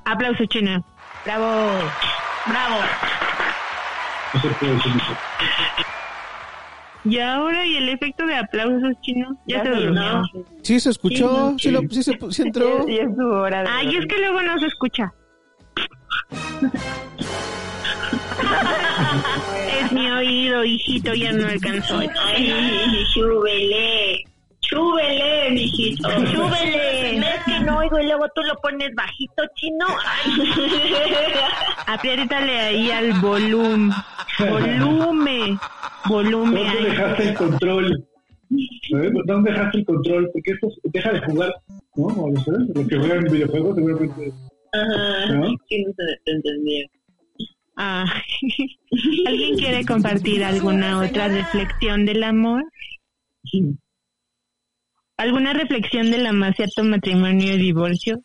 [0.06, 0.86] aplauso chino.
[1.26, 1.72] Bravo.
[2.48, 2.76] Bravo.
[4.34, 5.18] No se puede decir eso.
[7.06, 10.02] Y ahora y el efecto de aplausos chino ya, Ya se durmió.
[10.02, 10.24] No.
[10.64, 11.72] Sí, se escuchó, sí, Sí.
[11.72, 12.88] lo- sí se, sí entró.
[12.88, 15.14] Y es su hora de Ay, es que luego no se escucha.
[19.82, 22.00] es mi oído, hijito, ya no alcanzó.
[22.00, 24.24] Ay, chúbele.
[24.70, 26.10] Chúbele, mijito.
[26.10, 27.18] Súbele.
[27.18, 29.88] Es que no oigo y luego tú lo pones bajito, chino.
[31.88, 33.92] Apriétale ahí al volumen.
[34.38, 35.60] Volumen.
[36.08, 36.68] Volumen.
[36.68, 38.08] ¿Dónde dejaste el control?
[38.92, 39.12] ¿Sabes?
[39.26, 40.30] ¿Dónde dejaste el control?
[40.34, 41.54] Porque esto deja de jugar,
[41.96, 42.06] ¿no?
[42.06, 44.34] O sea, Lo que juegan en videojuegos seguramente.
[44.74, 45.34] Ajá.
[45.34, 45.48] ¿No?
[45.68, 46.86] Sí, no se te entendía.
[47.76, 48.06] Ah.
[49.26, 52.64] ¿Alguien quiere compartir alguna otra reflexión del amor?
[55.20, 58.22] ¿Alguna reflexión del amaciato matrimonio y divorcio?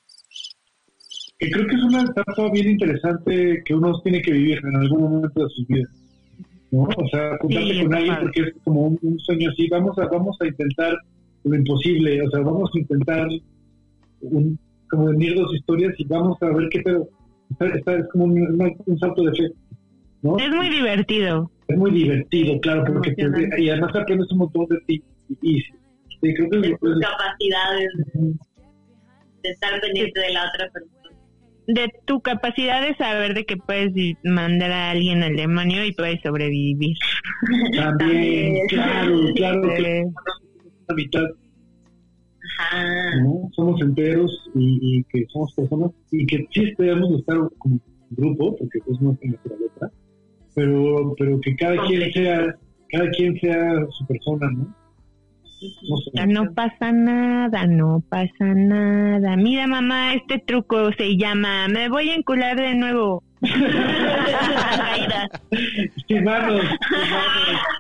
[1.40, 5.02] Que creo que es una etapa bien interesante que uno tiene que vivir en algún
[5.02, 5.88] momento de su vida.
[6.70, 6.82] ¿no?
[6.84, 9.66] O sea, juntarte Sí, con alguien porque es como un, un sueño así.
[9.68, 10.96] Vamos a, vamos a intentar
[11.42, 12.22] lo imposible.
[12.22, 13.28] O sea, vamos a intentar
[14.20, 14.56] un,
[14.88, 17.08] como unir dos historias y vamos a ver qué pedo.
[17.50, 19.50] Está, está- es como un, salto de fe.
[20.22, 20.38] ¿no?
[20.38, 21.50] Es muy divertido.
[21.66, 25.02] Es muy divertido, claro, porque te- y además aprendes un montón de ti.
[25.42, 25.64] Y, y-
[26.32, 27.88] creo que De es- tus capacidades
[29.42, 30.94] de estar pendiente de la otra persona.
[31.66, 33.92] De tu capacidad de saber de que puedes
[34.22, 36.96] mandar a alguien al demonio y puedes sobrevivir.
[37.76, 40.05] también, claro, claro, que
[40.88, 41.24] la mitad
[42.59, 43.16] Ajá.
[43.22, 43.48] ¿no?
[43.52, 47.80] Somos enteros y, y que somos personas y que sí de estar como
[48.10, 49.90] grupo, porque es nuestra naturaleza,
[50.55, 52.55] pero, pero que cada quien sea,
[52.90, 54.74] cada quien sea su persona, ¿no?
[55.88, 56.26] No sé.
[56.26, 59.36] No pasa nada, no pasa nada.
[59.36, 63.22] Mira, mamá, este truco se llama Me voy a encular de nuevo.
[66.08, 66.62] Sin manos,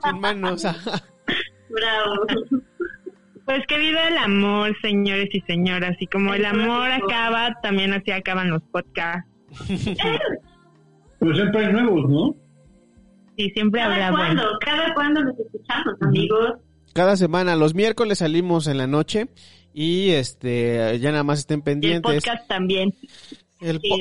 [0.04, 0.62] Sin manos.
[1.68, 2.26] Bravo.
[3.44, 5.96] Pues que viva el amor, señores y señoras.
[6.00, 9.28] Y como el amor acaba, también así acaban los podcasts.
[11.18, 12.34] Pero siempre hay nuevos, ¿no?
[13.36, 14.42] Sí, siempre ¿Cada habrá cuándo?
[14.42, 14.58] bueno.
[14.60, 16.54] ¿Cada cuándo nos escuchamos, amigos?
[16.94, 19.26] Cada semana, los miércoles salimos en la noche
[19.74, 22.02] y este ya nada más estén Y el pendientes.
[22.14, 22.94] podcast también.
[23.60, 23.96] El po-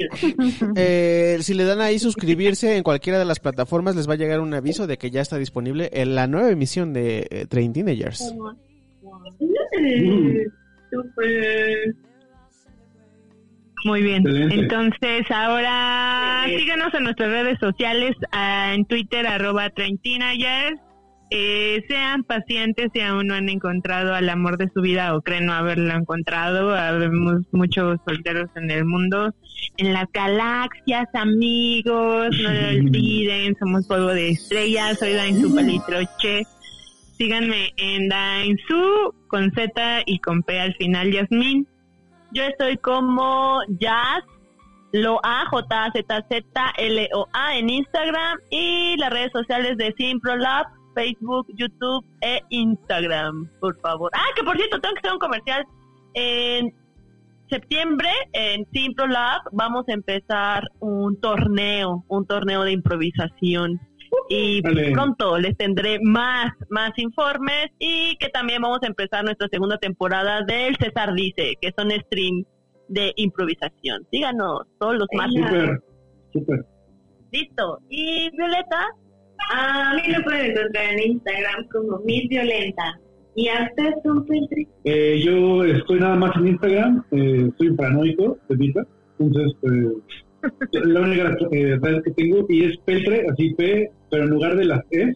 [0.76, 4.40] Eh, si le dan ahí suscribirse en cualquiera de las plataformas, les va a llegar
[4.42, 8.34] un aviso de que ya está disponible en la nueva emisión de eh, Train Teenagers.
[13.86, 14.22] Muy bien.
[14.26, 14.56] Excelente.
[14.56, 20.80] Entonces, ahora síganos en nuestras redes sociales, ah, en Twitter, arroba Teenagers.
[21.36, 25.48] Eh, sean pacientes si aún no han encontrado al amor de su vida o creen
[25.48, 26.76] no haberlo encontrado.
[26.76, 29.34] Habemos muchos solteros en el mundo,
[29.78, 32.38] en las galaxias, amigos.
[32.40, 35.00] No lo olviden, somos polvo de estrellas.
[35.00, 36.44] Soy Dainzu Palitroche.
[37.18, 41.68] Síganme en Dainzu con Z y con P al final, Yasmín.
[42.32, 44.24] Yo estoy como Jazz,
[44.92, 49.96] lo A, J, Z, Z, L, O, A en Instagram y las redes sociales de
[49.98, 54.12] Simprolab, Facebook, YouTube e Instagram, por favor.
[54.14, 55.66] Ah, que por cierto, tengo que hacer un comercial.
[56.14, 56.74] En
[57.50, 63.80] septiembre, en Simprolab, vamos a empezar un torneo, un torneo de improvisación.
[64.30, 64.92] Y Vale.
[64.92, 70.44] pronto les tendré más, más informes y que también vamos a empezar nuestra segunda temporada
[70.44, 72.44] del César Dice, que son stream
[72.88, 74.06] de improvisación.
[74.12, 75.44] Síganos todos los martes.
[75.44, 75.84] Súper,
[76.32, 76.66] súper.
[77.32, 77.80] Listo.
[77.90, 78.88] Y Violeta,
[79.52, 83.00] A mí lo pueden encontrar en Instagram como Miss Violenta.
[83.36, 84.68] ¿Y a ustedes son Petri?
[84.84, 88.86] Eh, yo estoy nada más en Instagram, eh, soy paranoico de vida,
[89.18, 90.14] entonces eh,
[90.72, 94.66] la única eh, red que tengo y es Peltre, así P, pero en lugar de
[94.66, 95.16] las E,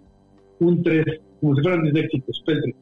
[0.59, 1.05] un 3,
[1.41, 2.75] como si fueran disléxicos, Peltre.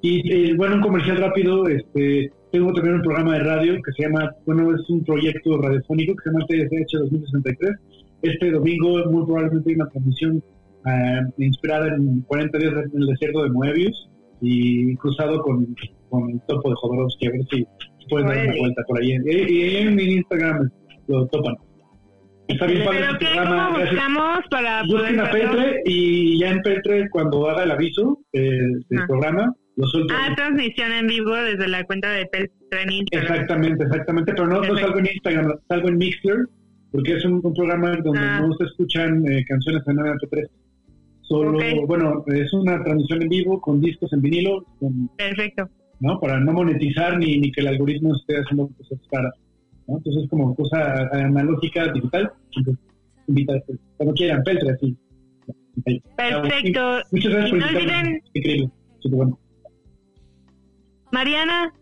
[0.00, 4.04] Y eh, bueno, un comercial rápido, este, tengo también un programa de radio que se
[4.04, 7.76] llama, bueno, es un proyecto radiofónico que se llama TSH 2063.
[8.22, 10.42] Este domingo muy probablemente hay una transmisión
[10.86, 14.08] eh, inspirada en 40 días en el desierto de Moebius
[14.40, 15.74] y cruzado con,
[16.08, 17.66] con el topo de Jodorowsky, a ver si
[18.08, 19.12] pueden dar una vuelta por ahí.
[19.24, 20.68] Y, y en mi Instagram
[21.08, 21.54] lo topan.
[22.48, 23.26] Está bien padre ¿Pero el qué?
[23.26, 23.66] programa.
[23.74, 25.30] ¿Cómo buscamos para Busquen a?
[25.30, 28.40] Petre y ya en Petre cuando haga el aviso eh,
[28.88, 29.04] del Ah.
[29.06, 30.14] programa, lo suelto.
[30.16, 33.32] Ah, transmisión en vivo desde la cuenta de Peltre en Instagram.
[33.32, 36.36] Exactamente, exactamente, pero no, no salgo en Instagram, salgo en Mixler,
[36.92, 38.40] porque es un, un programa donde Ah.
[38.40, 40.48] no se escuchan eh, canciones en MP3.
[41.22, 45.68] Solo, bueno, es una transmisión en vivo con discos en vinilo, con- Perfecto.
[46.00, 46.18] ¿no?
[46.20, 49.34] Para no monetizar ni, ni que el algoritmo esté haciendo cosas caras,
[49.86, 49.98] ¿no?
[49.98, 52.30] Entonces es como cosa analógica, digital.
[52.56, 54.96] Entonces, cuando quieran, Peltre, así.
[56.16, 57.00] Perfecto.
[57.12, 58.00] Muchas gracias por no invitarme.
[58.00, 58.70] olviden, Increíble.
[59.10, 59.38] Bueno.
[61.12, 61.72] Mariana,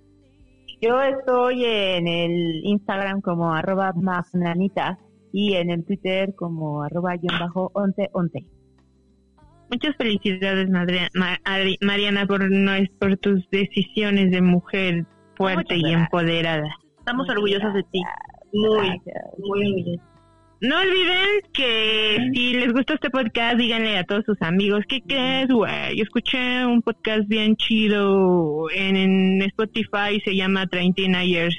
[0.80, 4.98] Yo estoy en el Instagram como arroba magnanita
[5.32, 8.44] y en el Twitter como arroba guion bajo once once.
[9.70, 15.76] muchas felicidades, Madre- Ma- Adri- Mariana, por, no, es por tus decisiones de mujer fuerte
[15.76, 16.68] y empoderada.
[16.98, 18.00] estamos orgullosos de ti.
[18.52, 19.24] Muy, Gracias.
[19.38, 20.00] muy humilde.
[20.60, 25.48] No olviden que si les gusta este podcast, díganle a todos sus amigos, ¿qué crees,
[25.48, 25.96] güey?
[25.96, 31.56] Yo escuché un podcast bien chido en, en Spotify, se llama Treintina Years,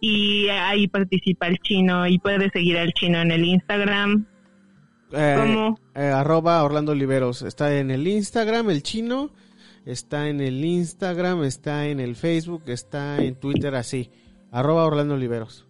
[0.00, 4.26] y ahí participa el chino, y puedes seguir al chino en el Instagram.
[5.12, 5.78] Eh, ¿Cómo?
[5.94, 7.42] eh, arroba Orlando Oliveros.
[7.42, 9.30] Está en el Instagram, el chino.
[9.84, 14.10] Está en el Instagram, está en el Facebook, está en Twitter, así.
[14.50, 15.66] Arroba Orlando Oliveros.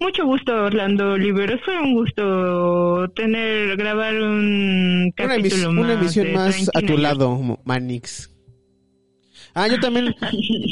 [0.00, 1.60] Mucho gusto, Orlando Oliveros.
[1.64, 5.84] Fue un gusto tener, grabar un Una, capítulo emis- más.
[5.84, 8.34] una emisión más a tu lado, Manix.
[9.52, 10.14] Ah, yo también,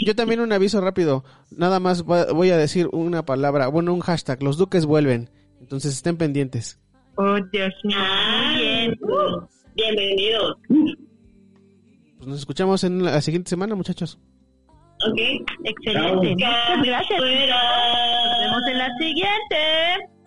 [0.06, 1.24] yo también un aviso rápido.
[1.50, 4.42] Nada más voy a decir una palabra, bueno, un hashtag.
[4.42, 5.28] Los duques vuelven.
[5.60, 6.78] Entonces estén pendientes.
[7.16, 7.96] Oh, Dios mío.
[8.56, 8.92] Bien.
[9.02, 10.56] uh, bienvenidos.
[12.16, 14.18] Pues nos escuchamos en la siguiente semana, muchachos.
[15.06, 15.20] Ok.
[15.64, 16.34] Excelente.
[16.34, 17.20] Muchas gracias.
[17.20, 17.28] Nos
[18.40, 19.58] vemos en la siguiente.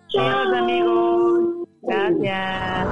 [0.08, 1.68] Chao, amigos.
[1.82, 2.88] Gracias.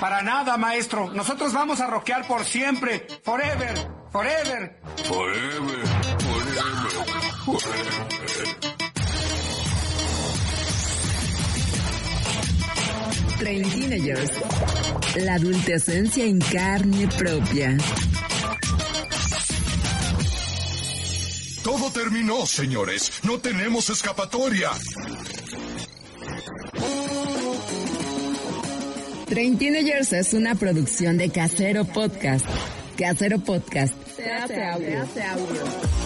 [0.00, 1.10] Para nada, maestro.
[1.12, 3.06] Nosotros vamos a rockear por siempre.
[3.22, 3.74] Forever.
[4.10, 4.80] Forever.
[5.04, 5.86] Forever,
[6.18, 6.86] forever,
[7.44, 8.75] forever.
[13.38, 14.30] Train Teenagers.
[15.16, 17.76] La adultecencia en carne propia.
[21.62, 23.20] Todo terminó, señores.
[23.24, 24.70] No tenemos escapatoria.
[29.28, 32.46] Train Teenagers es una producción de Casero Podcast.
[32.96, 33.94] Casero Podcast.
[34.16, 36.05] Se hace audio.